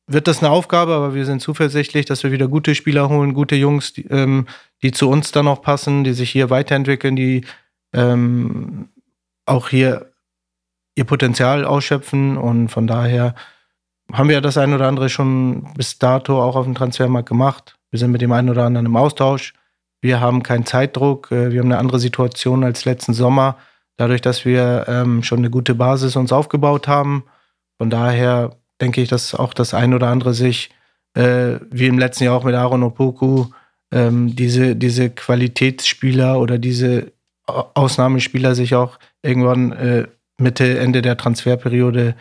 wird 0.07 0.27
das 0.27 0.39
eine 0.39 0.51
Aufgabe, 0.51 0.93
aber 0.93 1.15
wir 1.15 1.25
sind 1.25 1.41
zuversichtlich, 1.41 2.05
dass 2.05 2.23
wir 2.23 2.31
wieder 2.31 2.47
gute 2.47 2.75
Spieler 2.75 3.09
holen, 3.09 3.33
gute 3.33 3.55
Jungs, 3.55 3.93
die, 3.93 4.05
ähm, 4.07 4.47
die 4.81 4.91
zu 4.91 5.09
uns 5.09 5.31
dann 5.31 5.47
auch 5.47 5.61
passen, 5.61 6.03
die 6.03 6.13
sich 6.13 6.29
hier 6.29 6.49
weiterentwickeln, 6.49 7.15
die 7.15 7.45
ähm, 7.93 8.89
auch 9.45 9.69
hier 9.69 10.11
ihr 10.95 11.05
Potenzial 11.05 11.65
ausschöpfen. 11.65 12.37
Und 12.37 12.69
von 12.69 12.87
daher 12.87 13.35
haben 14.11 14.29
wir 14.29 14.41
das 14.41 14.57
ein 14.57 14.73
oder 14.73 14.87
andere 14.87 15.09
schon 15.09 15.73
bis 15.75 15.99
dato 15.99 16.41
auch 16.41 16.55
auf 16.55 16.65
dem 16.65 16.75
Transfermarkt 16.75 17.29
gemacht. 17.29 17.77
Wir 17.89 17.99
sind 17.99 18.11
mit 18.11 18.21
dem 18.21 18.31
einen 18.31 18.49
oder 18.49 18.65
anderen 18.65 18.87
im 18.87 18.95
Austausch. 18.95 19.53
Wir 20.01 20.19
haben 20.19 20.43
keinen 20.43 20.65
Zeitdruck. 20.65 21.31
Äh, 21.31 21.51
wir 21.51 21.61
haben 21.61 21.71
eine 21.71 21.79
andere 21.79 21.99
Situation 21.99 22.63
als 22.63 22.85
letzten 22.85 23.13
Sommer, 23.13 23.57
dadurch, 23.95 24.21
dass 24.21 24.43
wir 24.43 24.85
ähm, 24.87 25.23
schon 25.23 25.39
eine 25.39 25.49
gute 25.49 25.75
Basis 25.75 26.15
uns 26.15 26.33
aufgebaut 26.33 26.87
haben. 26.87 27.23
Von 27.77 27.89
daher 27.89 28.57
denke 28.81 29.01
ich, 29.01 29.09
dass 29.09 29.35
auch 29.35 29.53
das 29.53 29.73
ein 29.73 29.93
oder 29.93 30.07
andere 30.07 30.33
sich, 30.33 30.69
äh, 31.13 31.59
wie 31.69 31.87
im 31.87 31.99
letzten 31.99 32.25
Jahr 32.25 32.35
auch 32.35 32.43
mit 32.43 32.55
Aaron 32.55 32.83
Opoku, 32.83 33.47
ähm, 33.91 34.35
diese, 34.35 34.75
diese 34.75 35.09
Qualitätsspieler 35.09 36.39
oder 36.39 36.57
diese 36.57 37.11
Ausnahmespieler 37.45 38.55
sich 38.55 38.75
auch 38.75 38.97
irgendwann 39.21 39.71
äh, 39.73 40.07
Mitte, 40.37 40.79
Ende 40.79 41.01
der 41.01 41.17
Transferperiode 41.17 42.15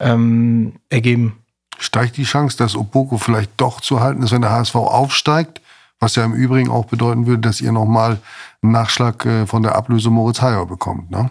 ähm, 0.00 0.74
ergeben. 0.88 1.38
Steigt 1.78 2.16
die 2.16 2.24
Chance, 2.24 2.56
dass 2.56 2.76
Opoku 2.76 3.18
vielleicht 3.18 3.52
doch 3.56 3.80
zu 3.80 4.00
halten 4.00 4.22
ist, 4.22 4.32
wenn 4.32 4.42
der 4.42 4.50
HSV 4.50 4.74
aufsteigt? 4.76 5.60
Was 6.00 6.14
ja 6.14 6.24
im 6.24 6.32
Übrigen 6.32 6.70
auch 6.70 6.86
bedeuten 6.86 7.26
würde, 7.26 7.42
dass 7.42 7.60
ihr 7.60 7.72
nochmal 7.72 8.18
einen 8.62 8.72
Nachschlag 8.72 9.24
äh, 9.26 9.46
von 9.46 9.62
der 9.62 9.74
Ablöse 9.74 10.10
Moritz 10.10 10.40
Heyer 10.40 10.64
bekommt. 10.64 11.10
Ne? 11.10 11.30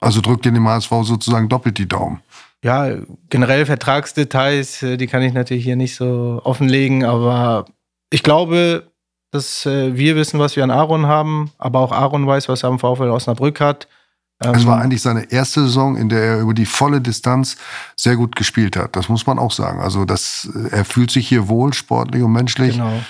Also 0.00 0.20
drückt 0.20 0.44
ihr 0.46 0.52
dem 0.52 0.68
HSV 0.68 0.90
sozusagen 1.02 1.48
doppelt 1.48 1.78
die 1.78 1.88
Daumen 1.88 2.20
ja, 2.66 2.96
generell 3.30 3.64
Vertragsdetails, 3.64 4.82
äh, 4.82 4.96
die 4.96 5.06
kann 5.06 5.22
ich 5.22 5.32
natürlich 5.32 5.62
hier 5.62 5.76
nicht 5.76 5.94
so 5.94 6.40
offenlegen, 6.42 7.04
aber 7.04 7.66
ich 8.10 8.24
glaube, 8.24 8.90
dass 9.30 9.66
äh, 9.66 9.96
wir 9.96 10.16
wissen, 10.16 10.40
was 10.40 10.56
wir 10.56 10.64
an 10.64 10.72
Aaron 10.72 11.06
haben, 11.06 11.52
aber 11.58 11.78
auch 11.78 11.92
Aaron 11.92 12.26
weiß, 12.26 12.48
was 12.48 12.64
er 12.64 12.70
am 12.70 12.80
VfL 12.80 13.10
Osnabrück 13.10 13.60
hat. 13.60 13.86
Es 14.40 14.66
war 14.66 14.78
ähm, 14.78 14.82
eigentlich 14.82 15.00
seine 15.00 15.30
erste 15.30 15.62
Saison, 15.62 15.96
in 15.96 16.08
der 16.08 16.22
er 16.22 16.40
über 16.40 16.54
die 16.54 16.66
volle 16.66 17.00
Distanz 17.00 17.56
sehr 17.94 18.16
gut 18.16 18.34
gespielt 18.34 18.76
hat. 18.76 18.96
Das 18.96 19.08
muss 19.08 19.26
man 19.26 19.38
auch 19.38 19.52
sagen. 19.52 19.80
Also 19.80 20.04
das, 20.04 20.50
er 20.70 20.84
fühlt 20.84 21.10
sich 21.10 21.26
hier 21.26 21.48
wohl, 21.48 21.72
sportlich 21.72 22.22
und 22.22 22.32
menschlich. 22.32 22.72
Genau. 22.76 23.00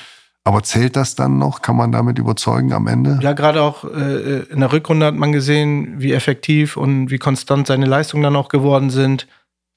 Aber 0.45 0.63
zählt 0.63 0.95
das 0.95 1.17
dann 1.17 1.39
noch? 1.39 1.63
Kann 1.63 1.75
man 1.75 1.91
damit 1.91 2.21
überzeugen 2.21 2.73
am 2.73 2.87
Ende? 2.87 3.19
Ja, 3.21 3.33
gerade 3.33 3.63
auch 3.63 3.83
äh, 3.85 4.43
in 4.43 4.61
der 4.61 4.71
Rückrunde 4.71 5.07
hat 5.07 5.17
man 5.17 5.33
gesehen, 5.33 6.01
wie 6.01 6.13
effektiv 6.13 6.77
und 6.77 7.11
wie 7.11 7.19
konstant 7.19 7.67
seine 7.67 7.87
Leistungen 7.87 8.23
dann 8.23 8.37
auch 8.37 8.49
geworden 8.49 8.91
sind. 8.91 9.27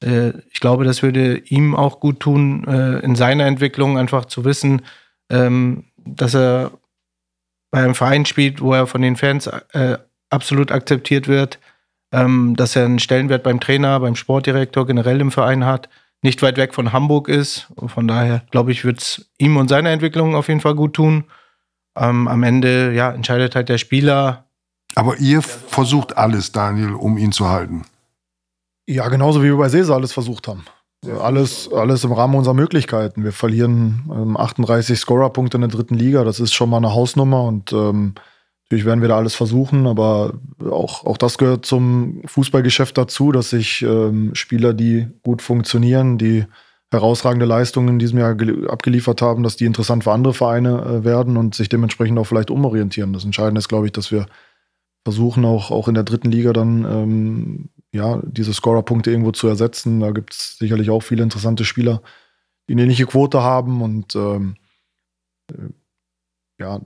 Äh, 0.03 0.33
ich 0.51 0.59
glaube, 0.59 0.83
das 0.85 1.03
würde 1.03 1.37
ihm 1.37 1.75
auch 1.75 1.99
gut 1.99 2.19
tun, 2.19 2.65
äh, 2.67 2.99
in 2.99 3.15
seiner 3.15 3.45
Entwicklung 3.45 3.97
einfach 3.97 4.25
zu 4.25 4.45
wissen, 4.45 4.83
ähm, 5.29 5.85
dass 5.97 6.33
er 6.33 6.71
bei 7.71 7.83
einem 7.83 7.95
Verein 7.95 8.25
spielt, 8.25 8.61
wo 8.61 8.73
er 8.73 8.87
von 8.87 9.01
den 9.01 9.15
Fans 9.15 9.47
äh, 9.47 9.97
absolut 10.29 10.71
akzeptiert 10.71 11.27
wird, 11.27 11.59
ähm, 12.11 12.55
dass 12.55 12.75
er 12.75 12.85
einen 12.85 12.99
Stellenwert 12.99 13.43
beim 13.43 13.59
Trainer, 13.59 13.99
beim 13.99 14.15
Sportdirektor 14.15 14.87
generell 14.87 15.21
im 15.21 15.31
Verein 15.31 15.65
hat. 15.65 15.89
nicht 16.21 16.41
weit 16.41 16.57
weg 16.57 16.73
von 16.73 16.91
Hamburg 16.91 17.29
ist. 17.29 17.71
Von 17.87 18.05
daher 18.07 18.41
glaube 18.51 18.73
ich, 18.73 18.83
wird 18.83 18.99
es 18.99 19.31
ihm 19.37 19.55
und 19.55 19.69
seiner 19.69 19.91
Entwicklung 19.91 20.35
auf 20.35 20.49
jeden 20.49 20.59
Fall 20.59 20.75
gut 20.75 20.93
tun. 20.93 21.23
Ähm, 21.95 22.27
am 22.27 22.43
Ende 22.43 22.91
ja, 22.93 23.11
entscheidet 23.11 23.55
halt 23.55 23.69
der 23.69 23.77
Spieler. 23.77 24.45
Aber 24.95 25.17
ihr 25.17 25.41
versucht 25.41 26.17
alles, 26.17 26.51
Daniel, 26.51 26.91
um 26.91 27.17
ihn 27.17 27.31
zu 27.31 27.47
halten. 27.47 27.85
Ja, 28.89 29.07
genauso 29.07 29.43
wie 29.43 29.49
wir 29.49 29.57
bei 29.57 29.69
Cesar 29.69 29.97
alles 29.97 30.13
versucht 30.13 30.47
haben. 30.47 30.65
Alles, 31.21 31.71
alles 31.71 32.03
im 32.03 32.11
Rahmen 32.11 32.33
unserer 32.33 32.55
Möglichkeiten. 32.55 33.23
Wir 33.23 33.31
verlieren 33.31 34.09
ähm, 34.11 34.35
38 34.35 34.99
Scorerpunkte 34.99 35.57
in 35.57 35.61
der 35.61 35.69
dritten 35.69 35.93
Liga. 35.93 36.23
Das 36.23 36.39
ist 36.39 36.55
schon 36.55 36.71
mal 36.71 36.77
eine 36.77 36.91
Hausnummer 36.95 37.43
und 37.43 37.71
ähm, 37.71 38.15
natürlich 38.63 38.85
werden 38.85 39.01
wir 39.01 39.07
da 39.07 39.17
alles 39.17 39.35
versuchen, 39.35 39.85
aber 39.85 40.33
auch, 40.67 41.05
auch 41.05 41.17
das 41.17 41.37
gehört 41.37 41.67
zum 41.67 42.23
Fußballgeschäft 42.25 42.97
dazu, 42.97 43.31
dass 43.31 43.51
sich 43.51 43.83
ähm, 43.83 44.33
Spieler, 44.33 44.73
die 44.73 45.07
gut 45.21 45.43
funktionieren, 45.43 46.17
die 46.17 46.45
herausragende 46.91 47.45
Leistungen 47.45 47.89
in 47.89 47.99
diesem 47.99 48.17
Jahr 48.17 48.35
abgeliefert 48.69 49.21
haben, 49.21 49.43
dass 49.43 49.55
die 49.55 49.65
interessant 49.65 50.03
für 50.03 50.13
andere 50.13 50.33
Vereine 50.33 50.81
äh, 50.81 51.03
werden 51.03 51.37
und 51.37 51.53
sich 51.53 51.69
dementsprechend 51.69 52.17
auch 52.17 52.25
vielleicht 52.25 52.49
umorientieren. 52.49 53.13
Das 53.13 53.23
Entscheidende 53.23 53.59
ist, 53.59 53.69
glaube 53.69 53.85
ich, 53.85 53.91
dass 53.91 54.11
wir 54.11 54.25
versuchen, 55.03 55.45
auch, 55.45 55.69
auch 55.69 55.87
in 55.87 55.93
der 55.93 56.03
dritten 56.03 56.31
Liga 56.31 56.53
dann 56.53 56.85
ähm, 56.85 57.69
ja, 57.91 58.21
diese 58.23 58.53
Scorerpunkte 58.53 59.11
irgendwo 59.11 59.31
zu 59.31 59.47
ersetzen. 59.47 59.99
Da 59.99 60.11
gibt 60.11 60.33
es 60.33 60.57
sicherlich 60.57 60.89
auch 60.89 61.01
viele 61.01 61.23
interessante 61.23 61.65
Spieler, 61.65 62.01
die 62.67 62.73
eine 62.73 62.83
ähnliche 62.83 63.05
Quote 63.05 63.41
haben 63.41 63.81
und 63.81 64.15
ähm, 64.15 64.55
äh, 65.51 65.69
ja, 66.59 66.81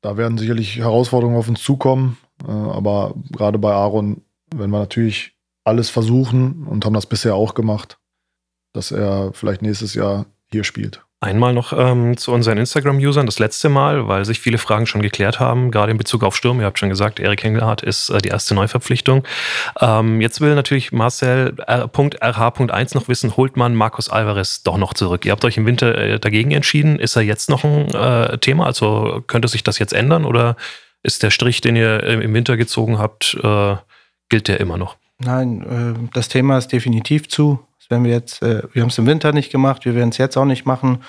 da 0.00 0.16
werden 0.16 0.38
sicherlich 0.38 0.78
Herausforderungen 0.78 1.38
auf 1.38 1.48
uns 1.48 1.62
zukommen. 1.62 2.18
Äh, 2.46 2.50
aber 2.50 3.14
gerade 3.30 3.58
bei 3.58 3.72
Aaron, 3.72 4.22
wenn 4.54 4.70
wir 4.70 4.78
natürlich 4.78 5.36
alles 5.64 5.90
versuchen 5.90 6.66
und 6.66 6.84
haben 6.84 6.94
das 6.94 7.06
bisher 7.06 7.34
auch 7.34 7.54
gemacht, 7.54 7.98
dass 8.72 8.90
er 8.90 9.32
vielleicht 9.32 9.62
nächstes 9.62 9.94
Jahr 9.94 10.26
hier 10.50 10.64
spielt. 10.64 11.04
Einmal 11.22 11.52
noch 11.52 11.74
ähm, 11.76 12.16
zu 12.16 12.32
unseren 12.32 12.56
Instagram-Usern, 12.56 13.26
das 13.26 13.38
letzte 13.38 13.68
Mal, 13.68 14.08
weil 14.08 14.24
sich 14.24 14.40
viele 14.40 14.56
Fragen 14.56 14.86
schon 14.86 15.02
geklärt 15.02 15.38
haben, 15.38 15.70
gerade 15.70 15.92
in 15.92 15.98
Bezug 15.98 16.24
auf 16.24 16.34
Sturm. 16.34 16.60
Ihr 16.60 16.64
habt 16.64 16.78
schon 16.78 16.88
gesagt, 16.88 17.20
Erik 17.20 17.44
Engelhardt 17.44 17.82
ist 17.82 18.08
äh, 18.08 18.22
die 18.22 18.30
erste 18.30 18.54
Neuverpflichtung. 18.54 19.24
Ähm, 19.82 20.22
jetzt 20.22 20.40
will 20.40 20.54
natürlich 20.54 20.92
Marcel 20.92 21.54
R.RH.1 21.58 22.94
noch 22.94 23.08
wissen, 23.08 23.36
holt 23.36 23.58
man 23.58 23.74
Markus 23.74 24.08
Alvarez 24.08 24.62
doch 24.62 24.78
noch 24.78 24.94
zurück? 24.94 25.26
Ihr 25.26 25.32
habt 25.32 25.44
euch 25.44 25.58
im 25.58 25.66
Winter 25.66 25.94
äh, 25.94 26.18
dagegen 26.18 26.52
entschieden. 26.52 26.98
Ist 26.98 27.16
er 27.16 27.22
jetzt 27.22 27.50
noch 27.50 27.64
ein 27.64 27.90
äh, 27.94 28.38
Thema? 28.38 28.64
Also 28.64 29.22
könnte 29.26 29.48
sich 29.48 29.62
das 29.62 29.78
jetzt 29.78 29.92
ändern 29.92 30.24
oder 30.24 30.56
ist 31.02 31.22
der 31.22 31.30
Strich, 31.30 31.60
den 31.60 31.76
ihr 31.76 32.02
äh, 32.02 32.14
im 32.14 32.32
Winter 32.32 32.56
gezogen 32.56 32.98
habt, 32.98 33.36
äh, 33.42 33.76
gilt 34.30 34.48
der 34.48 34.58
immer 34.58 34.78
noch? 34.78 34.96
Nein, 35.18 36.06
äh, 36.06 36.08
das 36.14 36.28
Thema 36.28 36.56
ist 36.56 36.68
definitiv 36.68 37.28
zu 37.28 37.60
werden 37.90 38.04
wir 38.04 38.12
jetzt, 38.12 38.42
äh, 38.42 38.62
wir 38.72 38.82
haben 38.82 38.90
es 38.90 38.98
im 38.98 39.06
Winter 39.06 39.32
nicht 39.32 39.50
gemacht, 39.50 39.84
wir 39.84 39.94
werden 39.94 40.10
es 40.10 40.18
jetzt 40.18 40.36
auch 40.36 40.44
nicht 40.44 40.64
machen. 40.64 41.02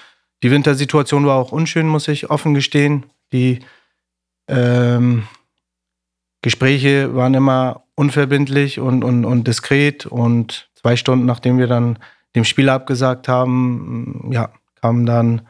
Die 0.44 0.52
Wintersituation 0.52 1.26
war 1.26 1.36
auch 1.36 1.52
unschön, 1.52 1.88
muss 1.88 2.08
ich 2.08 2.30
offen 2.30 2.54
gestehen. 2.54 3.06
Die 3.32 3.60
ähm, 4.48 5.28
Gespräche 6.42 7.16
waren 7.16 7.34
immer 7.34 7.84
unverbindlich 7.96 8.80
und, 8.80 9.04
und, 9.04 9.26
und 9.26 9.48
diskret 9.48 10.06
und 10.08 10.70
zwei 10.74 10.96
Stunden 10.96 11.26
nachdem 11.26 11.60
wir 11.60 11.68
dann 11.68 12.00
dem 12.36 12.46
Spieler 12.46 12.74
abgesagt 12.74 13.28
haben, 13.28 14.30
ja, 14.32 14.52
kam 14.82 15.06
dann 15.06 15.48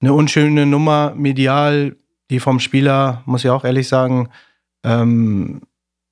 eine 0.00 0.12
unschöne 0.12 0.66
Nummer 0.66 1.14
medial, 1.16 1.96
die 2.30 2.40
vom 2.40 2.60
Spieler, 2.60 3.22
muss 3.24 3.44
ich 3.44 3.50
auch 3.50 3.64
ehrlich 3.64 3.88
sagen, 3.88 4.28
ähm, 4.84 5.62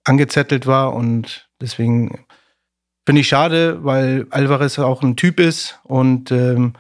angezettelt 0.05 0.67
war 0.67 0.95
und 0.95 1.49
deswegen 1.61 2.25
Finde 3.07 3.21
ich 3.21 3.29
schade, 3.29 3.85
weil 3.85 4.27
Alvarez 4.31 4.79
auch 4.79 5.03
ein 5.03 5.17
Typ 5.17 5.41
ist 5.41 5.81
und 5.85 6.31
ähm, 6.31 6.75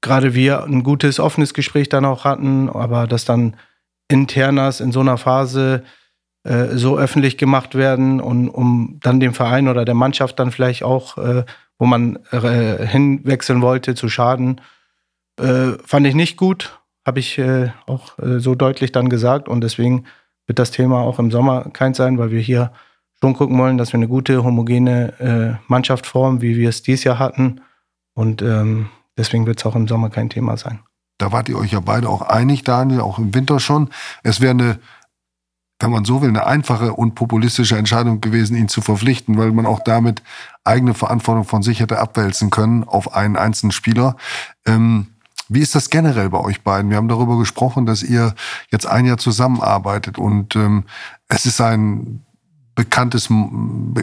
gerade 0.00 0.34
wir 0.34 0.64
ein 0.64 0.82
gutes, 0.82 1.20
offenes 1.20 1.54
Gespräch 1.54 1.88
dann 1.88 2.04
auch 2.04 2.24
hatten, 2.24 2.68
aber 2.68 3.06
dass 3.06 3.24
dann 3.24 3.56
Internas 4.08 4.80
in 4.80 4.92
so 4.92 5.00
einer 5.00 5.18
Phase 5.18 5.84
äh, 6.44 6.76
so 6.76 6.96
öffentlich 6.98 7.36
gemacht 7.36 7.74
werden 7.74 8.20
und 8.20 8.48
um 8.48 8.98
dann 9.02 9.20
dem 9.20 9.34
Verein 9.34 9.68
oder 9.68 9.84
der 9.84 9.94
Mannschaft 9.94 10.38
dann 10.38 10.50
vielleicht 10.50 10.82
auch, 10.82 11.18
äh, 11.18 11.44
wo 11.78 11.86
man 11.86 12.18
äh, 12.30 12.86
hinwechseln 12.86 13.60
wollte, 13.60 13.94
zu 13.94 14.08
schaden, 14.08 14.60
äh, 15.38 15.72
fand 15.84 16.06
ich 16.06 16.14
nicht 16.14 16.36
gut. 16.36 16.78
Habe 17.06 17.20
ich 17.20 17.38
äh, 17.38 17.70
auch 17.86 18.18
äh, 18.18 18.38
so 18.38 18.54
deutlich 18.54 18.92
dann 18.92 19.08
gesagt 19.08 19.48
und 19.48 19.62
deswegen 19.62 20.04
wird 20.46 20.58
das 20.58 20.70
Thema 20.70 21.00
auch 21.00 21.18
im 21.18 21.30
Sommer 21.30 21.70
kein 21.72 21.94
sein, 21.94 22.18
weil 22.18 22.30
wir 22.30 22.40
hier 22.40 22.72
schon 23.20 23.34
gucken 23.34 23.58
wollen, 23.58 23.78
dass 23.78 23.92
wir 23.92 23.98
eine 23.98 24.08
gute, 24.08 24.44
homogene 24.44 25.58
äh, 25.60 25.64
Mannschaft 25.68 26.06
formen, 26.06 26.40
wie 26.40 26.56
wir 26.56 26.68
es 26.68 26.82
dieses 26.82 27.04
Jahr 27.04 27.18
hatten. 27.18 27.60
Und 28.14 28.42
ähm, 28.42 28.88
deswegen 29.16 29.46
wird 29.46 29.58
es 29.58 29.66
auch 29.66 29.76
im 29.76 29.88
Sommer 29.88 30.10
kein 30.10 30.30
Thema 30.30 30.56
sein. 30.56 30.80
Da 31.18 31.32
wart 31.32 31.48
ihr 31.48 31.58
euch 31.58 31.72
ja 31.72 31.80
beide 31.80 32.08
auch 32.08 32.22
einig, 32.22 32.62
Daniel, 32.62 33.00
auch 33.00 33.18
im 33.18 33.34
Winter 33.34 33.58
schon. 33.58 33.90
Es 34.22 34.40
wäre 34.40 34.52
eine, 34.52 34.78
wenn 35.80 35.90
man 35.90 36.04
so 36.04 36.22
will, 36.22 36.28
eine 36.28 36.46
einfache 36.46 36.92
und 36.92 37.16
populistische 37.16 37.76
Entscheidung 37.76 38.20
gewesen, 38.20 38.56
ihn 38.56 38.68
zu 38.68 38.80
verpflichten, 38.80 39.36
weil 39.36 39.50
man 39.50 39.66
auch 39.66 39.80
damit 39.80 40.22
eigene 40.62 40.94
Verantwortung 40.94 41.44
von 41.44 41.62
sich 41.62 41.80
hätte 41.80 41.98
abwälzen 41.98 42.50
können 42.50 42.84
auf 42.84 43.14
einen 43.14 43.36
einzelnen 43.36 43.72
Spieler. 43.72 44.16
Ähm, 44.64 45.08
wie 45.48 45.60
ist 45.60 45.74
das 45.74 45.90
generell 45.90 46.28
bei 46.30 46.38
euch 46.38 46.62
beiden? 46.62 46.90
Wir 46.90 46.98
haben 46.98 47.08
darüber 47.08 47.38
gesprochen, 47.38 47.86
dass 47.86 48.02
ihr 48.02 48.34
jetzt 48.70 48.86
ein 48.86 49.06
Jahr 49.06 49.18
zusammenarbeitet 49.18 50.18
und 50.18 50.54
ähm, 50.54 50.84
es 51.28 51.46
ist 51.46 51.60
ein 51.60 52.24
bekanntes, 52.78 53.28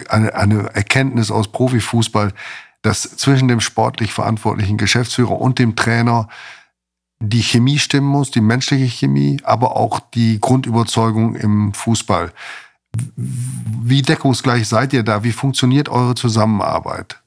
eine, 0.10 0.36
eine 0.36 0.76
Erkenntnis 0.76 1.32
aus 1.32 1.48
Profifußball, 1.48 2.34
dass 2.82 3.04
zwischen 3.16 3.48
dem 3.48 3.62
sportlich 3.62 4.12
verantwortlichen 4.12 4.78
Geschäftsführer 4.78 5.40
und 5.40 5.60
dem 5.60 5.78
Trainer 5.78 6.28
die 7.22 7.42
Chemie 7.42 7.80
stimmen 7.80 8.08
muss, 8.08 8.32
die 8.32 8.42
menschliche 8.42 8.84
Chemie, 8.88 9.40
aber 9.46 9.78
auch 9.78 10.02
die 10.14 10.42
Grundüberzeugung 10.42 11.36
im 11.36 11.74
Fußball. 11.74 12.34
Wie 13.16 14.02
deckungsgleich 14.02 14.68
seid 14.68 14.92
ihr 14.92 15.04
da? 15.04 15.24
Wie 15.24 15.32
funktioniert 15.32 15.88
eure 15.88 16.16
Zusammenarbeit? 16.16 17.22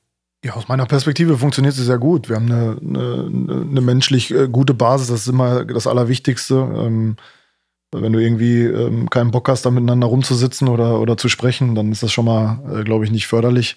Ja, 0.44 0.52
aus 0.52 0.68
meiner 0.68 0.84
Perspektive 0.84 1.38
funktioniert 1.38 1.74
sie 1.74 1.84
sehr 1.84 1.98
gut. 1.98 2.28
Wir 2.28 2.36
haben 2.36 2.52
eine, 2.52 2.76
eine, 2.78 3.66
eine 3.70 3.80
menschlich 3.80 4.34
äh, 4.34 4.48
gute 4.48 4.74
Basis, 4.74 5.08
das 5.08 5.20
ist 5.22 5.28
immer 5.28 5.64
das 5.64 5.86
Allerwichtigste. 5.86 7.06
Wenn 7.92 8.12
du 8.12 8.18
irgendwie 8.18 8.64
ähm, 8.64 9.08
keinen 9.08 9.30
Bock 9.30 9.48
hast, 9.48 9.64
da 9.64 9.70
miteinander 9.70 10.08
rumzusitzen 10.08 10.68
oder, 10.68 11.00
oder 11.00 11.16
zu 11.16 11.28
sprechen, 11.28 11.74
dann 11.74 11.90
ist 11.90 12.02
das 12.02 12.12
schon 12.12 12.26
mal, 12.26 12.60
äh, 12.70 12.84
glaube 12.84 13.04
ich, 13.04 13.10
nicht 13.10 13.26
förderlich. 13.26 13.76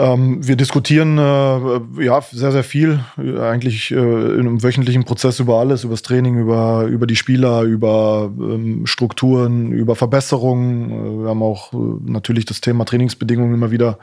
Ähm, 0.00 0.46
wir 0.46 0.56
diskutieren 0.56 1.18
äh, 1.18 2.02
ja 2.04 2.20
sehr, 2.22 2.52
sehr 2.52 2.64
viel, 2.64 3.00
eigentlich 3.16 3.90
äh, 3.90 3.96
in 3.96 4.40
einem 4.40 4.62
wöchentlichen 4.62 5.04
Prozess 5.04 5.40
über 5.40 5.58
alles, 5.58 5.84
über 5.84 5.92
das 5.92 6.02
Training, 6.02 6.38
über, 6.38 6.84
über 6.84 7.06
die 7.06 7.16
Spieler, 7.16 7.62
über 7.62 8.32
ähm, 8.38 8.86
Strukturen, 8.86 9.72
über 9.72 9.96
Verbesserungen. 9.96 10.90
Äh, 10.90 11.22
wir 11.24 11.28
haben 11.28 11.42
auch 11.42 11.72
äh, 11.74 11.76
natürlich 12.04 12.46
das 12.46 12.62
Thema 12.62 12.86
Trainingsbedingungen 12.86 13.52
immer 13.52 13.70
wieder 13.70 13.98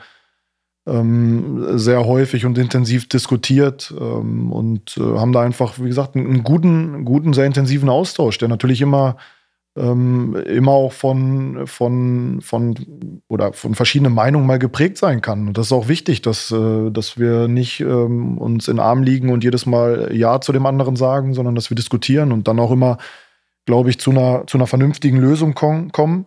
sehr 1.78 2.06
häufig 2.06 2.46
und 2.46 2.58
intensiv 2.58 3.08
diskutiert 3.08 3.92
ähm, 3.98 4.52
und 4.52 4.96
äh, 4.96 5.02
haben 5.02 5.32
da 5.32 5.42
einfach, 5.42 5.78
wie 5.78 5.88
gesagt, 5.88 6.16
einen 6.16 6.42
guten, 6.42 7.04
guten, 7.04 7.32
sehr 7.32 7.46
intensiven 7.46 7.88
Austausch, 7.88 8.38
der 8.38 8.48
natürlich 8.48 8.80
immer 8.80 9.16
ähm, 9.78 10.34
immer 10.46 10.72
auch 10.72 10.92
von, 10.92 11.66
von, 11.66 12.40
von 12.40 12.74
oder 13.28 13.52
von 13.52 13.74
verschiedenen 13.74 14.12
Meinungen 14.12 14.46
mal 14.46 14.58
geprägt 14.58 14.98
sein 14.98 15.20
kann. 15.20 15.48
Und 15.48 15.58
das 15.58 15.66
ist 15.66 15.72
auch 15.72 15.88
wichtig, 15.88 16.20
dass, 16.22 16.50
äh, 16.50 16.90
dass 16.90 17.18
wir 17.18 17.48
nicht 17.48 17.80
ähm, 17.80 18.38
uns 18.38 18.68
in 18.68 18.76
den 18.76 18.84
Arm 18.84 19.02
liegen 19.02 19.30
und 19.30 19.44
jedes 19.44 19.66
Mal 19.66 20.10
Ja 20.12 20.40
zu 20.40 20.52
dem 20.52 20.66
anderen 20.66 20.96
sagen, 20.96 21.34
sondern 21.34 21.54
dass 21.54 21.70
wir 21.70 21.76
diskutieren 21.76 22.32
und 22.32 22.48
dann 22.48 22.58
auch 22.58 22.72
immer, 22.72 22.98
glaube 23.66 23.90
ich, 23.90 23.98
zu 23.98 24.10
einer, 24.10 24.46
zu 24.46 24.58
einer 24.58 24.66
vernünftigen 24.66 25.18
Lösung 25.18 25.54
kommen. 25.54 26.26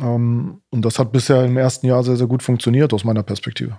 Ähm, 0.00 0.60
und 0.70 0.84
das 0.84 0.98
hat 0.98 1.12
bisher 1.12 1.44
im 1.44 1.56
ersten 1.56 1.86
Jahr 1.86 2.02
sehr, 2.02 2.16
sehr 2.16 2.26
gut 2.26 2.42
funktioniert 2.42 2.92
aus 2.92 3.04
meiner 3.04 3.22
Perspektive. 3.22 3.78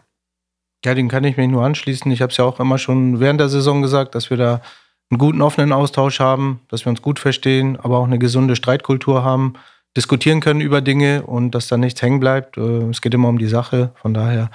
Ja, 0.83 0.93
den 0.93 1.07
kann 1.07 1.23
ich 1.23 1.37
mich 1.37 1.47
nur 1.47 1.63
anschließen. 1.63 2.11
Ich 2.11 2.21
habe 2.21 2.31
es 2.31 2.37
ja 2.37 2.45
auch 2.45 2.59
immer 2.59 2.77
schon 2.77 3.19
während 3.19 3.39
der 3.39 3.49
Saison 3.49 3.81
gesagt, 3.81 4.15
dass 4.15 4.29
wir 4.29 4.37
da 4.37 4.61
einen 5.09 5.17
guten 5.17 5.41
offenen 5.41 5.71
Austausch 5.71 6.19
haben, 6.19 6.61
dass 6.69 6.85
wir 6.85 6.89
uns 6.89 7.01
gut 7.01 7.19
verstehen, 7.19 7.77
aber 7.77 7.99
auch 7.99 8.05
eine 8.05 8.19
gesunde 8.19 8.55
Streitkultur 8.55 9.23
haben, 9.23 9.53
diskutieren 9.95 10.41
können 10.41 10.61
über 10.61 10.81
Dinge 10.81 11.23
und 11.23 11.51
dass 11.51 11.67
da 11.67 11.77
nichts 11.77 12.01
hängen 12.01 12.19
bleibt. 12.19 12.57
Äh, 12.57 12.89
es 12.89 13.01
geht 13.01 13.13
immer 13.13 13.29
um 13.29 13.37
die 13.37 13.47
Sache. 13.47 13.91
Von 13.95 14.13
daher 14.13 14.49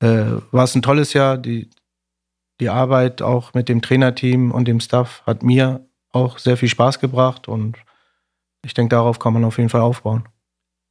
äh, 0.00 0.24
war 0.50 0.64
es 0.64 0.74
ein 0.74 0.82
tolles 0.82 1.12
Jahr. 1.12 1.38
Die, 1.38 1.70
die 2.60 2.68
Arbeit 2.68 3.20
auch 3.22 3.54
mit 3.54 3.68
dem 3.68 3.82
Trainerteam 3.82 4.52
und 4.52 4.66
dem 4.68 4.80
Staff 4.80 5.22
hat 5.26 5.42
mir 5.42 5.86
auch 6.12 6.38
sehr 6.38 6.56
viel 6.56 6.68
Spaß 6.68 7.00
gebracht 7.00 7.48
und 7.48 7.76
ich 8.64 8.74
denke, 8.74 8.96
darauf 8.96 9.18
kann 9.18 9.32
man 9.32 9.44
auf 9.44 9.58
jeden 9.58 9.68
Fall 9.68 9.82
aufbauen. 9.82 10.24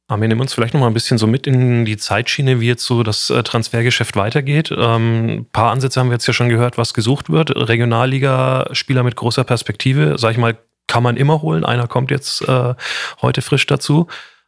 Wir 0.08 0.28
nehmen 0.28 0.40
uns 0.40 0.54
vielleicht 0.54 0.72
noch 0.72 0.80
mal 0.80 0.86
ein 0.86 0.94
bisschen 0.94 1.18
so 1.18 1.26
mit 1.26 1.48
in 1.48 1.84
die 1.84 1.96
Zeitschiene, 1.96 2.60
wie 2.60 2.68
jetzt 2.68 2.84
so 2.84 3.02
das 3.02 3.28
äh, 3.28 3.42
Transfergeschäft 3.42 4.14
weitergeht. 4.14 4.70
Ähm, 4.70 5.26
ein 5.26 5.50
paar 5.50 5.72
Ansätze 5.72 5.98
haben 5.98 6.10
wir 6.10 6.14
jetzt 6.14 6.28
ja 6.28 6.32
schon 6.32 6.48
gehört, 6.48 6.78
was 6.78 6.94
gesucht 6.94 7.28
wird. 7.28 7.50
Regionalliga-Spieler 7.50 9.02
mit 9.02 9.16
großer 9.16 9.42
Perspektive, 9.42 10.16
sag 10.16 10.30
ich 10.30 10.38
mal, 10.38 10.56
kann 10.86 11.02
man 11.02 11.16
immer 11.16 11.42
holen. 11.42 11.64
Einer 11.64 11.88
kommt 11.88 12.12
jetzt 12.12 12.42
äh, 12.48 12.74
heute 13.20 13.42
frisch 13.42 13.66
dazu. 13.66 14.06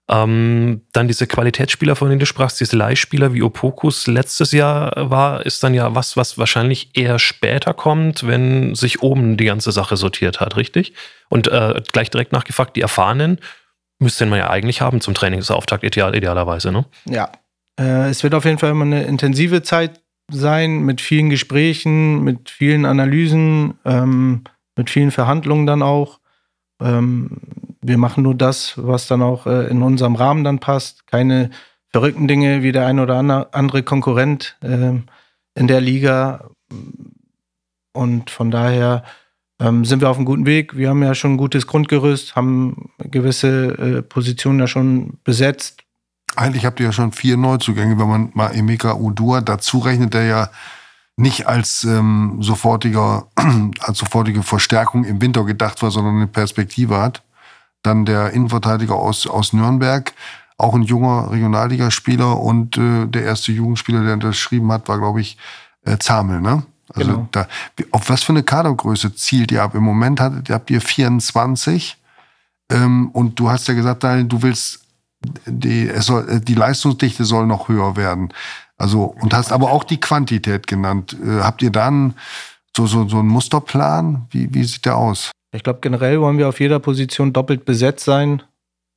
Ähm, 0.09 0.83
dann 0.93 1.09
diese 1.09 1.27
Qualitätsspieler, 1.27 1.97
von 1.97 2.09
denen 2.09 2.21
du 2.21 2.27
sprachst, 2.27 2.61
diese 2.61 2.77
Leihspieler 2.77 3.35
wie 3.35 3.43
Opokus 3.43 4.07
letztes 4.07 4.53
Jahr 4.53 5.11
war, 5.11 5.45
ist 5.45 5.65
dann 5.65 5.75
ja 5.75 5.93
was, 5.93 6.17
was 6.17 6.39
wahrscheinlich 6.39 6.91
eher 6.95 7.19
später 7.19 7.75
kommt, 7.75 8.27
wenn 8.27 8.77
sich 8.77 9.03
oben 9.03 9.37
die 9.37 9.47
ganze 9.47 9.73
Sache 9.73 9.97
sortiert 9.97 10.39
hat, 10.39 10.57
richtig? 10.57 10.95
Und 11.29 11.49
äh, 11.49 11.83
gleich 11.93 12.11
direkt 12.11 12.33
nachgefragt, 12.33 12.77
die 12.77 12.81
Erfahrenen 12.81 13.41
müsste 13.99 14.26
man 14.26 14.38
ja 14.38 14.51
eigentlich 14.51 14.80
haben 14.80 15.01
zum 15.01 15.14
Trainingsauftakt 15.14 15.84
ideal, 15.84 16.14
idealerweise, 16.14 16.72
ne? 16.72 16.84
Ja. 17.07 17.30
Äh, 17.78 18.09
es 18.09 18.22
wird 18.22 18.34
auf 18.34 18.44
jeden 18.44 18.59
Fall 18.59 18.70
immer 18.70 18.84
eine 18.84 19.05
intensive 19.05 19.62
Zeit 19.62 20.01
sein 20.30 20.80
mit 20.82 21.01
vielen 21.01 21.30
Gesprächen, 21.30 22.22
mit 22.22 22.51
vielen 22.51 22.84
Analysen, 22.84 23.74
ähm, 23.84 24.44
mit 24.76 24.90
vielen 24.90 25.11
Verhandlungen 25.11 25.66
dann 25.66 25.82
auch. 25.82 26.20
Ähm, 26.80 27.38
wir 27.80 27.99
machen 27.99 28.22
nur 28.22 28.34
das, 28.34 28.74
was 28.76 29.07
dann 29.07 29.22
auch 29.22 29.46
äh, 29.46 29.68
in 29.68 29.82
unserem 29.82 30.16
Rahmen 30.16 30.44
dann 30.44 30.59
passt. 30.59 31.07
Keine 31.07 31.51
verrückten 31.88 32.28
Dinge 32.28 32.62
wie 32.62 32.72
der 32.72 32.86
ein 32.86 33.01
oder 33.01 33.16
andere 33.53 33.82
Konkurrent 33.82 34.57
äh, 34.61 34.92
in 35.55 35.66
der 35.66 35.80
Liga. 35.80 36.51
Und 37.92 38.30
von 38.30 38.51
daher 38.51 39.05
ähm, 39.61 39.85
sind 39.85 40.01
wir 40.01 40.11
auf 40.11 40.17
einem 40.17 40.27
guten 40.27 40.47
Weg. 40.47 40.77
Wir 40.77 40.91
haben 40.91 41.03
ja 41.03 41.15
schon 41.15 41.35
ein 41.35 41.39
gutes 41.39 41.67
Grundgerüst, 41.67 42.37
haben 42.37 42.91
gewisse 42.99 43.49
äh, 43.79 44.03
Positionen 44.03 44.61
ja 44.61 44.67
schon 44.67 45.19
besetzt. 45.25 45.83
Eigentlich 46.37 46.65
habt 46.65 46.79
ihr 46.79 46.87
ja 46.87 46.93
schon 46.93 47.13
vier 47.13 47.37
Neuzugänge, 47.37 47.99
wenn 47.99 48.09
man 48.09 48.31
mal 48.35 48.55
Emeka 48.55 48.95
Udua 48.95 49.41
dazu 49.41 49.79
rechnet, 49.79 50.15
der 50.15 50.25
ja 50.25 50.51
nicht 51.17 51.49
als 51.49 51.83
ähm, 51.85 52.37
sofortiger, 52.41 53.27
als 53.81 53.99
sofortige 53.99 54.43
Verstärkung 54.43 55.05
im 55.05 55.21
Winter 55.21 55.45
gedacht 55.45 55.83
war, 55.83 55.91
sondern 55.91 56.17
eine 56.17 56.29
Perspektive 56.29 56.99
hat. 56.99 57.23
Dann 57.83 58.05
der 58.05 58.31
Innenverteidiger 58.31 58.95
aus, 58.95 59.27
aus 59.27 59.53
Nürnberg, 59.53 60.13
auch 60.57 60.75
ein 60.75 60.83
junger 60.83 61.31
Regionalligaspieler 61.31 62.39
und 62.39 62.77
äh, 62.77 63.07
der 63.07 63.25
erste 63.25 63.53
Jugendspieler, 63.53 64.05
der 64.05 64.15
unterschrieben 64.15 64.71
hat, 64.71 64.89
war, 64.89 64.99
glaube 64.99 65.21
ich, 65.21 65.39
äh, 65.85 65.99
Zamel, 65.99 66.41
ne? 66.41 66.65
Also 66.95 67.11
genau. 67.11 67.28
da, 67.32 67.49
auf 67.91 68.09
was 68.09 68.22
für 68.22 68.32
eine 68.32 68.43
Kadergröße 68.43 69.14
zielt 69.14 69.53
ihr 69.53 69.62
ab? 69.62 69.74
Im 69.74 69.82
Moment 69.82 70.20
habt 70.20 70.70
ihr 70.70 70.80
24 70.80 71.99
ähm, 72.70 73.11
und 73.11 73.39
du 73.39 73.51
hast 73.51 73.68
ja 73.68 73.74
gesagt, 73.74 74.05
Daniel, 74.05 74.26
du 74.26 74.43
willst 74.43 74.80
die, 75.47 75.91
soll, 76.01 76.41
die 76.41 76.55
Leistungsdichte 76.55 77.24
soll 77.24 77.47
noch 77.47 77.68
höher 77.68 77.97
werden. 77.97 78.32
Also, 78.76 79.05
und 79.20 79.34
hast 79.34 79.53
aber 79.53 79.70
auch 79.70 79.84
die 79.84 79.99
Quantität 80.01 80.66
genannt. 80.66 81.16
Äh, 81.24 81.41
habt 81.41 81.62
ihr 81.62 81.70
dann 81.70 82.14
so, 82.76 82.86
so, 82.86 83.09
so 83.09 83.18
einen 83.18 83.28
Musterplan? 83.28 84.26
Wie, 84.30 84.53
wie 84.55 84.62
sieht 84.62 84.84
der 84.84 84.97
aus? 84.97 85.32
Ich 85.53 85.62
glaube, 85.64 85.80
generell 85.80 86.20
wollen 86.20 86.39
wir 86.39 86.49
auf 86.49 86.61
jeder 86.61 86.78
Position 86.78 87.32
doppelt 87.32 87.64
besetzt 87.64 88.05
sein. 88.05 88.43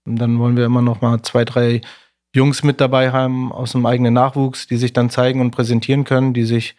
Und 0.05 0.17
dann 0.17 0.37
wollen 0.39 0.57
wir 0.57 0.65
immer 0.65 0.81
noch 0.81 1.01
mal 1.01 1.21
zwei, 1.23 1.45
drei 1.45 1.81
Jungs 2.35 2.63
mit 2.63 2.79
dabei 2.79 3.11
haben 3.11 3.51
aus 3.51 3.71
dem 3.71 3.85
eigenen 3.85 4.13
Nachwuchs, 4.13 4.67
die 4.67 4.77
sich 4.77 4.93
dann 4.93 5.09
zeigen 5.09 5.41
und 5.41 5.51
präsentieren 5.51 6.03
können, 6.03 6.33
die 6.33 6.45
sich 6.45 6.75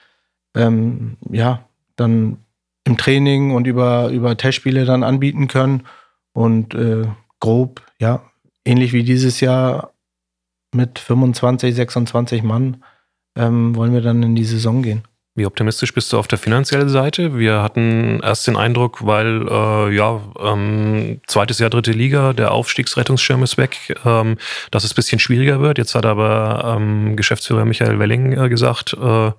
ähm, 0.54 1.16
ja 1.30 1.64
dann 1.96 2.38
im 2.84 2.96
Training 2.96 3.52
und 3.52 3.66
über, 3.66 4.08
über 4.08 4.36
Testspiele 4.36 4.84
dann 4.84 5.02
anbieten 5.02 5.48
können. 5.48 5.84
Und 6.32 6.74
äh, 6.74 7.06
grob, 7.40 7.82
ja, 7.98 8.22
ähnlich 8.64 8.92
wie 8.92 9.04
dieses 9.04 9.40
Jahr 9.40 9.92
mit 10.74 10.98
25, 10.98 11.74
26 11.74 12.42
Mann 12.42 12.82
ähm, 13.36 13.74
wollen 13.76 13.92
wir 13.92 14.00
dann 14.00 14.22
in 14.22 14.34
die 14.34 14.44
Saison 14.44 14.82
gehen. 14.82 15.02
Wie 15.34 15.46
optimistisch 15.46 15.94
bist 15.94 16.12
du 16.12 16.18
auf 16.18 16.28
der 16.28 16.38
finanziellen 16.38 16.90
Seite? 16.90 17.38
Wir 17.38 17.62
hatten 17.62 18.20
erst 18.22 18.46
den 18.46 18.56
Eindruck, 18.56 19.06
weil 19.06 19.46
äh, 19.48 19.94
ja 19.94 20.20
ähm, 20.38 21.22
zweites 21.26 21.58
Jahr 21.58 21.70
dritte 21.70 21.92
Liga, 21.92 22.34
der 22.34 22.52
Aufstiegsrettungsschirm 22.52 23.42
ist 23.42 23.56
weg, 23.56 23.98
ähm, 24.04 24.36
dass 24.70 24.84
es 24.84 24.92
ein 24.92 24.96
bisschen 24.96 25.18
schwieriger 25.18 25.60
wird. 25.60 25.78
Jetzt 25.78 25.94
hat 25.94 26.04
aber 26.04 26.76
ähm, 26.76 27.16
Geschäftsführer 27.16 27.64
Michael 27.64 27.98
Welling 27.98 28.32
äh, 28.32 28.50
gesagt, 28.50 28.92
äh, 28.92 29.30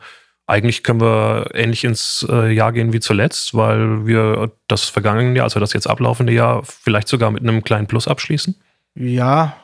eigentlich 0.45 0.83
können 0.83 1.01
wir 1.01 1.51
ähnlich 1.53 1.83
ins 1.83 2.25
äh, 2.29 2.51
Jahr 2.51 2.73
gehen 2.73 2.93
wie 2.93 2.99
zuletzt, 2.99 3.55
weil 3.55 4.05
wir 4.05 4.51
das 4.67 4.83
vergangene 4.83 5.37
Jahr, 5.37 5.45
also 5.45 5.59
das 5.59 5.73
jetzt 5.73 5.87
ablaufende 5.87 6.33
Jahr, 6.33 6.63
vielleicht 6.63 7.07
sogar 7.07 7.31
mit 7.31 7.43
einem 7.43 7.63
kleinen 7.63 7.87
Plus 7.87 8.07
abschließen. 8.07 8.55
Ja, 8.95 9.55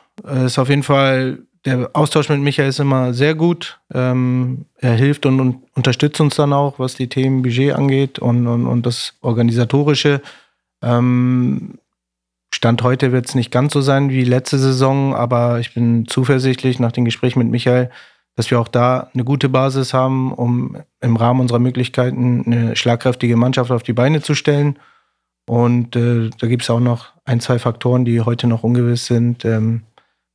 ist 0.44 0.58
auf 0.58 0.68
jeden 0.68 0.82
Fall 0.82 1.38
der 1.64 1.90
Austausch 1.92 2.28
mit 2.28 2.40
Michael 2.40 2.68
ist 2.68 2.80
immer 2.80 3.12
sehr 3.12 3.34
gut. 3.34 3.78
Ähm, 3.92 4.64
er 4.78 4.94
hilft 4.94 5.26
und, 5.26 5.40
und, 5.40 5.62
unterstützt 5.74 6.20
uns 6.20 6.36
dann 6.36 6.52
auch, 6.52 6.78
was 6.78 6.94
die 6.94 7.08
Themen 7.08 7.42
Budget 7.42 7.74
angeht 7.74 8.18
und, 8.18 8.46
und, 8.46 8.66
und 8.66 8.86
das 8.86 9.14
Organisatorische. 9.20 10.22
Ähm, 10.82 11.78
Stand 12.52 12.82
heute 12.82 13.12
wird 13.12 13.28
es 13.28 13.34
nicht 13.34 13.50
ganz 13.50 13.72
so 13.72 13.80
sein 13.80 14.10
wie 14.10 14.24
letzte 14.24 14.58
Saison, 14.58 15.14
aber 15.14 15.60
ich 15.60 15.74
bin 15.74 16.06
zuversichtlich 16.08 16.78
nach 16.80 16.92
dem 16.92 17.04
Gespräch 17.04 17.36
mit 17.36 17.48
Michael, 17.48 17.90
dass 18.40 18.50
wir 18.50 18.58
auch 18.58 18.68
da 18.68 19.10
eine 19.12 19.22
gute 19.22 19.50
Basis 19.50 19.92
haben, 19.92 20.32
um 20.32 20.78
im 21.02 21.16
Rahmen 21.16 21.40
unserer 21.40 21.58
Möglichkeiten 21.58 22.42
eine 22.46 22.74
schlagkräftige 22.74 23.36
Mannschaft 23.36 23.70
auf 23.70 23.82
die 23.82 23.92
Beine 23.92 24.22
zu 24.22 24.34
stellen. 24.34 24.78
Und 25.46 25.94
äh, 25.94 26.30
da 26.38 26.46
gibt 26.46 26.62
es 26.62 26.70
auch 26.70 26.80
noch 26.80 27.12
ein, 27.26 27.40
zwei 27.40 27.58
Faktoren, 27.58 28.06
die 28.06 28.22
heute 28.22 28.46
noch 28.46 28.62
ungewiss 28.62 29.04
sind, 29.04 29.44
ähm, 29.44 29.82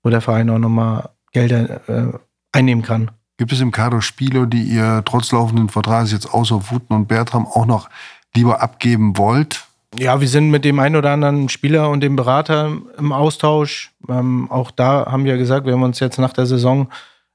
wo 0.04 0.12
der 0.12 0.22
Verein 0.22 0.52
auch 0.52 0.60
nochmal 0.60 1.10
Gelder 1.32 1.82
äh, 1.90 2.12
einnehmen 2.52 2.84
kann. 2.84 3.10
Gibt 3.38 3.52
es 3.52 3.60
im 3.60 3.72
Kader 3.72 4.04
Spieler, 4.04 4.46
die 4.46 4.62
ihr 4.62 5.02
trotz 5.04 5.32
laufenden 5.32 5.70
Vertrags 5.70 6.12
jetzt 6.12 6.32
außer 6.32 6.70
Wuten 6.70 6.96
und 6.96 7.08
Bertram 7.08 7.48
auch 7.48 7.66
noch 7.66 7.90
lieber 8.36 8.62
abgeben 8.62 9.18
wollt? 9.18 9.66
Ja, 9.98 10.22
wir 10.22 10.28
sind 10.28 10.52
mit 10.52 10.64
dem 10.64 10.78
einen 10.78 10.96
oder 10.96 11.10
anderen 11.10 11.50
Spieler 11.50 11.90
und 11.90 12.02
dem 12.02 12.16
Berater 12.16 12.72
im 13.00 13.12
Austausch. 13.12 13.94
Ähm, 14.08 14.52
auch 14.52 14.70
da 14.70 15.08
haben 15.12 15.26
wir 15.26 15.38
gesagt, 15.38 15.66
wir 15.66 15.74
werden 15.74 15.82
uns 15.82 16.00
jetzt 16.00 16.20
nach 16.20 16.34
der 16.34 16.46
Saison 16.46 16.88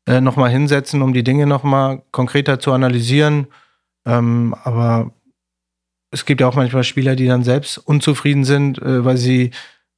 äh, 0.07 0.21
nochmal 0.21 0.51
hinsetzen, 0.51 1.03
um 1.03 1.13
die 1.13 1.25
Dinge 1.25 1.47
nochmal 1.47 2.03
konkreter 2.11 2.59
zu 2.59 2.73
analysieren. 2.73 3.47
Ähm, 4.07 4.55
aber 4.65 5.13
es 6.11 6.25
gibt 6.25 6.41
ja 6.41 6.49
auch 6.49 6.57
manchmal 6.57 6.85
Spieler, 6.85 7.17
die 7.17 7.27
dann 7.27 7.45
selbst 7.45 7.79
unzufrieden 7.79 8.45
sind, 8.45 8.81
äh, 8.81 9.05
weil 9.05 9.17
sie 9.17 9.51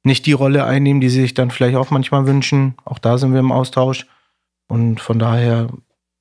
nicht 0.03 0.25
die 0.25 0.33
Rolle 0.33 0.65
einnehmen, 0.65 1.01
die 1.01 1.09
sie 1.09 1.21
sich 1.21 1.33
dann 1.33 1.51
vielleicht 1.51 1.77
auch 1.77 1.89
manchmal 1.89 2.27
wünschen. 2.27 2.75
Auch 2.85 2.99
da 2.99 3.17
sind 3.17 3.31
wir 3.31 3.39
im 3.39 3.51
Austausch. 3.51 4.05
Und 4.67 4.99
von 4.99 5.19
daher, 5.19 5.69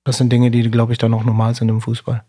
das 0.04 0.18
sind 0.18 0.32
Dinge, 0.32 0.50
die, 0.50 0.70
glaube 0.70 0.92
ich, 0.92 0.98
dann 0.98 1.14
auch 1.14 1.24
normal 1.24 1.54
sind 1.54 1.68
im 1.68 1.80
Fußball. 1.80 2.24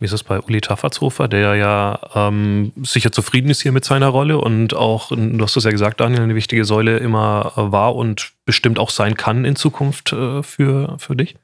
Wie 0.00 0.06
ist 0.06 0.12
es 0.12 0.24
bei 0.24 0.40
Uli 0.40 0.60
Taffertshofer, 0.60 1.28
der 1.28 1.54
ja 1.54 1.98
ähm, 2.14 2.72
sicher 2.82 3.12
zufrieden 3.12 3.50
ist 3.50 3.62
hier 3.62 3.72
mit 3.72 3.84
seiner 3.84 4.08
Rolle 4.08 4.38
und 4.38 4.74
auch, 4.74 5.10
du 5.10 5.40
hast 5.40 5.56
es 5.56 5.64
ja 5.64 5.70
gesagt, 5.70 6.00
Daniel, 6.00 6.22
eine 6.22 6.34
wichtige 6.34 6.64
Säule 6.64 6.98
immer 6.98 7.52
war 7.56 7.94
und 7.94 8.32
bestimmt 8.44 8.78
auch 8.78 8.90
sein 8.90 9.16
kann 9.16 9.44
in 9.44 9.56
Zukunft 9.56 10.12
äh, 10.12 10.42
für, 10.42 10.96
für 10.98 11.16
dich? 11.16 11.36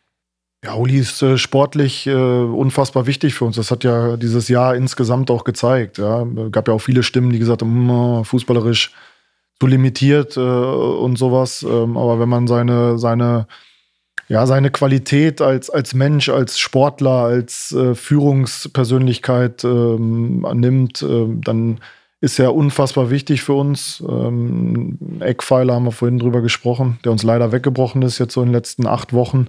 Ja, 0.63 0.75
Uli 0.75 0.99
ist 0.99 1.23
äh, 1.23 1.39
sportlich 1.39 2.07
äh, 2.07 2.13
unfassbar 2.13 3.07
wichtig 3.07 3.35
für 3.35 3.47
uns. 3.47 3.57
Das 3.57 3.71
hat 3.71 3.83
ja 3.83 4.19
dieses 4.19 4.49
Jahr 4.49 4.77
insgesamt 4.77 5.31
auch 5.31 5.45
gezeigt. 5.45 5.97
Ja. 5.97 6.27
Gab 6.51 6.69
ja 6.69 6.75
auch 6.75 6.81
viele 6.81 7.03
Stimmen, 7.03 7.31
die 7.31 7.39
gesagt 7.39 7.63
haben, 7.63 7.89
hm, 7.89 8.25
fußballerisch 8.27 8.93
zu 9.59 9.67
limitiert 9.67 10.37
äh, 10.37 10.41
und 10.41 11.17
sowas. 11.17 11.63
Ähm, 11.63 11.97
aber 11.97 12.21
wenn 12.21 12.29
man 12.29 12.47
seine, 12.47 12.99
seine, 12.99 13.47
ja, 14.31 14.47
seine 14.47 14.71
Qualität 14.71 15.41
als, 15.41 15.71
als 15.71 15.93
Mensch, 15.93 16.29
als 16.29 16.61
Sportler, 16.61 17.25
als 17.25 17.73
äh, 17.73 17.97
Führungspersönlichkeit 17.97 19.65
ähm, 19.65 20.47
nimmt, 20.55 21.03
äh, 21.03 21.27
dann 21.45 21.81
ist 22.21 22.39
er 22.39 22.55
unfassbar 22.55 23.11
wichtig 23.11 23.43
für 23.43 23.55
uns. 23.55 24.01
Ähm, 24.09 24.99
Eckpfeiler 25.19 25.75
haben 25.75 25.87
wir 25.87 25.91
vorhin 25.91 26.21
drüber 26.21 26.43
gesprochen, 26.43 27.01
der 27.05 27.11
uns 27.11 27.25
leider 27.25 27.51
weggebrochen 27.51 28.03
ist 28.03 28.21
jetzt 28.21 28.35
so 28.35 28.43
in 28.43 28.49
den 28.49 28.55
letzten 28.55 28.87
acht 28.87 29.13
Wochen. 29.13 29.49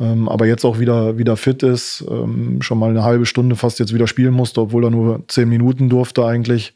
Ähm, 0.00 0.28
aber 0.28 0.46
jetzt 0.46 0.64
auch 0.64 0.80
wieder, 0.80 1.16
wieder 1.16 1.36
fit 1.36 1.62
ist, 1.62 2.04
ähm, 2.10 2.62
schon 2.62 2.80
mal 2.80 2.90
eine 2.90 3.04
halbe 3.04 3.26
Stunde 3.26 3.54
fast 3.54 3.78
jetzt 3.78 3.94
wieder 3.94 4.08
spielen 4.08 4.34
musste, 4.34 4.60
obwohl 4.60 4.82
er 4.82 4.90
nur 4.90 5.22
zehn 5.28 5.48
Minuten 5.48 5.88
durfte 5.88 6.26
eigentlich. 6.26 6.74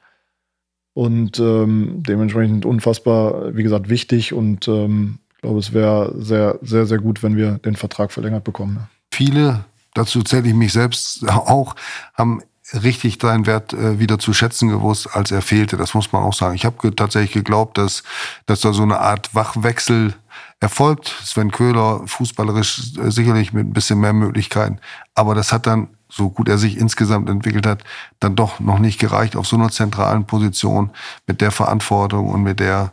Und 0.94 1.40
ähm, 1.40 2.04
dementsprechend 2.06 2.64
unfassbar, 2.64 3.56
wie 3.56 3.64
gesagt, 3.64 3.88
wichtig. 3.88 4.32
Und 4.32 4.68
ähm, 4.68 5.18
ich 5.38 5.42
glaube, 5.42 5.60
es 5.60 5.72
wäre 5.72 6.12
sehr, 6.18 6.58
sehr, 6.62 6.84
sehr 6.84 6.98
gut, 6.98 7.22
wenn 7.22 7.36
wir 7.36 7.58
den 7.58 7.76
Vertrag 7.76 8.10
verlängert 8.10 8.42
bekommen. 8.42 8.88
Viele, 9.12 9.64
dazu 9.94 10.24
zähle 10.24 10.48
ich 10.48 10.54
mich 10.54 10.72
selbst 10.72 11.28
auch, 11.28 11.76
haben 12.14 12.42
richtig 12.82 13.18
seinen 13.22 13.46
Wert 13.46 13.72
äh, 13.72 14.00
wieder 14.00 14.18
zu 14.18 14.34
schätzen 14.34 14.68
gewusst, 14.68 15.08
als 15.12 15.30
er 15.30 15.40
fehlte. 15.40 15.76
Das 15.76 15.94
muss 15.94 16.10
man 16.10 16.24
auch 16.24 16.34
sagen. 16.34 16.56
Ich 16.56 16.64
habe 16.64 16.94
tatsächlich 16.94 17.32
geglaubt, 17.32 17.78
dass, 17.78 18.02
dass 18.46 18.62
da 18.62 18.72
so 18.72 18.82
eine 18.82 18.98
Art 18.98 19.32
Wachwechsel 19.32 20.14
erfolgt. 20.58 21.06
Sven 21.22 21.52
Köhler 21.52 22.02
fußballerisch 22.06 22.96
äh, 22.98 23.12
sicherlich 23.12 23.52
mit 23.52 23.68
ein 23.68 23.72
bisschen 23.72 24.00
mehr 24.00 24.12
Möglichkeiten. 24.12 24.80
Aber 25.14 25.36
das 25.36 25.52
hat 25.52 25.68
dann 25.68 25.88
so 26.08 26.30
gut 26.30 26.48
er 26.48 26.58
sich 26.58 26.78
insgesamt 26.78 27.28
entwickelt 27.28 27.64
hat, 27.64 27.84
dann 28.18 28.34
doch 28.34 28.58
noch 28.58 28.80
nicht 28.80 28.98
gereicht 28.98 29.36
auf 29.36 29.46
so 29.46 29.54
einer 29.54 29.70
zentralen 29.70 30.26
Position 30.26 30.90
mit 31.28 31.40
der 31.40 31.52
Verantwortung 31.52 32.28
und 32.28 32.42
mit 32.42 32.58
der, 32.58 32.92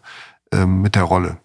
ähm, 0.52 0.82
mit 0.82 0.96
der 0.96 1.04
Rolle. 1.04 1.38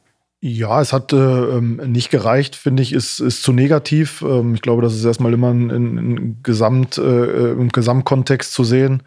Ja, 0.43 0.81
es 0.81 0.93
hat 0.95 1.13
äh, 1.13 1.61
nicht 1.61 2.11
gereicht, 2.11 2.57
finde 2.57 2.83
ich, 2.83 2.95
ist, 2.95 3.21
ist 3.21 3.43
zu 3.43 3.53
negativ. 3.53 4.23
Ähm, 4.23 4.55
ich 4.55 4.63
glaube, 4.63 4.81
das 4.81 4.95
ist 4.95 5.05
erstmal 5.05 5.35
immer 5.35 5.51
in, 5.51 5.71
in 5.71 6.43
Gesamt, 6.43 6.97
äh, 6.97 7.53
im 7.53 7.69
Gesamtkontext 7.69 8.53
zu 8.53 8.65
sehen. 8.65 9.03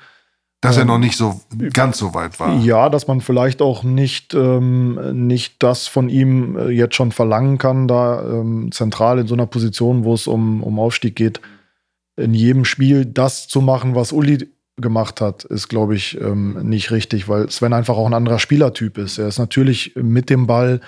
Dass 0.62 0.78
er 0.78 0.86
noch 0.86 1.00
nicht 1.00 1.18
so 1.18 1.42
ganz 1.74 1.98
so 1.98 2.14
weit 2.14 2.40
war. 2.40 2.58
Ja, 2.60 2.88
dass 2.88 3.08
man 3.08 3.20
vielleicht 3.20 3.62
auch 3.62 3.84
nicht, 3.84 4.34
ähm, 4.34 5.28
nicht 5.28 5.62
das 5.62 5.88
von 5.88 6.08
ihm 6.08 6.56
äh, 6.56 6.70
jetzt 6.70 6.96
schon 6.96 7.12
verlangen 7.12 7.58
kann, 7.58 7.88
da 7.88 8.24
ähm, 8.24 8.72
zentral 8.72 9.20
in 9.20 9.28
so 9.28 9.34
einer 9.34 9.48
Position, 9.48 10.06
wo 10.06 10.14
es 10.14 10.26
um, 10.26 10.64
um 10.64 10.80
Aufstieg 10.80 11.16
geht, 11.16 11.42
in 12.16 12.34
jedem 12.34 12.64
Spiel 12.64 13.06
das 13.06 13.48
zu 13.50 13.60
machen, 13.60 13.96
was 13.96 14.14
Uli 14.14 14.50
gemacht 14.78 15.20
hat, 15.20 15.44
ist, 15.44 15.68
glaube 15.68 15.96
ich, 15.96 16.20
ähm, 16.22 16.58
nicht 16.64 16.92
richtig, 16.92 17.28
weil 17.28 17.50
Sven 17.50 17.74
einfach 17.74 17.98
auch 17.98 18.06
ein 18.06 18.14
anderer 18.14 18.40
Spielertyp 18.40 18.98
ist. 18.98 19.18
Er 19.18 19.28
ist 19.28 19.40
natürlich 19.40 19.94
mit 19.96 20.30
dem 20.30 20.48
Ball 20.48 20.80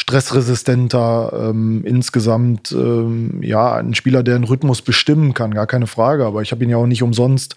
stressresistenter, 0.00 1.50
ähm, 1.50 1.84
insgesamt 1.84 2.72
ähm, 2.72 3.42
ja 3.42 3.74
ein 3.74 3.94
Spieler, 3.94 4.22
der 4.22 4.36
einen 4.36 4.44
Rhythmus 4.44 4.80
bestimmen 4.80 5.34
kann, 5.34 5.52
gar 5.52 5.66
keine 5.66 5.86
Frage. 5.86 6.24
Aber 6.24 6.40
ich 6.40 6.52
habe 6.52 6.64
ihn 6.64 6.70
ja 6.70 6.78
auch 6.78 6.86
nicht 6.86 7.02
umsonst 7.02 7.56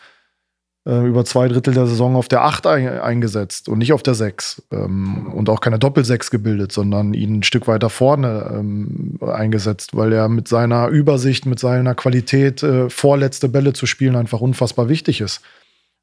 äh, 0.86 1.08
über 1.08 1.24
zwei 1.24 1.48
Drittel 1.48 1.74
der 1.74 1.88
Saison 1.88 2.18
auf 2.18 2.28
der 2.28 2.44
8 2.44 2.68
ein, 2.68 3.00
eingesetzt 3.00 3.70
und 3.70 3.78
nicht 3.78 3.94
auf 3.94 4.04
der 4.04 4.14
6 4.14 4.64
ähm, 4.74 5.32
und 5.34 5.48
auch 5.48 5.62
keine 5.62 5.80
Doppel-6 5.80 6.32
gebildet, 6.32 6.74
sondern 6.74 7.14
ihn 7.14 7.40
ein 7.40 7.44
Stück 7.44 7.66
weiter 7.70 7.90
vorne 7.90 8.52
ähm, 8.54 9.18
eingesetzt, 9.22 9.96
weil 9.96 10.12
er 10.12 10.28
mit 10.28 10.50
seiner 10.50 10.90
Übersicht, 10.90 11.46
mit 11.46 11.60
seiner 11.60 11.96
Qualität 11.96 12.62
äh, 12.62 12.90
vorletzte 12.90 13.48
Bälle 13.48 13.72
zu 13.72 13.86
spielen 13.86 14.18
einfach 14.18 14.42
unfassbar 14.42 14.90
wichtig 14.90 15.22
ist. 15.22 15.40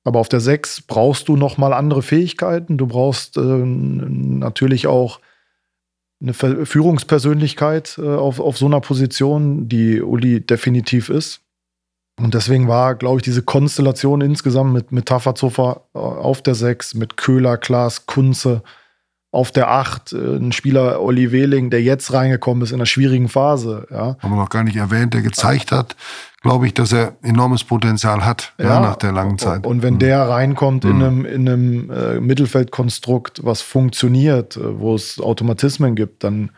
Aber 0.05 0.21
auf 0.21 0.31
der 0.31 0.41
6 0.41 0.83
brauchst 0.87 1.29
du 1.29 1.37
noch 1.37 1.59
mal 1.59 1.75
andere 1.75 2.01
Fähigkeiten. 2.01 2.79
Du 2.79 2.87
brauchst 2.87 3.37
äh, 3.37 3.41
natürlich 3.43 4.87
auch 4.87 5.21
eine 6.21 6.35
Führungspersönlichkeit 6.35 7.99
äh, 7.99 8.03
auf, 8.03 8.41
auf 8.41 8.59
so 8.59 8.67
einer 8.67 8.81
Position, 8.81 9.69
die 9.69 10.03
Uli 10.03 10.41
definitiv 10.41 11.09
ist. 11.09 11.41
Und 12.21 12.35
deswegen 12.35 12.69
war, 12.69 12.95
glaube 12.97 13.19
ich, 13.19 13.23
diese 13.23 13.43
Konstellation 13.43 14.21
insgesamt 14.21 14.73
mit, 14.75 14.93
mit 14.93 15.07
Tafazofer 15.07 15.85
äh, 15.95 15.99
auf 15.99 16.43
der 16.43 16.55
6, 16.55 16.95
mit 16.95 17.17
Köhler, 17.17 17.57
Klaas, 17.57 18.07
Kunze 18.07 18.63
auf 19.33 19.53
der 19.53 19.71
8, 19.71 20.13
äh, 20.13 20.17
ein 20.17 20.53
Spieler 20.53 21.01
Olli 21.01 21.31
Wehling, 21.33 21.71
der 21.71 21.83
jetzt 21.83 22.13
reingekommen 22.13 22.63
ist 22.63 22.71
in 22.71 22.77
einer 22.77 22.87
schwierigen 22.87 23.29
Phase. 23.29 23.87
Ja. 23.91 24.17
Haben 24.19 24.31
wir 24.31 24.37
noch 24.37 24.49
gar 24.49 24.65
nicht 24.65 24.77
erwähnt, 24.77 25.15
der 25.15 25.23
gezeigt 25.23 25.71
hat, 25.71 25.95
glaube 26.43 26.67
ich, 26.67 26.75
dass 26.75 26.93
er 26.93 27.17
enormes 27.23 27.65
Potenzial 27.65 28.25
hat 28.25 28.55
ja, 28.59 28.67
ja, 28.67 28.81
nach 28.81 28.97
der 28.97 29.13
langen 29.13 29.39
Zeit. 29.39 29.67
Und 29.67 29.83
wenn 29.83 29.95
mhm. 29.95 29.99
der 30.01 30.29
reinkommt 30.29 30.85
mhm. 30.85 30.91
in 30.91 31.03
einem, 31.03 31.25
in 31.25 31.49
einem 31.49 31.91
äh, 31.91 32.21
Mittelfeldkonstrukt, 32.21 33.45
was 33.45 33.63
funktioniert, 33.63 34.57
äh, 34.57 34.81
wo 34.81 34.95
es 34.95 35.21
Automatismen 35.21 35.95
gibt, 35.95 36.25
dann 36.25 36.51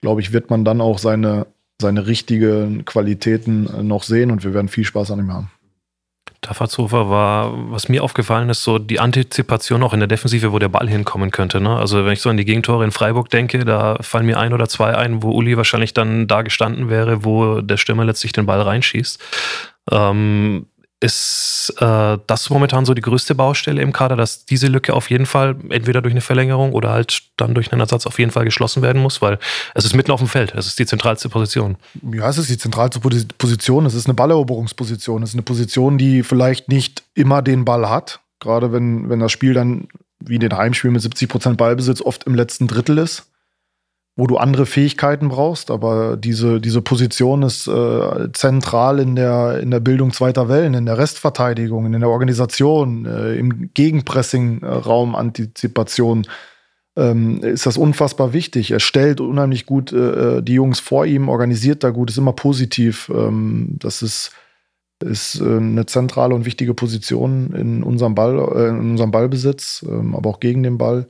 glaube 0.00 0.20
ich, 0.20 0.32
wird 0.32 0.50
man 0.50 0.64
dann 0.64 0.80
auch 0.80 0.98
seine, 0.98 1.46
seine 1.80 2.06
richtigen 2.06 2.84
Qualitäten 2.84 3.88
noch 3.88 4.02
sehen 4.02 4.30
und 4.30 4.44
wir 4.44 4.54
werden 4.54 4.68
viel 4.68 4.84
Spaß 4.84 5.10
an 5.10 5.18
ihm 5.18 5.32
haben. 5.32 5.50
Tafazhofer 6.44 7.10
war, 7.10 7.52
was 7.70 7.88
mir 7.88 8.02
aufgefallen 8.02 8.48
ist, 8.48 8.62
so 8.62 8.78
die 8.78 9.00
Antizipation 9.00 9.82
auch 9.82 9.92
in 9.92 10.00
der 10.00 10.06
Defensive, 10.06 10.52
wo 10.52 10.58
der 10.58 10.68
Ball 10.68 10.88
hinkommen 10.88 11.30
könnte. 11.30 11.60
Ne? 11.60 11.76
Also 11.76 12.04
wenn 12.04 12.12
ich 12.12 12.20
so 12.20 12.30
an 12.30 12.36
die 12.36 12.44
Gegentore 12.44 12.84
in 12.84 12.90
Freiburg 12.90 13.30
denke, 13.30 13.64
da 13.64 13.96
fallen 14.00 14.26
mir 14.26 14.38
ein 14.38 14.52
oder 14.52 14.68
zwei 14.68 14.96
ein, 14.96 15.22
wo 15.22 15.30
Uli 15.30 15.56
wahrscheinlich 15.56 15.94
dann 15.94 16.26
da 16.26 16.42
gestanden 16.42 16.88
wäre, 16.88 17.24
wo 17.24 17.60
der 17.60 17.76
Stürmer 17.76 18.04
letztlich 18.04 18.32
den 18.32 18.46
Ball 18.46 18.60
reinschießt. 18.60 19.20
Ähm, 19.90 20.66
ist 21.00 21.74
äh, 21.80 22.18
das 22.26 22.50
momentan 22.50 22.84
so 22.84 22.94
die 22.94 23.02
größte 23.02 23.34
Baustelle 23.34 23.82
im 23.82 23.92
Kader, 23.92 24.16
dass 24.16 24.46
diese 24.46 24.68
Lücke 24.68 24.94
auf 24.94 25.10
jeden 25.10 25.26
Fall 25.26 25.56
entweder 25.70 26.00
durch 26.00 26.14
eine 26.14 26.20
Verlängerung 26.20 26.72
oder 26.72 26.90
halt 26.90 27.22
dann 27.36 27.54
durch 27.54 27.72
einen 27.72 27.80
Ersatz 27.80 28.06
auf 28.06 28.18
jeden 28.18 28.30
Fall 28.30 28.44
geschlossen 28.44 28.82
werden 28.82 29.02
muss, 29.02 29.20
weil 29.20 29.38
es 29.74 29.84
ist 29.84 29.94
mitten 29.94 30.12
auf 30.12 30.20
dem 30.20 30.28
Feld. 30.28 30.54
Es 30.54 30.66
ist 30.66 30.78
die 30.78 30.86
zentralste 30.86 31.28
Position. 31.28 31.76
Ja, 32.12 32.28
es 32.28 32.38
ist 32.38 32.48
die 32.48 32.58
zentralste 32.58 33.00
Position. 33.00 33.86
Es 33.86 33.94
ist 33.94 34.06
eine 34.06 34.14
Balleroberungsposition. 34.14 35.22
Es 35.22 35.30
ist 35.30 35.34
eine 35.34 35.42
Position, 35.42 35.98
die 35.98 36.22
vielleicht 36.22 36.68
nicht 36.68 37.02
immer 37.14 37.42
den 37.42 37.64
Ball 37.64 37.88
hat. 37.88 38.20
Gerade 38.40 38.72
wenn, 38.72 39.08
wenn 39.10 39.20
das 39.20 39.32
Spiel 39.32 39.54
dann 39.54 39.88
wie 40.20 40.36
in 40.36 40.40
den 40.40 40.56
Heimspielen 40.56 40.94
mit 40.94 41.02
70 41.02 41.28
Prozent 41.28 41.56
Ballbesitz 41.58 42.00
oft 42.00 42.24
im 42.24 42.34
letzten 42.34 42.66
Drittel 42.66 42.98
ist 42.98 43.26
wo 44.16 44.28
du 44.28 44.36
andere 44.36 44.64
Fähigkeiten 44.64 45.28
brauchst, 45.28 45.72
aber 45.72 46.16
diese, 46.16 46.60
diese 46.60 46.80
Position 46.82 47.42
ist 47.42 47.66
äh, 47.66 48.32
zentral 48.32 49.00
in 49.00 49.16
der, 49.16 49.58
in 49.60 49.72
der 49.72 49.80
Bildung 49.80 50.12
zweiter 50.12 50.48
Wellen, 50.48 50.74
in 50.74 50.86
der 50.86 50.98
Restverteidigung, 50.98 51.86
in 51.86 51.98
der 51.98 52.08
Organisation, 52.08 53.06
äh, 53.06 53.34
im 53.34 53.72
Gegenpressing-Raum, 53.74 55.16
Antizipation. 55.16 56.26
Ähm, 56.96 57.42
ist 57.42 57.66
das 57.66 57.76
unfassbar 57.76 58.32
wichtig. 58.32 58.70
Er 58.70 58.78
stellt 58.78 59.20
unheimlich 59.20 59.66
gut 59.66 59.92
äh, 59.92 60.42
die 60.42 60.54
Jungs 60.54 60.78
vor 60.78 61.06
ihm, 61.06 61.28
organisiert 61.28 61.82
da 61.82 61.90
gut, 61.90 62.08
ist 62.08 62.18
immer 62.18 62.34
positiv. 62.34 63.10
Ähm, 63.12 63.74
das 63.80 64.00
ist, 64.00 64.30
ist 65.02 65.40
äh, 65.40 65.56
eine 65.56 65.86
zentrale 65.86 66.36
und 66.36 66.46
wichtige 66.46 66.72
Position 66.72 67.52
in 67.52 67.82
unserem 67.82 68.14
Ball, 68.14 68.38
äh, 68.38 68.68
in 68.68 68.92
unserem 68.92 69.10
Ballbesitz, 69.10 69.84
ähm, 69.88 70.14
aber 70.14 70.30
auch 70.30 70.38
gegen 70.38 70.62
den 70.62 70.78
Ball. 70.78 71.08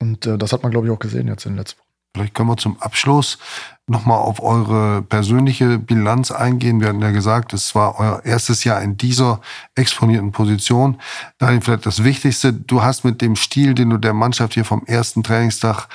Und 0.00 0.26
äh, 0.26 0.36
das 0.36 0.52
hat 0.52 0.64
man, 0.64 0.72
glaube 0.72 0.88
ich, 0.88 0.92
auch 0.92 0.98
gesehen 0.98 1.28
jetzt 1.28 1.46
in 1.46 1.52
den 1.52 1.58
letzten 1.58 1.78
Wochen. 1.78 1.91
Vielleicht 2.14 2.34
können 2.34 2.50
wir 2.50 2.58
zum 2.58 2.80
Abschluss 2.80 3.38
nochmal 3.86 4.18
auf 4.18 4.42
eure 4.42 5.02
persönliche 5.02 5.78
Bilanz 5.78 6.30
eingehen. 6.30 6.80
Wir 6.80 6.88
hatten 6.88 7.00
ja 7.00 7.10
gesagt, 7.10 7.52
es 7.54 7.74
war 7.74 7.98
euer 7.98 8.22
erstes 8.24 8.64
Jahr 8.64 8.82
in 8.82 8.96
dieser 8.96 9.40
exponierten 9.74 10.30
Position. 10.30 11.00
Daniel, 11.38 11.62
vielleicht 11.62 11.86
das 11.86 12.04
Wichtigste, 12.04 12.52
du 12.52 12.82
hast 12.82 13.04
mit 13.04 13.22
dem 13.22 13.34
Stil, 13.34 13.74
den 13.74 13.90
du 13.90 13.96
der 13.96 14.12
Mannschaft 14.12 14.54
hier 14.54 14.64
vom 14.64 14.84
ersten 14.84 15.22
Trainingstag 15.22 15.88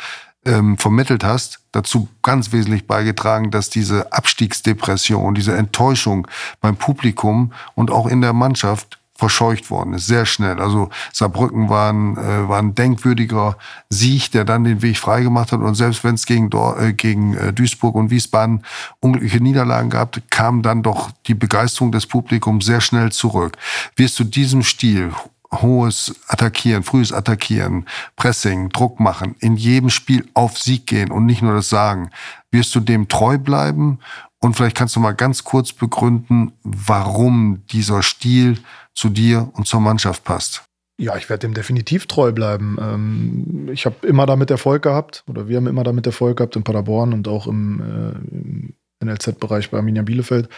ähm, 0.46 0.78
vermittelt 0.78 1.24
hast, 1.24 1.60
dazu 1.72 2.08
ganz 2.24 2.52
wesentlich 2.52 2.88
beigetragen, 2.88 3.52
dass 3.52 3.70
diese 3.70 4.12
Abstiegsdepression, 4.12 5.36
diese 5.36 5.56
Enttäuschung 5.56 6.28
beim 6.62 6.78
Publikum 6.78 7.54
und 7.76 7.92
auch 7.92 8.08
in 8.08 8.22
der 8.22 8.34
Mannschaft 8.34 8.97
verscheucht 9.18 9.70
worden 9.70 9.94
ist, 9.94 10.08
sehr 10.08 10.26
schnell. 10.26 10.60
Also 10.60 10.90
Saarbrücken 11.12 11.70
war 11.70 11.92
ein, 11.92 12.18
äh, 12.18 12.48
war 12.48 12.60
ein 12.60 12.76
denkwürdiger 12.76 13.58
Sieg, 13.90 14.32
der 14.32 14.46
dann 14.46 14.64
den 14.64 14.82
Weg 14.82 14.98
freigemacht 14.98 15.52
hat. 15.52 15.60
Und 15.60 15.76
selbst 15.76 16.04
wenn 16.04 16.16
es 16.16 16.26
gegen, 16.26 16.50
äh, 16.52 16.94
gegen 16.94 17.36
äh, 17.36 17.52
Duisburg 17.52 17.96
und 17.96 18.12
Wiesbaden 18.12 18.64
unglückliche 19.00 19.42
Niederlagen 19.42 19.90
gab, 19.90 20.18
kam 20.30 20.62
dann 20.62 20.84
doch 20.84 21.12
die 21.26 21.34
Begeisterung 21.34 21.92
des 21.92 22.06
Publikums 22.06 22.66
sehr 22.66 22.82
schnell 22.82 23.12
zurück. 23.12 23.58
Wirst 23.96 24.20
du 24.20 24.24
diesem 24.24 24.64
Stil 24.64 25.12
hohes 25.52 26.16
Attackieren, 26.28 26.84
frühes 26.84 27.14
Attackieren, 27.14 27.86
Pressing, 28.16 28.70
Druck 28.70 29.00
machen, 29.00 29.36
in 29.40 29.56
jedem 29.56 29.90
Spiel 29.90 30.28
auf 30.34 30.58
Sieg 30.58 30.88
gehen 30.88 31.12
und 31.12 31.26
nicht 31.26 31.42
nur 31.42 31.54
das 31.54 31.70
sagen. 31.70 32.10
Wirst 32.52 32.76
du 32.76 32.80
dem 32.80 33.08
treu 33.08 33.38
bleiben? 33.38 34.00
Und 34.40 34.56
vielleicht 34.56 34.78
kannst 34.78 34.96
du 34.96 35.00
mal 35.00 35.16
ganz 35.16 35.44
kurz 35.44 35.74
begründen, 35.74 36.54
warum 36.64 37.64
dieser 37.72 38.04
Stil 38.04 38.60
zu 38.98 39.10
dir 39.10 39.52
und 39.54 39.68
zur 39.68 39.80
Mannschaft 39.80 40.24
passt. 40.24 40.64
Ja, 41.00 41.16
ich 41.16 41.30
werde 41.30 41.42
dem 41.42 41.54
definitiv 41.54 42.08
treu 42.08 42.32
bleiben. 42.32 42.78
Ähm, 42.82 43.70
ich 43.72 43.86
habe 43.86 44.08
immer 44.08 44.26
damit 44.26 44.50
Erfolg 44.50 44.82
gehabt, 44.82 45.24
oder 45.28 45.48
wir 45.48 45.58
haben 45.58 45.68
immer 45.68 45.84
damit 45.84 46.08
Erfolg 46.08 46.38
gehabt 46.38 46.56
in 46.56 46.64
Paderborn 46.64 47.14
und 47.14 47.28
auch 47.28 47.46
im, 47.46 48.74
äh, 49.00 49.06
NLZ-Bereich 49.06 49.70
bei 49.70 49.78
Arminia 49.78 50.02
Bielefeld. 50.02 50.50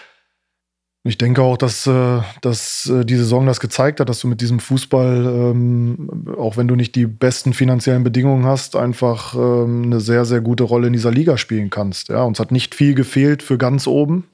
Ich 1.03 1.17
denke 1.17 1.41
auch, 1.41 1.57
dass, 1.57 1.85
äh, 1.87 2.21
dass 2.41 2.89
äh, 2.89 3.03
die 3.03 3.17
Saison 3.17 3.45
das 3.45 3.59
gezeigt 3.59 3.99
hat, 3.99 4.07
dass 4.07 4.21
du 4.21 4.27
mit 4.29 4.39
diesem 4.39 4.59
Fußball, 4.59 5.25
ähm, 5.25 6.35
auch 6.37 6.55
wenn 6.55 6.69
du 6.69 6.75
nicht 6.75 6.95
die 6.95 7.07
besten 7.07 7.53
finanziellen 7.53 8.03
Bedingungen 8.03 8.45
hast, 8.45 8.77
einfach 8.77 9.35
ähm, 9.35 9.83
eine 9.85 9.99
sehr, 9.99 10.23
sehr 10.23 10.39
gute 10.39 10.63
Rolle 10.63 10.87
in 10.87 10.93
dieser 10.93 11.11
Liga 11.11 11.37
spielen 11.37 11.69
kannst. 11.69 12.07
Ja, 12.07 12.23
uns 12.23 12.39
hat 12.39 12.51
nicht 12.53 12.75
viel 12.75 12.95
gefehlt 12.95 13.43
für 13.43 13.57
ganz 13.57 13.87
oben. 13.87 14.25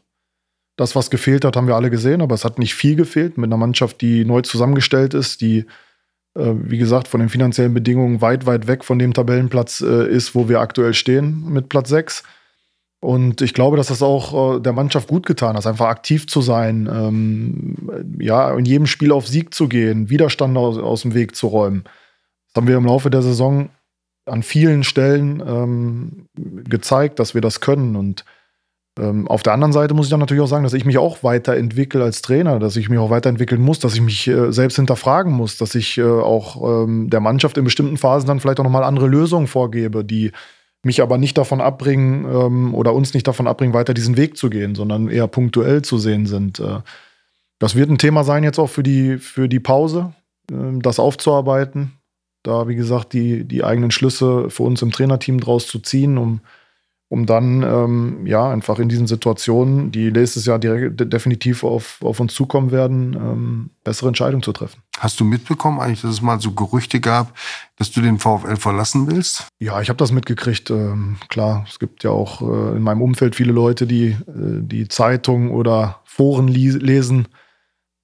Das, 0.76 0.96
was 0.96 1.10
gefehlt 1.10 1.46
hat, 1.46 1.56
haben 1.56 1.68
wir 1.68 1.76
alle 1.76 1.90
gesehen, 1.90 2.22
aber 2.22 2.36
es 2.36 2.44
hat 2.44 2.60
nicht 2.60 2.76
viel 2.76 2.96
gefehlt 2.96 3.38
mit 3.38 3.48
einer 3.48 3.58
Mannschaft, 3.58 4.02
die 4.02 4.26
neu 4.26 4.42
zusammengestellt 4.42 5.14
ist, 5.14 5.40
die, 5.42 5.60
äh, 6.36 6.54
wie 6.54 6.78
gesagt, 6.78 7.08
von 7.08 7.22
den 7.22 7.30
finanziellen 7.30 7.74
Bedingungen 7.74 8.22
weit, 8.22 8.46
weit 8.46 8.68
weg 8.68 8.84
von 8.84 9.00
dem 9.00 9.14
Tabellenplatz 9.14 9.82
äh, 9.82 10.08
ist, 10.08 10.36
wo 10.36 10.50
wir 10.50 10.60
aktuell 10.60 10.94
stehen 10.94 11.46
mit 11.50 11.70
Platz 11.70 11.90
6. 11.90 12.24
Und 13.06 13.42
ich 13.42 13.54
glaube, 13.54 13.78
dass 13.78 13.88
das 13.88 14.02
auch 14.02 14.56
äh, 14.56 14.60
der 14.60 14.74
Mannschaft 14.74 15.08
gut 15.08 15.28
getan 15.28 15.56
hat, 15.56 15.68
einfach 15.68 15.88
aktiv 15.88 16.28
zu 16.28 16.42
sein, 16.42 16.90
ähm, 16.92 17.76
ja, 18.20 18.52
in 18.58 18.66
jedem 18.66 18.88
Spiel 18.88 19.12
auf 19.12 19.28
Sieg 19.28 19.54
zu 19.54 19.68
gehen, 19.68 20.10
Widerstand 20.10 20.58
aus, 20.58 20.78
aus, 20.78 21.04
dem 21.04 21.14
Weg 21.14 21.36
zu 21.36 21.48
räumen. 21.48 21.84
Das 22.48 22.56
haben 22.62 22.68
wir 22.68 22.78
im 22.78 22.86
Laufe 22.86 23.12
der 23.12 23.22
Saison 23.22 23.70
an 24.26 24.42
vielen 24.42 24.84
Stellen 24.84 25.40
ähm, 25.46 26.26
gezeigt, 26.36 27.20
dass 27.20 27.36
wir 27.36 27.42
das 27.42 27.62
können. 27.62 27.96
Und 27.96 28.26
auf 28.98 29.43
der 29.43 29.52
anderen 29.52 29.74
Seite 29.74 29.93
muss 29.93 30.06
ich 30.06 30.10
dann 30.10 30.22
natürlich 30.22 30.41
auch 30.41 30.48
sagen, 30.48 30.64
dass 30.64 30.74
ich 30.74 30.86
mich 30.86 30.98
auch 30.98 31.22
weiterentwickle 31.22 32.02
als 32.02 32.22
Trainer, 32.22 32.60
dass 32.60 32.78
ich 32.78 32.88
mich 32.88 32.98
auch 32.98 33.10
weiterentwickeln 33.10 33.62
muss, 33.62 33.80
dass 33.80 33.93
ich 33.93 34.02
mich 34.02 34.26
äh, 34.28 34.54
selbst 34.54 34.78
hinterfragen 34.78 35.34
muss, 35.34 35.58
dass 35.58 35.76
ich 35.76 35.98
äh, 35.98 36.04
auch 36.04 36.84
ähm, 36.86 37.10
der 37.10 37.20
Mannschaft 37.20 37.58
in 37.58 37.66
bestimmten 37.66 37.98
Phasen 37.98 38.28
dann 38.28 38.39
vielleicht 38.39 38.60
auch 38.62 38.64
nochmal 38.64 38.86
andere 38.86 39.08
Lösungen 39.08 39.48
vorgebe, 39.48 40.06
die 40.06 40.32
mich 40.82 41.02
aber 41.02 41.18
nicht 41.18 41.38
davon 41.38 41.60
abbringen 41.60 42.26
ähm, 42.26 42.74
oder 42.74 42.93
uns 42.93 43.14
nicht 43.14 43.28
davon 43.28 43.48
abbringen, 43.48 43.74
weiter 43.74 43.93
diesen 43.93 44.16
Weg 44.16 44.38
zu 44.38 44.50
gehen, 44.50 44.76
sondern 44.76 45.10
eher 45.10 45.28
punktuell 45.28 45.82
zu 45.82 45.98
sehen 45.98 46.26
sind. 46.26 46.62
Äh, 46.62 46.80
das 47.60 47.76
wird 47.76 47.89
ein 47.89 47.98
Thema 47.98 48.24
sein 48.24 48.46
jetzt 48.46 48.60
auch 48.60 48.70
für 48.70 48.84
die, 48.84 49.18
für 49.18 49.50
die 49.50 49.60
Pause, 49.60 50.14
äh, 50.50 50.80
das 50.80 51.00
aufzuarbeiten. 51.00 51.93
Da, 52.43 52.70
wie 52.70 52.76
gesagt, 52.76 53.12
die, 53.12 53.43
die 53.43 53.64
eigenen 53.64 53.91
Schlüsse 53.91 54.50
für 54.50 54.64
uns 54.64 54.82
im 54.82 54.91
Trainerteam 54.91 55.39
draus 55.39 55.68
zu 55.68 55.80
ziehen, 55.80 56.18
um 56.18 56.39
um 57.08 57.26
dann 57.26 57.62
ähm, 57.62 58.26
ja 58.26 58.49
einfach 58.49 58.80
in 58.80 58.89
diesen 58.89 59.06
Situationen, 59.06 59.91
die 59.91 60.12
nächstes 60.12 60.45
Jahr 60.45 60.58
direkt, 60.58 61.14
definitiv 61.14 61.64
auf, 61.64 61.99
auf 62.01 62.20
uns 62.20 62.34
zukommen 62.34 62.72
werden, 62.72 63.14
ähm, 63.14 63.70
bessere 63.84 64.08
Entscheidungen 64.08 64.41
zu 64.41 64.53
treffen. 64.53 64.82
Hast 64.97 65.20
du 65.20 65.24
mitbekommen 65.24 65.80
eigentlich, 65.80 66.01
dass 66.01 66.12
es 66.12 66.22
mal 66.22 66.39
so 66.39 66.51
Gerüchte 66.51 66.99
gab, 66.99 67.34
dass 67.78 67.91
du 67.91 68.01
den 68.01 68.18
VfL 68.18 68.56
verlassen 68.56 69.08
willst? 69.08 69.47
Ja, 69.60 69.82
ich 69.82 69.89
habe 69.89 69.97
das 69.97 70.12
mitgekriegt. 70.12 70.72
Ähm, 70.72 71.18
klar, 71.30 71.66
es 71.70 71.80
gibt 71.80 72.03
ja 72.03 72.10
auch 72.10 72.41
äh, 72.41 72.78
in 72.78 72.82
meinem 72.82 73.01
Umfeld 73.01 73.36
viele 73.36 73.53
Leute, 73.53 73.86
die 73.86 74.08
äh, 74.08 74.16
die 74.28 74.88
Zeitung 74.88 75.51
oder 75.51 76.01
Foren 76.06 76.47
lesen. 76.47 77.28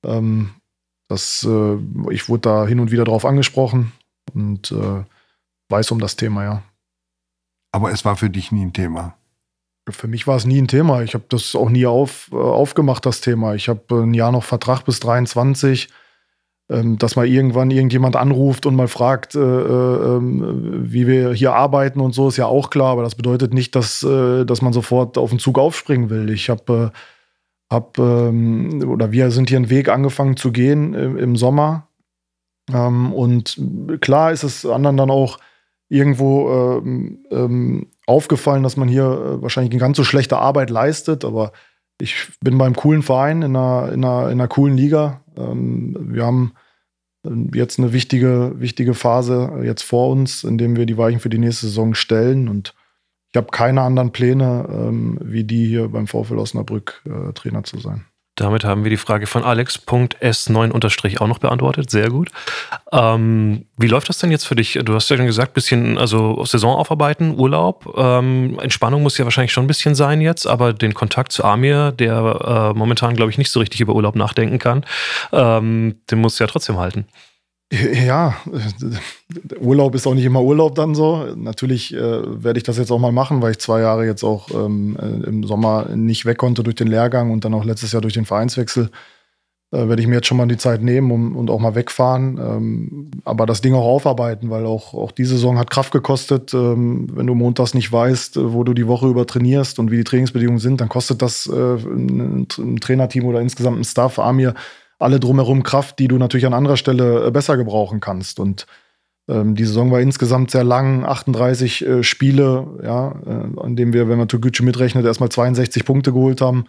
Ähm, 0.06 0.52
das, 1.08 1.46
äh, 1.50 1.78
ich 2.12 2.30
wurde 2.30 2.42
da 2.42 2.68
hin 2.68 2.80
und 2.80 2.92
wieder 2.92 3.04
drauf 3.04 3.26
angesprochen 3.26 3.94
und 4.34 4.72
äh, 4.72 5.04
weiß 5.70 5.92
um 5.92 6.00
das 6.00 6.16
Thema, 6.16 6.44
ja. 6.44 6.64
Aber 7.72 7.92
es 7.92 8.06
war 8.06 8.16
für 8.16 8.30
dich 8.30 8.52
nie 8.52 8.66
ein 8.66 8.74
Thema. 8.74 9.16
Für 9.90 10.08
mich 10.08 10.28
war 10.28 10.36
es 10.36 10.46
nie 10.46 10.62
ein 10.62 10.68
Thema. 10.68 11.02
Ich 11.02 11.14
habe 11.14 11.26
das 11.30 11.56
auch 11.56 11.70
nie 11.70 11.86
auf, 11.86 12.30
äh, 12.32 12.36
aufgemacht, 12.36 13.06
das 13.06 13.22
Thema. 13.22 13.56
Ich 13.56 13.68
habe 13.68 14.04
ein 14.04 14.14
Jahr 14.14 14.32
noch 14.32 14.44
Vertrag 14.44 14.86
bis 14.86 15.00
23. 15.00 15.90
Ähm, 16.72 16.98
dass 16.98 17.18
mal 17.18 17.28
irgendwann 17.28 17.70
irgendjemand 17.70 18.16
anruft 18.16 18.66
und 18.66 18.76
mal 18.76 18.88
fragt, 18.88 19.36
äh, 19.36 19.40
äh, 19.40 20.16
ähm, 20.16 20.86
wie 20.90 21.06
wir 21.06 21.34
hier 21.34 21.54
arbeiten 21.54 22.00
und 22.00 22.14
so, 22.14 22.30
ist 22.30 22.38
ja 22.38 22.46
auch 22.46 22.70
klar. 22.70 22.94
Aber 22.94 23.04
das 23.04 23.16
bedeutet 23.16 23.54
nicht, 23.54 23.76
dass, 23.76 24.04
äh, 24.04 24.46
dass 24.46 24.62
man 24.62 24.72
sofort 24.72 25.18
auf 25.18 25.32
den 25.32 25.40
Zug 25.40 25.60
aufspringen 25.60 26.10
will. 26.10 26.30
Ich 26.30 26.50
habe, 26.50 26.92
äh, 26.94 27.74
hab, 27.74 27.98
ähm, 27.98 28.88
oder 28.88 29.12
wir 29.12 29.32
sind 29.32 29.50
hier 29.50 29.58
einen 29.58 29.70
Weg 29.70 29.90
angefangen 29.90 30.38
zu 30.38 30.52
gehen 30.54 30.94
im, 30.94 31.36
Sommer. 31.36 31.88
Und 32.72 33.60
klar 34.00 34.32
ist 34.32 34.44
es 34.44 34.66
anderen 34.66 34.96
dann 34.96 35.10
auch 35.10 35.40
irgendwo 35.92 36.80
ähm, 36.80 37.20
ähm, 37.32 37.88
aufgefallen, 38.08 38.64
dass 38.64 38.78
man 38.78 38.88
hier 38.88 39.04
äh, 39.04 39.42
wahrscheinlich 39.42 39.72
eine 39.72 39.82
ganz 39.82 39.98
so 39.98 40.06
schlechte 40.06 40.38
Arbeit 40.38 40.70
leistet, 40.70 41.26
aber 41.26 41.52
ich 42.00 42.30
bin 42.40 42.58
beim 42.58 42.78
coolen 42.78 43.04
Verein 43.04 43.42
in 43.42 43.56
einer, 43.58 43.92
in 43.92 44.06
einer, 44.06 44.28
in 44.28 44.40
einer 44.40 44.48
coolen 44.48 44.78
Liga. 44.78 45.22
Ähm, 45.36 45.98
wir 46.00 46.26
haben 46.26 46.54
ähm, 47.26 47.52
jetzt 47.54 47.78
eine 47.78 47.92
wichtige, 47.92 48.54
wichtige 48.56 48.94
Phase 48.94 49.62
jetzt 49.64 49.84
vor 49.84 50.10
uns, 50.10 50.46
in 50.46 50.58
dem 50.58 50.78
wir 50.78 50.86
die 50.86 50.98
Weichen 50.98 51.20
für 51.20 51.30
die 51.30 51.38
nächste 51.38 51.66
Saison 51.66 51.94
stellen. 51.94 52.48
Und 52.48 52.74
ich 53.30 53.36
habe 53.36 53.48
keine 53.52 53.82
anderen 53.82 54.14
Pläne, 54.14 54.70
ähm, 54.72 55.20
wie 55.22 55.44
die 55.44 55.68
hier 55.68 55.90
beim 55.90 56.08
VfL 56.08 56.40
Osnabrück 56.40 57.04
äh, 57.06 57.34
Trainer 57.34 57.66
zu 57.66 57.80
sein. 57.80 58.06
Damit 58.42 58.64
haben 58.64 58.84
wir 58.84 58.90
die 58.90 58.98
Frage 58.98 59.28
von 59.28 59.44
Alex.s9- 59.44 61.20
auch 61.22 61.28
noch 61.28 61.38
beantwortet. 61.38 61.92
Sehr 61.92 62.10
gut. 62.10 62.30
Ähm, 62.92 63.66
wie 63.78 63.88
läuft 63.88 64.10
das 64.10 64.18
denn 64.18 64.32
jetzt 64.32 64.46
für 64.46 64.56
dich? 64.56 64.80
Du 64.84 64.96
hast 64.96 65.10
ja 65.10 65.18
schon 65.18 65.28
gesagt, 65.28 65.54
bisschen, 65.54 66.00
also 66.00 66.44
Saison 66.44 66.76
aufarbeiten, 66.76 67.38
Urlaub. 67.38 67.94
Ähm, 67.96 68.58
Entspannung 68.60 69.04
muss 69.04 69.18
ja 69.20 69.26
wahrscheinlich 69.26 69.54
schon 69.54 69.66
ein 69.66 69.68
bisschen 69.68 69.94
sein 69.94 70.22
jetzt, 70.22 70.48
aber 70.48 70.74
den 70.74 70.96
Kontakt 70.96 71.32
zu 71.32 71.44
Amir, 71.44 71.92
der 71.92 72.72
äh, 72.74 72.78
momentan, 72.78 73.16
glaube 73.16 73.30
ich, 73.30 73.38
nicht 73.38 73.52
so 73.52 73.60
richtig 73.60 73.80
über 73.80 73.94
Urlaub 73.94 74.16
nachdenken 74.16 74.58
kann, 74.58 74.86
ähm, 75.32 76.02
den 76.10 76.20
musst 76.20 76.40
du 76.40 76.44
ja 76.44 76.48
trotzdem 76.48 76.78
halten. 76.80 77.06
Ja, 77.72 78.36
Urlaub 79.62 79.96
ist 79.96 80.06
auch 80.06 80.14
nicht 80.14 80.26
immer 80.26 80.42
Urlaub 80.42 80.76
dann 80.76 80.94
so. 80.94 81.26
Natürlich 81.38 81.94
äh, 81.94 82.44
werde 82.44 82.58
ich 82.58 82.64
das 82.64 82.78
jetzt 82.78 82.92
auch 82.92 83.00
mal 83.00 83.14
machen, 83.14 83.42
weil 83.42 83.52
ich 83.52 83.60
zwei 83.60 83.80
Jahre 83.80 84.06
jetzt 84.06 84.24
auch 84.24 84.50
ähm, 84.52 84.98
äh, 85.00 85.28
im 85.28 85.46
Sommer 85.46 85.88
nicht 85.96 86.26
weg 86.26 86.38
konnte 86.38 86.64
durch 86.64 86.76
den 86.76 86.88
Lehrgang 86.88 87.32
und 87.32 87.46
dann 87.46 87.54
auch 87.54 87.64
letztes 87.64 87.94
Jahr 87.94 88.02
durch 88.02 88.14
den 88.14 88.26
Vereinswechsel. 88.26 88.90
Äh, 89.72 89.88
werde 89.88 90.02
ich 90.02 90.08
mir 90.10 90.16
jetzt 90.16 90.28
schon 90.28 90.36
mal 90.36 90.48
die 90.48 90.58
Zeit 90.58 90.82
nehmen 90.82 91.12
um, 91.12 91.38
und 91.38 91.50
auch 91.50 91.60
mal 91.60 91.74
wegfahren. 91.74 92.38
Ähm, 92.38 93.12
aber 93.24 93.46
das 93.46 93.62
Ding 93.62 93.74
auch 93.74 93.86
aufarbeiten, 93.86 94.50
weil 94.50 94.66
auch, 94.66 94.94
auch 94.94 95.14
die 95.14 95.24
Saison 95.24 95.58
hat 95.58 95.70
Kraft 95.70 95.94
gekostet. 95.94 96.54
Ähm, 96.54 97.08
wenn 97.14 97.26
du 97.26 97.36
montags 97.36 97.74
nicht 97.74 97.90
weißt, 97.90 98.36
äh, 98.36 98.54
wo 98.54 98.66
du 98.66 98.74
die 98.74 98.88
Woche 98.88 99.08
über 99.08 99.26
trainierst 99.26 99.80
und 99.80 99.92
wie 99.92 99.98
die 99.98 100.04
Trainingsbedingungen 100.04 100.60
sind, 100.60 100.82
dann 100.82 100.90
kostet 100.90 101.22
das 101.22 101.48
äh, 101.48 101.76
ein, 101.76 102.48
ein 102.58 102.78
Trainerteam 102.82 103.24
oder 103.24 103.40
insgesamt 103.40 103.80
ein 103.80 103.86
Staff 103.86 104.20
Amir 104.20 104.56
alle 105.02 105.20
drumherum 105.20 105.64
Kraft, 105.64 106.00
die 106.00 106.08
du 106.08 106.18
natürlich 106.18 106.46
an 106.46 106.54
anderer 106.54 106.78
Stelle 106.78 107.28
äh, 107.28 107.32
besser 107.32 107.58
gebrauchen 107.58 108.00
kannst. 108.00 108.40
Und 108.40 108.66
ähm, 109.28 109.56
die 109.56 109.66
Saison 109.66 109.92
war 109.92 110.02
insgesamt 110.02 110.52
sehr 110.52 110.64
lang, 110.64 111.06
38 111.06 111.86
äh, 111.86 112.04
Spiele, 112.04 112.68
ja, 112.84 113.16
äh, 113.26 113.60
an 113.60 113.76
dem 113.76 113.94
wir, 113.94 114.10
wenn 114.10 114.18
man 114.18 114.28
Toguchi 114.28 114.64
mitrechnet, 114.64 115.06
erstmal 115.06 115.30
62 115.30 115.86
Punkte 115.86 116.14
geholt 116.14 116.42
haben. 116.42 116.66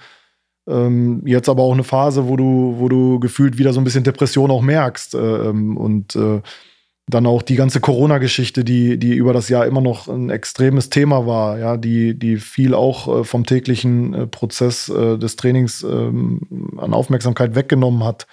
Ähm, 0.69 1.23
jetzt 1.27 1.49
aber 1.49 1.63
auch 1.63 1.73
eine 1.73 1.85
Phase, 1.85 2.29
wo 2.29 2.37
du, 2.37 2.77
wo 2.79 2.89
du 2.89 3.19
gefühlt 3.19 3.59
wieder 3.59 3.73
so 3.73 3.81
ein 3.81 3.85
bisschen 3.85 4.05
Depression 4.05 4.51
auch 4.51 4.63
merkst. 4.63 5.15
Äh, 5.15 5.19
ähm, 5.19 5.77
und 5.77 6.17
äh, 6.17 6.41
dann 7.09 7.27
auch 7.27 7.43
die 7.43 7.57
ganze 7.57 7.81
Corona-Geschichte, 7.81 8.65
die, 8.65 8.99
die 8.99 9.15
über 9.15 9.33
das 9.33 9.49
Jahr 9.49 9.67
immer 9.67 9.81
noch 9.81 10.09
ein 10.09 10.31
extremes 10.31 10.89
Thema 10.89 11.27
war, 11.27 11.59
ja, 11.59 11.77
die, 11.77 12.19
die 12.19 12.37
viel 12.37 12.75
auch 12.75 13.21
äh, 13.21 13.25
vom 13.25 13.45
täglichen 13.45 14.15
äh, 14.15 14.27
Prozess 14.27 14.89
äh, 14.89 15.19
des 15.19 15.37
Trainings 15.37 15.83
ähm, 15.83 16.41
an 16.79 16.95
Aufmerksamkeit 16.95 17.55
weggenommen 17.55 18.05
hat. 18.05 18.27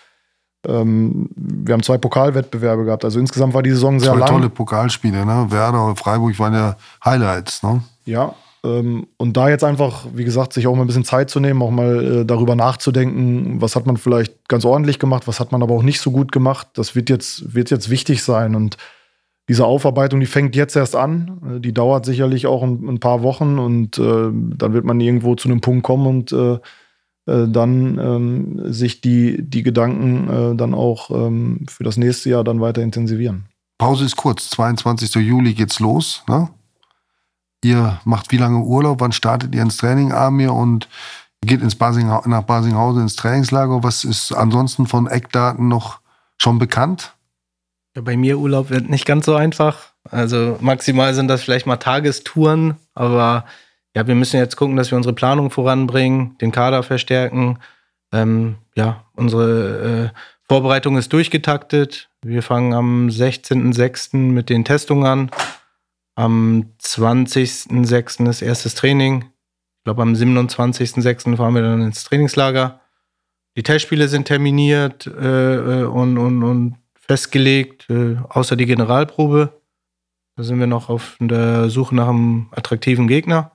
Ähm, 0.68 1.30
wir 1.36 1.74
haben 1.74 1.84
zwei 1.84 1.98
Pokalwettbewerbe 1.98 2.86
gehabt. 2.86 3.06
Also 3.06 3.20
insgesamt 3.20 3.54
war 3.54 3.64
die 3.64 3.72
Saison 3.72 4.00
sehr 4.00 4.12
zwei 4.12 4.20
lang. 4.20 4.30
tolle 4.30 4.50
Pokalspiele, 4.50 5.26
ne? 5.26 5.48
Werder 5.50 5.86
und 5.86 5.98
Freiburg 5.98 6.38
waren 6.38 6.54
ja 6.54 6.76
Highlights, 7.04 7.64
ne? 7.64 7.82
Ja, 8.06 8.36
und 8.62 9.38
da 9.38 9.48
jetzt 9.48 9.64
einfach, 9.64 10.06
wie 10.14 10.26
gesagt, 10.26 10.52
sich 10.52 10.68
auch 10.68 10.76
mal 10.76 10.82
ein 10.82 10.88
bisschen 10.88 11.06
Zeit 11.06 11.30
zu 11.30 11.40
nehmen, 11.40 11.62
auch 11.62 11.72
mal 11.72 12.22
äh, 12.22 12.26
darüber 12.26 12.56
nachzudenken, 12.56 13.62
was 13.62 13.76
hat 13.76 13.86
man 13.86 13.96
vielleicht 13.96 14.50
ganz 14.50 14.66
ordentlich 14.66 15.00
gemacht, 15.00 15.28
was 15.28 15.40
hat 15.40 15.54
man 15.54 15.64
aber 15.64 15.76
auch 15.76 15.84
nicht 15.84 16.02
so 16.02 16.12
gut 16.12 16.34
gemacht, 16.34 16.68
das 16.74 16.94
wird 16.94 17.10
jetzt, 17.10 17.54
wird 17.54 17.70
jetzt 17.70 17.90
wichtig 17.90 18.22
sein. 18.22 18.56
Und 18.56 18.76
diese 19.48 19.66
Aufarbeitung, 19.66 20.20
die 20.20 20.26
fängt 20.26 20.56
jetzt 20.56 20.76
erst 20.76 20.96
an. 20.96 21.40
Äh, 21.56 21.60
die 21.62 21.74
dauert 21.74 22.06
sicherlich 22.06 22.48
auch 22.48 22.62
ein, 22.62 22.88
ein 22.88 23.00
paar 23.00 23.24
Wochen 23.24 23.60
und 23.60 23.98
äh, 23.98 24.30
dann 24.32 24.74
wird 24.74 24.84
man 24.84 25.00
irgendwo 25.00 25.36
zu 25.36 25.48
einem 25.48 25.62
Punkt 25.62 25.84
kommen 25.84 26.06
und 26.08 26.32
äh, 26.34 26.54
äh 27.32 27.48
dann 27.48 27.98
ähm, 27.98 28.74
sich 28.74 29.00
die, 29.00 29.42
die 29.42 29.64
Gedanken 29.64 30.30
äh, 30.30 30.56
dann 30.56 30.74
auch 30.74 31.12
ähm, 31.12 31.66
für 31.70 31.86
das 31.86 31.96
nächste 31.96 32.30
Jahr 32.30 32.44
dann 32.44 32.60
weiter 32.60 32.82
intensivieren. 32.82 33.46
Pause 33.78 34.04
ist 34.04 34.18
kurz, 34.18 34.50
22. 34.50 35.16
Juli 35.16 35.54
geht's 35.54 35.80
los. 35.80 36.24
Ne? 36.28 36.50
Ihr 37.64 38.00
macht 38.06 38.32
wie 38.32 38.38
lange 38.38 38.60
Urlaub? 38.60 39.02
Wann 39.02 39.12
startet 39.12 39.54
ihr 39.54 39.62
ins 39.62 39.78
Training, 39.78 40.12
Amir? 40.12 40.54
Und 40.54 40.88
geht 41.42 41.62
ins 41.62 41.76
Basing, 41.76 42.08
nach 42.08 42.44
Basinghausen 42.44 43.04
ins 43.04 43.16
Trainingslager? 43.16 43.84
Was 43.84 44.04
ist 44.04 44.32
ansonsten 44.32 44.88
von 44.88 45.08
Eckdaten 45.08 45.68
noch 45.68 46.00
schon 46.38 46.60
bekannt? 46.60 47.14
Ja, 47.96 48.02
bei 48.02 48.18
mir 48.18 48.40
Urlaub 48.40 48.70
wird 48.70 48.90
nicht 48.90 49.06
ganz 49.06 49.26
so 49.26 49.36
einfach. 49.36 49.90
Also 50.10 50.58
maximal 50.62 51.14
sind 51.14 51.28
das 51.28 51.44
vielleicht 51.44 51.66
mal 51.66 51.78
Tagestouren, 51.78 52.76
aber 52.94 53.46
ja, 53.96 54.08
wir 54.08 54.16
müssen 54.16 54.38
jetzt 54.38 54.56
gucken, 54.56 54.76
dass 54.76 54.92
wir 54.92 54.98
unsere 54.98 55.16
Planung 55.16 55.50
voranbringen, 55.52 56.38
den 56.40 56.52
Kader 56.52 56.84
verstärken. 56.84 57.60
Ähm, 58.14 58.56
ja, 58.76 59.04
unsere 59.16 60.12
äh, 60.14 60.18
Vorbereitung 60.48 60.98
ist 60.98 61.12
durchgetaktet. 61.12 62.10
Wir 62.24 62.44
fangen 62.44 62.74
am 62.74 63.08
16.06. 63.08 64.16
mit 64.16 64.50
den 64.50 64.66
Testungen 64.66 65.06
an. 65.06 65.32
Am 66.20 66.74
20.06. 66.82 68.30
ist 68.30 68.42
erstes 68.42 68.76
Training. 68.76 69.22
Ich 69.22 69.84
glaube, 69.86 70.02
am 70.02 70.12
27.06. 70.12 71.38
fahren 71.38 71.56
wir 71.56 71.62
dann 71.62 71.82
ins 71.82 72.04
Trainingslager. 72.04 72.82
Die 73.56 73.64
Testspiele 73.64 74.10
sind 74.10 74.26
terminiert 74.26 75.08
äh, 75.08 75.84
äh, 75.84 75.84
und, 75.86 76.18
und, 76.18 76.44
und 76.44 76.76
festgelegt, 76.94 77.90
äh, 77.90 78.18
außer 78.28 78.58
die 78.58 78.66
Generalprobe. 78.66 79.62
Da 80.36 80.44
sind 80.44 80.60
wir 80.60 80.68
noch 80.68 80.90
auf 80.90 81.16
der 81.22 81.70
Suche 81.70 81.96
nach 81.96 82.10
einem 82.10 82.50
attraktiven 82.52 83.08
Gegner. 83.08 83.54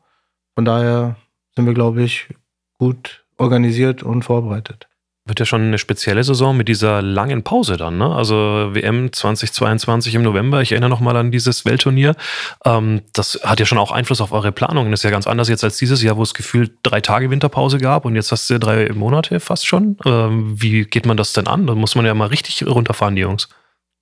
Von 0.55 0.65
daher 0.65 1.17
sind 1.55 1.67
wir, 1.67 1.75
glaube 1.75 2.03
ich, 2.03 2.31
gut 2.79 3.27
organisiert 3.37 4.03
und 4.03 4.23
vorbereitet. 4.23 4.89
Wird 5.27 5.41
ja 5.41 5.47
schon 5.47 5.63
eine 5.63 5.79
spezielle 5.79 6.23
Saison 6.23 6.55
mit 6.55 6.69
dieser 6.69 7.01
langen 7.01 7.43
Pause 7.43 7.79
dann, 7.79 7.97
ne? 7.97 8.15
Also 8.15 8.35
WM 8.75 9.11
2022 9.11 10.15
im 10.17 10.23
November. 10.23 10.61
Ich 10.61 10.73
erinnere 10.73 10.91
nochmal 10.91 11.17
an 11.17 11.31
dieses 11.31 11.65
Weltturnier. 11.65 12.15
Ähm, 12.67 13.01
das 13.15 13.41
hat 13.43 13.59
ja 13.59 13.65
schon 13.65 13.79
auch 13.79 13.91
Einfluss 13.91 14.21
auf 14.21 14.33
eure 14.33 14.53
Planungen. 14.53 14.91
Das 14.91 15.01
ist 15.01 15.05
ja 15.05 15.11
ganz 15.11 15.27
anders 15.27 15.49
jetzt 15.49 15.65
als 15.65 15.79
dieses 15.79 16.03
Jahr, 16.03 16.19
wo 16.19 16.23
es 16.23 16.35
gefühlt 16.35 16.73
drei 16.83 17.01
Tage 17.01 17.31
Winterpause 17.31 17.79
gab 17.79 18.05
und 18.05 18.17
jetzt 18.17 18.33
hast 18.33 18.51
du 18.51 18.59
drei 18.59 18.93
Monate 18.93 19.41
fast 19.41 19.67
schon. 19.67 19.97
Ähm, 20.05 20.61
wie 20.61 20.85
geht 20.85 21.07
man 21.07 21.17
das 21.17 21.33
denn 21.33 21.47
an? 21.47 21.67
Da 21.67 21.75
muss 21.75 21.95
man 21.95 22.05
ja 22.05 22.13
mal 22.13 22.29
richtig 22.29 22.63
runterfahren, 22.67 23.17
die 23.17 23.23
Jungs. 23.23 23.49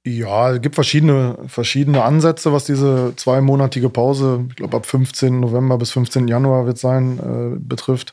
Ja, 0.05 0.51
es 0.51 0.61
gibt 0.61 0.75
verschiedene, 0.75 1.39
verschiedene 1.47 2.03
Ansätze, 2.03 2.53
was 2.53 2.65
diese 2.65 3.15
zweimonatige 3.15 3.89
Pause, 3.91 4.47
ich 4.49 4.57
glaube 4.57 4.77
ab 4.77 4.87
15. 4.87 5.39
November 5.39 5.79
bis 5.79 5.93
15. 5.93 6.27
Januar 6.27 6.67
wird 6.67 6.79
sein, 6.79 7.21
äh, 7.21 7.57
betrifft. 7.61 8.13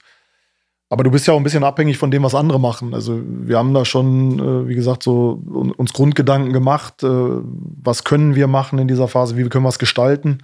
Aber 0.91 1.03
du 1.03 1.11
bist 1.11 1.27
ja 1.27 1.33
auch 1.33 1.37
ein 1.37 1.43
bisschen 1.43 1.63
abhängig 1.63 1.99
von 1.99 2.09
dem, 2.09 2.23
was 2.23 2.33
andere 2.33 2.59
machen. 2.59 2.95
Also 2.95 3.21
wir 3.23 3.57
haben 3.57 3.73
da 3.75 3.85
schon, 3.85 4.39
äh, 4.39 4.67
wie 4.67 4.75
gesagt, 4.75 5.03
so 5.03 5.39
uns 5.77 5.93
Grundgedanken 5.93 6.51
gemacht, 6.51 7.03
äh, 7.03 7.07
was 7.07 8.03
können 8.03 8.35
wir 8.35 8.47
machen 8.47 8.79
in 8.79 8.87
dieser 8.87 9.07
Phase, 9.07 9.37
wie 9.37 9.47
können 9.49 9.65
wir 9.65 9.69
es 9.69 9.79
gestalten. 9.79 10.39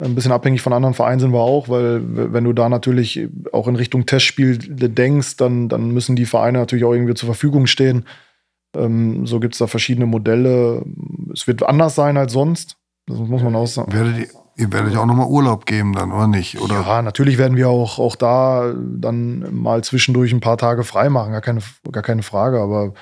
Ein 0.00 0.14
bisschen 0.14 0.32
abhängig 0.32 0.62
von 0.62 0.72
anderen 0.72 0.94
Vereinen 0.94 1.20
sind 1.20 1.32
wir 1.32 1.40
auch, 1.40 1.68
weil 1.68 2.32
wenn 2.32 2.44
du 2.44 2.52
da 2.52 2.68
natürlich 2.68 3.28
auch 3.52 3.68
in 3.68 3.76
Richtung 3.76 4.06
Testspiel 4.06 4.58
denkst, 4.58 5.36
dann, 5.36 5.68
dann 5.68 5.90
müssen 5.90 6.16
die 6.16 6.26
Vereine 6.26 6.58
natürlich 6.58 6.84
auch 6.84 6.92
irgendwie 6.92 7.14
zur 7.14 7.28
Verfügung 7.28 7.66
stehen. 7.66 8.04
Ähm, 8.76 9.26
so 9.26 9.40
gibt 9.40 9.54
es 9.54 9.58
da 9.58 9.66
verschiedene 9.66 10.06
Modelle. 10.06 10.84
Es 11.32 11.46
wird 11.46 11.62
anders 11.62 11.94
sein 11.94 12.16
als 12.16 12.32
sonst. 12.32 12.76
Das 13.06 13.18
muss 13.18 13.42
man 13.42 13.54
auch 13.54 13.66
sagen. 13.66 13.92
Werdet 13.92 14.18
ihr, 14.18 14.43
ihr 14.56 14.72
werdet 14.72 14.94
ja 14.94 15.00
auch 15.00 15.06
nochmal 15.06 15.26
Urlaub 15.26 15.66
geben 15.66 15.92
dann, 15.92 16.12
oder 16.12 16.26
nicht? 16.26 16.60
Oder? 16.60 16.80
Ja, 16.80 17.02
natürlich 17.02 17.38
werden 17.38 17.56
wir 17.56 17.68
auch, 17.68 17.98
auch 17.98 18.16
da 18.16 18.74
dann 18.76 19.54
mal 19.54 19.82
zwischendurch 19.84 20.32
ein 20.32 20.40
paar 20.40 20.58
Tage 20.58 20.84
frei 20.84 21.08
machen, 21.08 21.32
gar 21.32 21.40
keine, 21.40 21.60
gar 21.90 22.02
keine 22.02 22.22
Frage. 22.22 22.60
Aber 22.60 22.94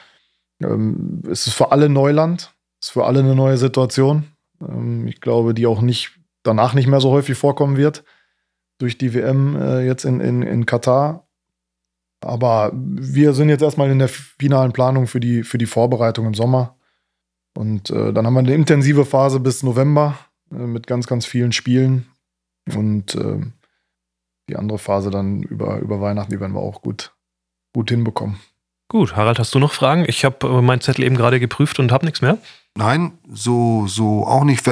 ähm, 0.63 1.23
es 1.31 1.47
ist 1.47 1.55
für 1.55 1.73
alle 1.73 1.89
Neuland, 1.89 2.55
es 2.81 2.89
ist 2.89 2.93
für 2.93 3.05
alle 3.05 3.21
eine 3.21 3.35
neue 3.35 3.57
Situation. 3.57 4.25
Ähm, 4.61 5.07
ich 5.07 5.21
glaube, 5.21 5.55
die 5.55 5.67
auch 5.67 5.81
nicht 5.81 6.19
danach 6.43 6.75
nicht 6.75 6.87
mehr 6.87 7.01
so 7.01 7.11
häufig 7.11 7.37
vorkommen 7.37 7.77
wird 7.77 8.05
durch 8.79 8.99
die 8.99 9.15
WM 9.15 9.57
äh, 9.57 9.85
jetzt 9.85 10.05
in, 10.05 10.21
in, 10.21 10.43
in 10.43 10.67
Katar. 10.67 11.27
Aber 12.21 12.71
wir 12.75 13.33
sind 13.33 13.49
jetzt 13.49 13.63
erstmal 13.63 13.91
in 13.91 13.99
der 13.99 14.09
finalen 14.09 14.73
Planung 14.73 15.07
für 15.07 15.21
die, 15.21 15.43
für 15.43 15.59
die 15.59 15.67
Vorbereitung 15.67 16.27
im 16.27 16.35
Sommer. 16.35 16.77
Und 17.55 17.91
äh, 17.91 18.13
dann 18.13 18.27
haben 18.27 18.35
wir 18.35 18.41
eine 18.41 18.55
intensive 18.55 19.05
Phase 19.05 19.41
bis 19.41 19.63
November 19.63 20.17
mit 20.53 20.87
ganz, 20.87 21.07
ganz 21.07 21.27
vielen 21.27 21.53
Spielen. 21.53 22.07
Und 22.75 23.15
äh, 23.15 23.41
die 24.49 24.57
andere 24.57 24.79
Phase 24.79 25.11
dann 25.11 25.43
über, 25.43 25.79
über 25.79 26.01
Weihnachten, 26.01 26.33
die 26.33 26.41
werden 26.41 26.55
wir 26.55 26.61
auch 26.61 26.83
gut, 26.83 27.15
gut 27.75 27.91
hinbekommen. 27.91 28.39
Gut, 28.89 29.17
Harald, 29.17 29.39
hast 29.39 29.55
du 29.55 29.59
noch 29.59 29.73
Fragen? 29.73 30.05
Ich 30.07 30.25
habe 30.25 30.47
äh, 30.47 30.61
meinen 30.61 30.83
Zettel 30.83 31.05
eben 31.05 31.17
gerade 31.17 31.41
geprüft 31.41 31.79
und 31.79 31.93
habe 31.93 32.05
nichts 32.05 32.21
mehr. 32.21 32.39
Nein, 32.77 33.13
so, 33.31 33.87
so 33.87 34.27
auch 34.27 34.45
nicht. 34.45 34.63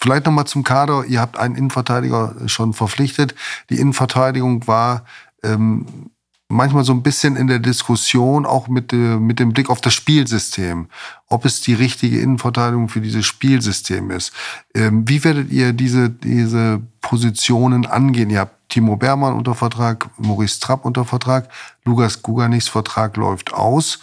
Vielleicht 0.00 0.26
nochmal 0.26 0.46
zum 0.46 0.64
Kader. 0.64 1.04
Ihr 1.06 1.20
habt 1.20 1.38
einen 1.38 1.54
Innenverteidiger 1.54 2.36
schon 2.46 2.72
verpflichtet. 2.72 3.34
Die 3.68 3.78
Innenverteidigung 3.78 4.66
war 4.66 5.04
ähm, 5.42 6.10
manchmal 6.50 6.84
so 6.84 6.92
ein 6.92 7.02
bisschen 7.02 7.36
in 7.36 7.46
der 7.46 7.60
Diskussion, 7.60 8.44
auch 8.44 8.68
mit, 8.68 8.92
äh, 8.92 8.96
mit 8.96 9.38
dem 9.38 9.52
Blick 9.52 9.70
auf 9.70 9.80
das 9.80 9.94
Spielsystem, 9.94 10.88
ob 11.28 11.44
es 11.44 11.60
die 11.60 11.74
richtige 11.74 12.20
Innenverteidigung 12.20 12.88
für 12.88 13.00
dieses 13.00 13.24
Spielsystem 13.24 14.10
ist. 14.10 14.32
Ähm, 14.74 15.08
wie 15.08 15.22
werdet 15.24 15.50
ihr 15.50 15.72
diese, 15.72 16.10
diese 16.10 16.82
Positionen 17.00 17.86
angehen? 17.86 18.30
Ihr 18.30 18.40
habt 18.40 18.68
Timo 18.68 18.96
Bermann 18.96 19.34
unter 19.34 19.54
Vertrag, 19.54 20.10
Maurice 20.18 20.60
Trapp 20.60 20.84
unter 20.84 21.04
Vertrag, 21.04 21.48
Lukas 21.84 22.22
Guganichs 22.22 22.68
Vertrag 22.68 23.16
läuft 23.16 23.54
aus 23.54 24.00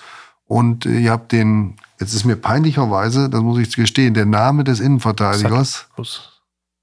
und 0.47 0.85
äh, 0.85 0.99
ihr 0.99 1.11
habt 1.11 1.33
den, 1.33 1.75
jetzt 1.99 2.13
ist 2.13 2.25
mir 2.25 2.37
peinlicherweise, 2.37 3.29
das 3.29 3.41
muss 3.41 3.59
ich 3.59 3.75
gestehen, 3.75 4.13
der 4.13 4.25
Name 4.25 4.63
des 4.63 4.79
Innenverteidigers. 4.79 5.87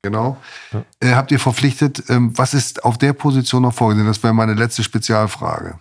Genau. 0.05 0.37
Ja. 0.71 0.85
Äh, 1.01 1.15
habt 1.15 1.33
ihr 1.33 1.41
verpflichtet, 1.41 2.11
ähm, 2.11 2.37
was 2.37 2.53
ist 2.53 2.85
auf 2.85 2.99
der 2.99 3.15
Position 3.15 3.63
noch 3.63 3.73
vorgesehen? 3.73 4.07
Das 4.07 4.23
wäre 4.23 4.35
meine 4.35 4.53
letzte 4.53 4.83
Spezialfrage. 4.83 5.81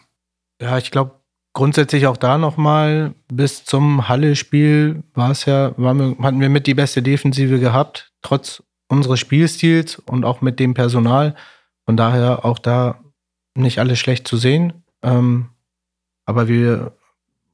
Ja, 0.62 0.78
ich 0.78 0.92
glaube, 0.92 1.20
grundsätzlich 1.52 2.08
auch 2.08 2.16
da 2.16 2.38
nochmal, 2.38 3.16
bis 3.28 3.66
zum 3.66 4.08
Halle-Spiel 4.08 5.04
war 5.14 5.32
es 5.32 5.44
ja, 5.44 5.78
wir, 5.78 6.16
hatten 6.22 6.40
wir 6.40 6.48
mit 6.48 6.68
die 6.68 6.74
beste 6.74 7.04
Defensive 7.04 7.60
gehabt, 7.60 8.14
trotz 8.22 8.64
unseres 8.88 9.20
Spielstils 9.20 10.00
und 10.00 10.24
auch 10.24 10.40
mit 10.40 10.58
dem 10.58 10.74
Personal. 10.74 11.36
Von 11.86 11.98
daher 11.98 12.46
auch 12.46 12.60
da 12.60 13.02
nicht 13.56 13.80
alles 13.80 14.00
schlecht 14.00 14.26
zu 14.26 14.38
sehen. 14.38 14.86
Ähm, 15.02 15.50
aber 16.26 16.48
wir 16.48 16.94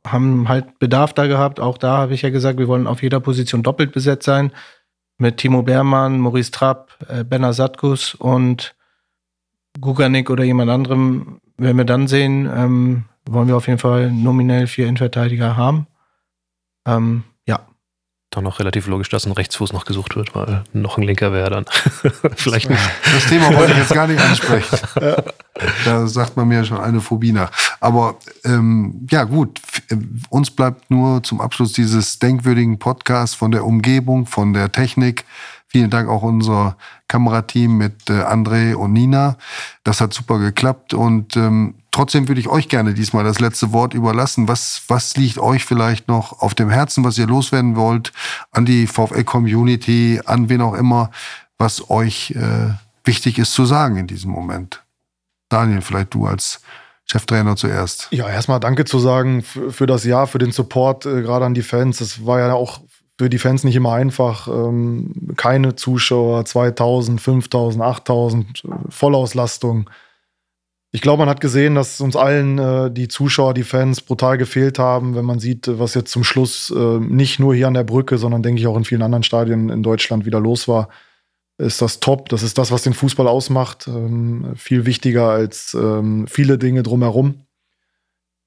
haben 0.05 0.47
halt 0.47 0.78
Bedarf 0.78 1.13
da 1.13 1.26
gehabt. 1.26 1.59
Auch 1.59 1.80
da 1.80 1.97
habe 1.97 2.13
ich 2.13 2.22
ja 2.22 2.30
gesagt, 2.30 2.59
wir 2.59 2.67
wollen 2.67 2.86
auf 2.86 3.01
jeder 3.01 3.20
Position 3.20 3.63
doppelt 3.63 3.91
besetzt 3.91 4.26
sein. 4.26 4.51
Mit 5.20 5.38
Timo 5.38 5.61
Beermann, 5.63 6.20
Maurice 6.20 6.51
Trapp, 6.51 6.97
äh, 7.07 7.24
Benner 7.24 7.53
Satkus 7.53 8.15
und 8.15 8.76
Guganik 9.80 10.30
oder 10.30 10.43
jemand 10.43 10.72
anderem 10.72 11.41
werden 11.57 11.78
wir 11.78 11.86
dann 11.86 12.07
sehen. 12.07 12.49
Ähm, 12.51 13.03
wollen 13.30 13.47
wir 13.47 13.57
auf 13.57 13.67
jeden 13.67 13.80
Fall 13.80 14.11
nominell 14.11 14.65
vier 14.65 14.86
Innenverteidiger 14.86 15.55
haben. 15.55 15.88
Ähm, 16.88 17.26
dann 18.32 18.43
noch 18.43 18.59
relativ 18.59 18.86
logisch, 18.86 19.09
dass 19.09 19.25
ein 19.25 19.32
Rechtsfuß 19.32 19.73
noch 19.73 19.86
gesucht 19.86 20.15
wird, 20.15 20.36
weil 20.36 20.63
noch 20.71 20.97
ein 20.97 21.03
Linker 21.03 21.34
wäre 21.34 21.49
dann 21.49 21.65
vielleicht 22.36 22.69
nicht. 22.69 22.82
Das 23.11 23.25
Thema 23.25 23.55
wollte 23.55 23.71
ich 23.71 23.80
jetzt 23.80 23.93
gar 23.93 24.07
nicht 24.07 24.21
ansprechen. 24.21 24.77
da 25.86 26.07
sagt 26.07 26.38
man 26.38 26.47
mir 26.47 26.63
schon 26.63 26.80
eine 26.80 27.01
Phobie 27.01 27.32
nach. 27.32 27.51
Aber 27.80 28.17
ähm, 28.45 29.07
ja 29.09 29.23
gut, 29.23 29.59
uns 30.30 30.51
bleibt 30.51 30.91
nur 30.91 31.23
zum 31.23 31.41
Abschluss 31.41 31.73
dieses 31.73 32.19
denkwürdigen 32.19 32.77
Podcasts 32.77 33.36
von 33.36 33.51
der 33.51 33.65
Umgebung, 33.65 34.27
von 34.27 34.53
der 34.53 34.71
Technik. 34.71 35.25
Vielen 35.72 35.89
Dank 35.91 36.09
auch 36.09 36.24
unser 36.24 36.78
Kamerateam 37.07 37.78
mit 37.78 38.09
äh, 38.09 38.24
André 38.24 38.74
und 38.74 38.91
Nina. 38.93 39.38
Das 39.84 40.01
hat 40.01 40.13
super 40.13 40.39
geklappt 40.39 40.93
und 40.93 41.38
ähm, 41.38 41.76
Trotzdem 41.91 42.28
würde 42.28 42.39
ich 42.39 42.47
euch 42.47 42.70
gerne 42.70 42.93
diesmal 42.93 43.24
das 43.24 43.39
letzte 43.39 43.74
Wort 43.74 43.93
überlassen. 43.93 44.47
Was, 44.47 44.84
was 44.88 45.17
liegt 45.17 45.39
euch 45.39 45.65
vielleicht 45.65 46.07
noch 46.07 46.41
auf 46.41 46.53
dem 46.53 46.70
Herzen, 46.70 47.03
was 47.03 47.17
ihr 47.17 47.26
loswerden 47.26 47.76
wollt, 47.76 48.13
an 48.51 48.65
die 48.65 48.86
VfL-Community, 48.86 50.22
an 50.24 50.49
wen 50.49 50.61
auch 50.61 50.76
immer, 50.76 51.09
was 51.57 51.89
euch 51.89 52.32
äh, 52.32 52.74
wichtig 53.03 53.39
ist 53.39 53.53
zu 53.53 53.65
sagen 53.65 53.97
in 53.97 54.07
diesem 54.07 54.32
Moment? 54.32 54.84
Daniel, 55.49 55.82
vielleicht 55.82 56.13
du 56.13 56.28
als 56.28 56.61
Cheftrainer 57.05 57.55
zuerst. 57.55 58.07
Ja, 58.11 58.30
erstmal 58.30 58.59
danke 58.59 58.86
zu 58.86 58.99
sagen 58.99 59.41
für, 59.41 59.72
für 59.74 59.88
das 59.88 60.03
Jahr, 60.03 60.28
für 60.28 60.38
den 60.38 60.51
Support, 60.51 61.07
äh, 61.07 61.24
gerade 61.24 61.45
an 61.45 61.55
die 61.55 61.63
Fans. 61.63 61.97
Das 61.97 62.24
war 62.26 62.39
ja 62.39 62.53
auch 62.53 62.82
für 63.20 63.30
die 63.30 63.38
Fans 63.38 63.65
nicht 63.65 63.76
immer 63.76 63.91
einfach. 63.91 64.47
Ähm, 64.47 65.34
keine 65.36 65.76
Zuschauer, 65.76 66.45
2000, 66.45 67.20
5000, 67.20 67.84
8000, 67.84 68.63
Vollauslastung. 68.88 69.89
Ich 70.91 71.01
glaube, 71.01 71.20
man 71.20 71.30
hat 71.30 71.41
gesehen, 71.41 71.76
dass 71.76 71.99
uns 71.99 72.15
allen 72.15 72.57
äh, 72.57 72.89
die 72.89 73.09
Zuschauer, 73.09 73.53
die 73.53 73.63
Fans 73.63 74.01
brutal 74.01 74.38
gefehlt 74.38 74.80
haben, 74.80 75.15
wenn 75.15 75.26
man 75.26 75.39
sieht, 75.39 75.67
was 75.67 75.95
jetzt 75.95 76.11
zum 76.11 76.24
Schluss 76.24 76.74
äh, 76.74 76.99
nicht 76.99 77.39
nur 77.39 77.53
hier 77.53 77.67
an 77.67 77.74
der 77.74 77.84
Brücke, 77.84 78.17
sondern 78.17 78.41
denke 78.41 78.61
ich 78.61 78.67
auch 78.67 78.78
in 78.78 78.86
vielen 78.86 79.01
anderen 79.01 79.24
Stadien 79.24 79.67
in 79.67 79.84
Deutschland 79.84 80.26
wieder 80.26 80.39
los 80.39 80.70
war. 80.70 80.88
Ist 81.57 81.82
das 81.82 81.99
top. 81.99 82.30
Das 82.30 82.41
ist 82.41 82.57
das, 82.57 82.72
was 82.72 82.84
den 82.84 82.93
Fußball 82.93 83.28
ausmacht. 83.28 83.86
Ähm, 83.89 84.53
viel 84.55 84.86
wichtiger 84.86 85.28
als 85.28 85.74
ähm, 85.74 86.26
viele 86.26 86.57
Dinge 86.57 86.84
drumherum. 86.84 87.41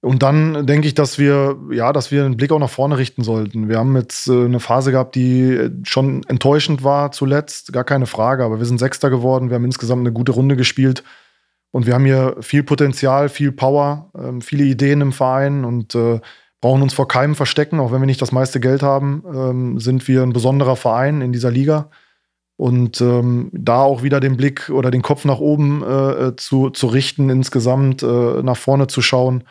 Und 0.03 0.25
dann 0.25 0.67
denke 0.67 0.89
ich, 0.89 0.95
dass 0.95 1.21
wir, 1.21 1.57
ja, 1.71 1.93
dass 1.93 2.11
wir 2.11 2.25
einen 2.25 2.37
Blick 2.37 2.51
auch 2.51 2.59
nach 2.59 2.69
vorne 2.69 2.99
richten 2.99 3.23
sollten. 3.23 3.69
Wir 3.69 3.79
haben 3.79 3.97
jetzt 3.97 4.27
äh, 4.29 4.47
eine 4.47 4.59
Phase 4.59 4.91
gehabt, 4.91 5.15
die 5.15 5.71
schon 5.85 6.25
enttäuschend 6.25 6.83
war 6.83 7.13
zuletzt, 7.13 7.73
gar 7.73 7.85
keine 7.85 8.07
Frage, 8.07 8.45
aber 8.45 8.59
wir 8.59 8.67
sind 8.67 8.79
Sechster 8.79 9.11
geworden. 9.11 9.49
Wir 9.49 9.55
haben 9.55 9.65
insgesamt 9.65 10.01
eine 10.01 10.13
gute 10.13 10.33
Runde 10.33 10.57
gespielt. 10.57 11.05
Und 11.71 11.87
wir 11.87 11.95
haben 11.95 12.05
hier 12.05 12.37
viel 12.41 12.65
Potenzial, 12.65 13.29
viel 13.29 13.53
Power, 13.53 14.11
ähm, 14.19 14.43
viele 14.43 14.65
Ideen 14.65 15.03
im 15.03 15.13
Verein 15.13 15.65
und 15.65 15.95
äh, 15.95 16.21
brauchen 16.61 16.83
uns 16.83 16.95
vor 16.95 17.07
keinem 17.07 17.37
verstecken. 17.37 17.79
Auch 17.79 17.93
wenn 17.93 18.01
wir 18.03 18.07
nicht 18.07 18.23
das 18.23 18.33
meiste 18.33 18.59
Geld 18.59 18.83
haben, 18.83 19.23
ähm, 19.33 19.79
sind 19.79 20.09
wir 20.09 20.25
ein 20.25 20.33
besonderer 20.33 20.75
Verein 20.75 21.21
in 21.21 21.33
dieser 21.33 21.53
Liga. 21.53 21.91
Und 22.57 23.01
ähm, 23.01 23.51
da 23.53 23.83
auch 23.83 24.03
wieder 24.03 24.19
den 24.19 24.37
Blick 24.37 24.69
oder 24.69 24.91
den 24.91 25.03
Kopf 25.03 25.25
nach 25.25 25.39
oben 25.39 25.83
äh, 25.85 26.35
zu, 26.37 26.71
zu 26.71 26.89
richten, 26.89 27.31
insgesamt 27.31 28.03
äh, 28.03 28.43
nach 28.43 28.57
vorne 28.57 28.89
zu 28.89 29.01
schauen. 29.01 29.45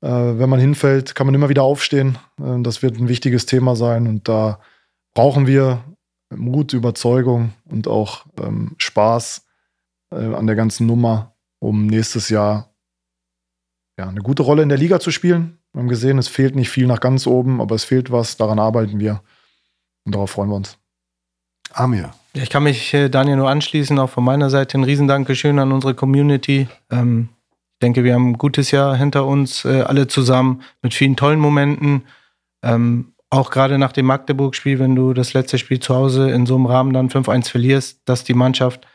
Äh, 0.00 0.08
wenn 0.08 0.48
man 0.48 0.60
hinfällt, 0.60 1.14
kann 1.14 1.26
man 1.26 1.34
immer 1.34 1.48
wieder 1.48 1.62
aufstehen. 1.62 2.18
Äh, 2.40 2.62
das 2.62 2.82
wird 2.82 2.98
ein 2.98 3.08
wichtiges 3.08 3.46
Thema 3.46 3.76
sein. 3.76 4.06
Und 4.06 4.28
da 4.28 4.60
brauchen 5.14 5.46
wir 5.46 5.84
Mut, 6.34 6.72
Überzeugung 6.72 7.52
und 7.64 7.88
auch 7.88 8.26
ähm, 8.40 8.74
Spaß 8.78 9.44
äh, 10.12 10.34
an 10.34 10.46
der 10.46 10.56
ganzen 10.56 10.86
Nummer 10.86 11.34
um 11.60 11.86
nächstes 11.86 12.28
Jahr 12.28 12.70
ja, 13.98 14.08
eine 14.08 14.20
gute 14.20 14.42
Rolle 14.42 14.62
in 14.62 14.68
der 14.68 14.78
Liga 14.78 15.00
zu 15.00 15.10
spielen. 15.10 15.58
Wir 15.72 15.80
haben 15.80 15.88
gesehen, 15.88 16.18
es 16.18 16.28
fehlt 16.28 16.54
nicht 16.54 16.70
viel 16.70 16.86
nach 16.86 17.00
ganz 17.00 17.26
oben, 17.26 17.60
aber 17.60 17.74
es 17.74 17.84
fehlt 17.84 18.12
was, 18.12 18.36
daran 18.36 18.58
arbeiten 18.58 19.00
wir 19.00 19.22
und 20.04 20.14
darauf 20.14 20.30
freuen 20.30 20.50
wir 20.50 20.56
uns. 20.56 20.78
Amir. 21.72 22.12
Ja, 22.34 22.42
ich 22.42 22.50
kann 22.50 22.62
mich 22.62 22.94
äh, 22.94 23.08
Daniel 23.08 23.36
nur 23.36 23.50
anschließen, 23.50 23.98
auch 23.98 24.08
von 24.08 24.24
meiner 24.24 24.50
Seite 24.50 24.78
ein 24.78 24.84
Riesendankeschön 24.84 25.58
an 25.58 25.72
unsere 25.72 25.94
Community. 25.94 26.68
Ähm, 26.90 27.28
denke, 27.78 28.04
wir 28.04 28.14
haben 28.14 28.30
ein 28.30 28.38
gutes 28.38 28.70
Jahr 28.70 28.96
hinter 28.96 29.26
uns, 29.26 29.64
äh, 29.64 29.82
alle 29.82 30.06
zusammen, 30.06 30.62
mit 30.82 30.94
vielen 30.94 31.16
tollen 31.16 31.40
Momenten. 31.40 32.04
Ähm, 32.62 33.12
auch 33.30 33.50
gerade 33.50 33.78
nach 33.78 33.92
dem 33.92 34.06
Magdeburg-Spiel, 34.06 34.78
wenn 34.78 34.94
du 34.94 35.12
das 35.12 35.34
letzte 35.34 35.58
Spiel 35.58 35.80
zu 35.80 35.94
Hause 35.94 36.30
in 36.30 36.46
so 36.46 36.54
einem 36.54 36.66
Rahmen 36.66 36.92
dann 36.92 37.10
5-1 37.10 37.50
verlierst, 37.50 38.00
dass 38.06 38.24
die 38.24 38.34
Mannschaft 38.34 38.86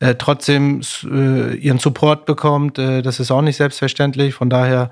äh, 0.00 0.14
trotzdem 0.14 0.82
äh, 1.04 1.54
ihren 1.56 1.78
Support 1.78 2.26
bekommt. 2.26 2.78
Äh, 2.78 3.02
das 3.02 3.18
ist 3.18 3.30
auch 3.30 3.42
nicht 3.42 3.56
selbstverständlich. 3.56 4.34
Von 4.34 4.50
daher 4.50 4.90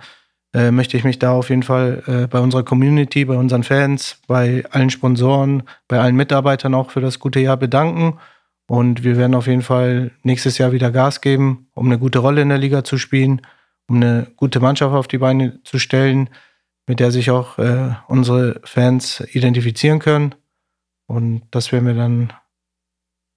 äh, 0.55 0.71
möchte 0.71 0.97
ich 0.97 1.05
mich 1.05 1.19
da 1.19 1.33
auf 1.33 1.51
jeden 1.51 1.63
Fall 1.63 2.03
äh, 2.07 2.27
bei 2.27 2.41
unserer 2.41 2.65
Community, 2.65 3.25
bei 3.25 3.37
unseren 3.37 3.63
Fans, 3.63 4.21
bei 4.27 4.65
allen 4.71 4.91
Sponsoren, 4.91 5.65
bei 5.89 6.01
allen 6.01 6.17
Mitarbeitern 6.17 6.75
auch 6.75 6.91
für 6.91 7.01
das 7.01 7.19
gute 7.19 7.41
Jahr 7.41 7.57
bedanken. 7.57 8.19
Und 8.69 9.05
wir 9.05 9.17
werden 9.17 9.35
auf 9.35 9.47
jeden 9.47 9.63
Fall 9.63 10.11
nächstes 10.23 10.59
Jahr 10.59 10.73
wieder 10.73 10.91
Gas 10.91 11.21
geben, 11.21 11.69
um 11.75 11.87
eine 11.87 11.99
gute 11.99 12.19
Rolle 12.19 12.43
in 12.43 12.49
der 12.49 12.59
Liga 12.59 12.83
zu 12.83 12.99
spielen, 12.99 13.43
um 13.89 13.97
eine 13.97 14.27
gute 14.37 14.59
Mannschaft 14.61 14.95
auf 14.95 15.07
die 15.07 15.19
Beine 15.19 15.63
zu 15.63 15.79
stellen, 15.79 16.31
mit 16.87 17.01
der 17.01 17.11
sich 17.11 17.31
auch 17.31 17.59
äh, 17.59 17.95
unsere 18.09 18.61
Fans 18.65 19.21
identifizieren 19.33 20.01
können. 20.01 20.35
Und 21.07 21.43
das 21.51 21.71
werden 21.71 21.87
wir 21.87 21.95
dann 21.95 22.33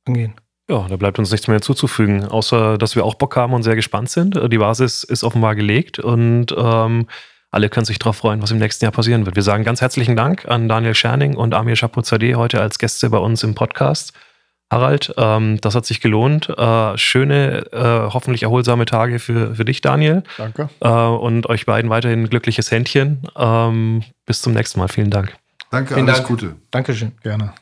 angehen. 0.08 0.34
Ja, 0.70 0.88
da 0.88 0.98
bleibt 0.98 1.18
uns 1.18 1.32
nichts 1.32 1.48
mehr 1.48 1.56
hinzuzufügen, 1.56 2.26
außer 2.26 2.78
dass 2.78 2.96
wir 2.96 3.04
auch 3.04 3.16
Bock 3.16 3.36
haben 3.36 3.54
und 3.54 3.64
sehr 3.64 3.76
gespannt 3.76 4.10
sind. 4.10 4.40
Die 4.52 4.58
Basis 4.58 5.04
ist 5.04 5.24
offenbar 5.24 5.56
gelegt 5.56 5.98
und 5.98 6.54
ähm, 6.56 7.08
alle 7.50 7.70
können 7.70 7.86
sich 7.86 7.98
darauf 7.98 8.18
freuen, 8.18 8.42
was 8.44 8.52
im 8.52 8.60
nächsten 8.60 8.86
Jahr 8.86 8.92
passieren 8.92 9.26
wird. 9.26 9.36
Wir 9.36 9.44
sagen 9.44 9.64
ganz 9.64 9.82
herzlichen 9.82 10.16
Dank 10.16 10.48
an 10.48 10.70
Daniel 10.70 10.94
Scherning 10.94 11.36
und 11.36 11.56
Amir 11.56 11.76
Chapuzadeh 11.76 12.36
heute 12.36 12.62
als 12.62 12.78
Gäste 12.78 13.10
bei 13.10 13.18
uns 13.18 13.42
im 13.44 13.56
Podcast. 13.56 14.14
Harald, 14.72 15.14
ähm, 15.18 15.60
das 15.62 15.76
hat 15.76 15.86
sich 15.86 16.00
gelohnt. 16.00 16.50
Äh, 16.50 16.98
schöne, 16.98 17.66
äh, 17.72 18.14
hoffentlich 18.14 18.44
erholsame 18.44 18.86
Tage 18.86 19.20
für, 19.20 19.56
für 19.56 19.66
dich, 19.66 19.82
Daniel. 19.82 20.24
Danke. 20.38 20.70
Äh, 20.80 20.90
und 20.90 21.50
euch 21.50 21.66
beiden 21.66 21.90
weiterhin 21.90 22.24
ein 22.24 22.30
glückliches 22.30 22.70
Händchen. 22.72 23.24
Ähm, 23.36 24.04
bis 24.26 24.42
zum 24.42 24.54
nächsten 24.54 24.80
Mal. 24.80 24.88
Vielen 24.88 25.10
Dank. 25.10 25.36
Danke, 25.72 25.96
Vielen 25.96 26.08
alles 26.08 26.20
Dank. 26.20 26.28
Gute. 26.28 26.56
Dankeschön. 26.72 27.14
Gerne. 27.24 27.54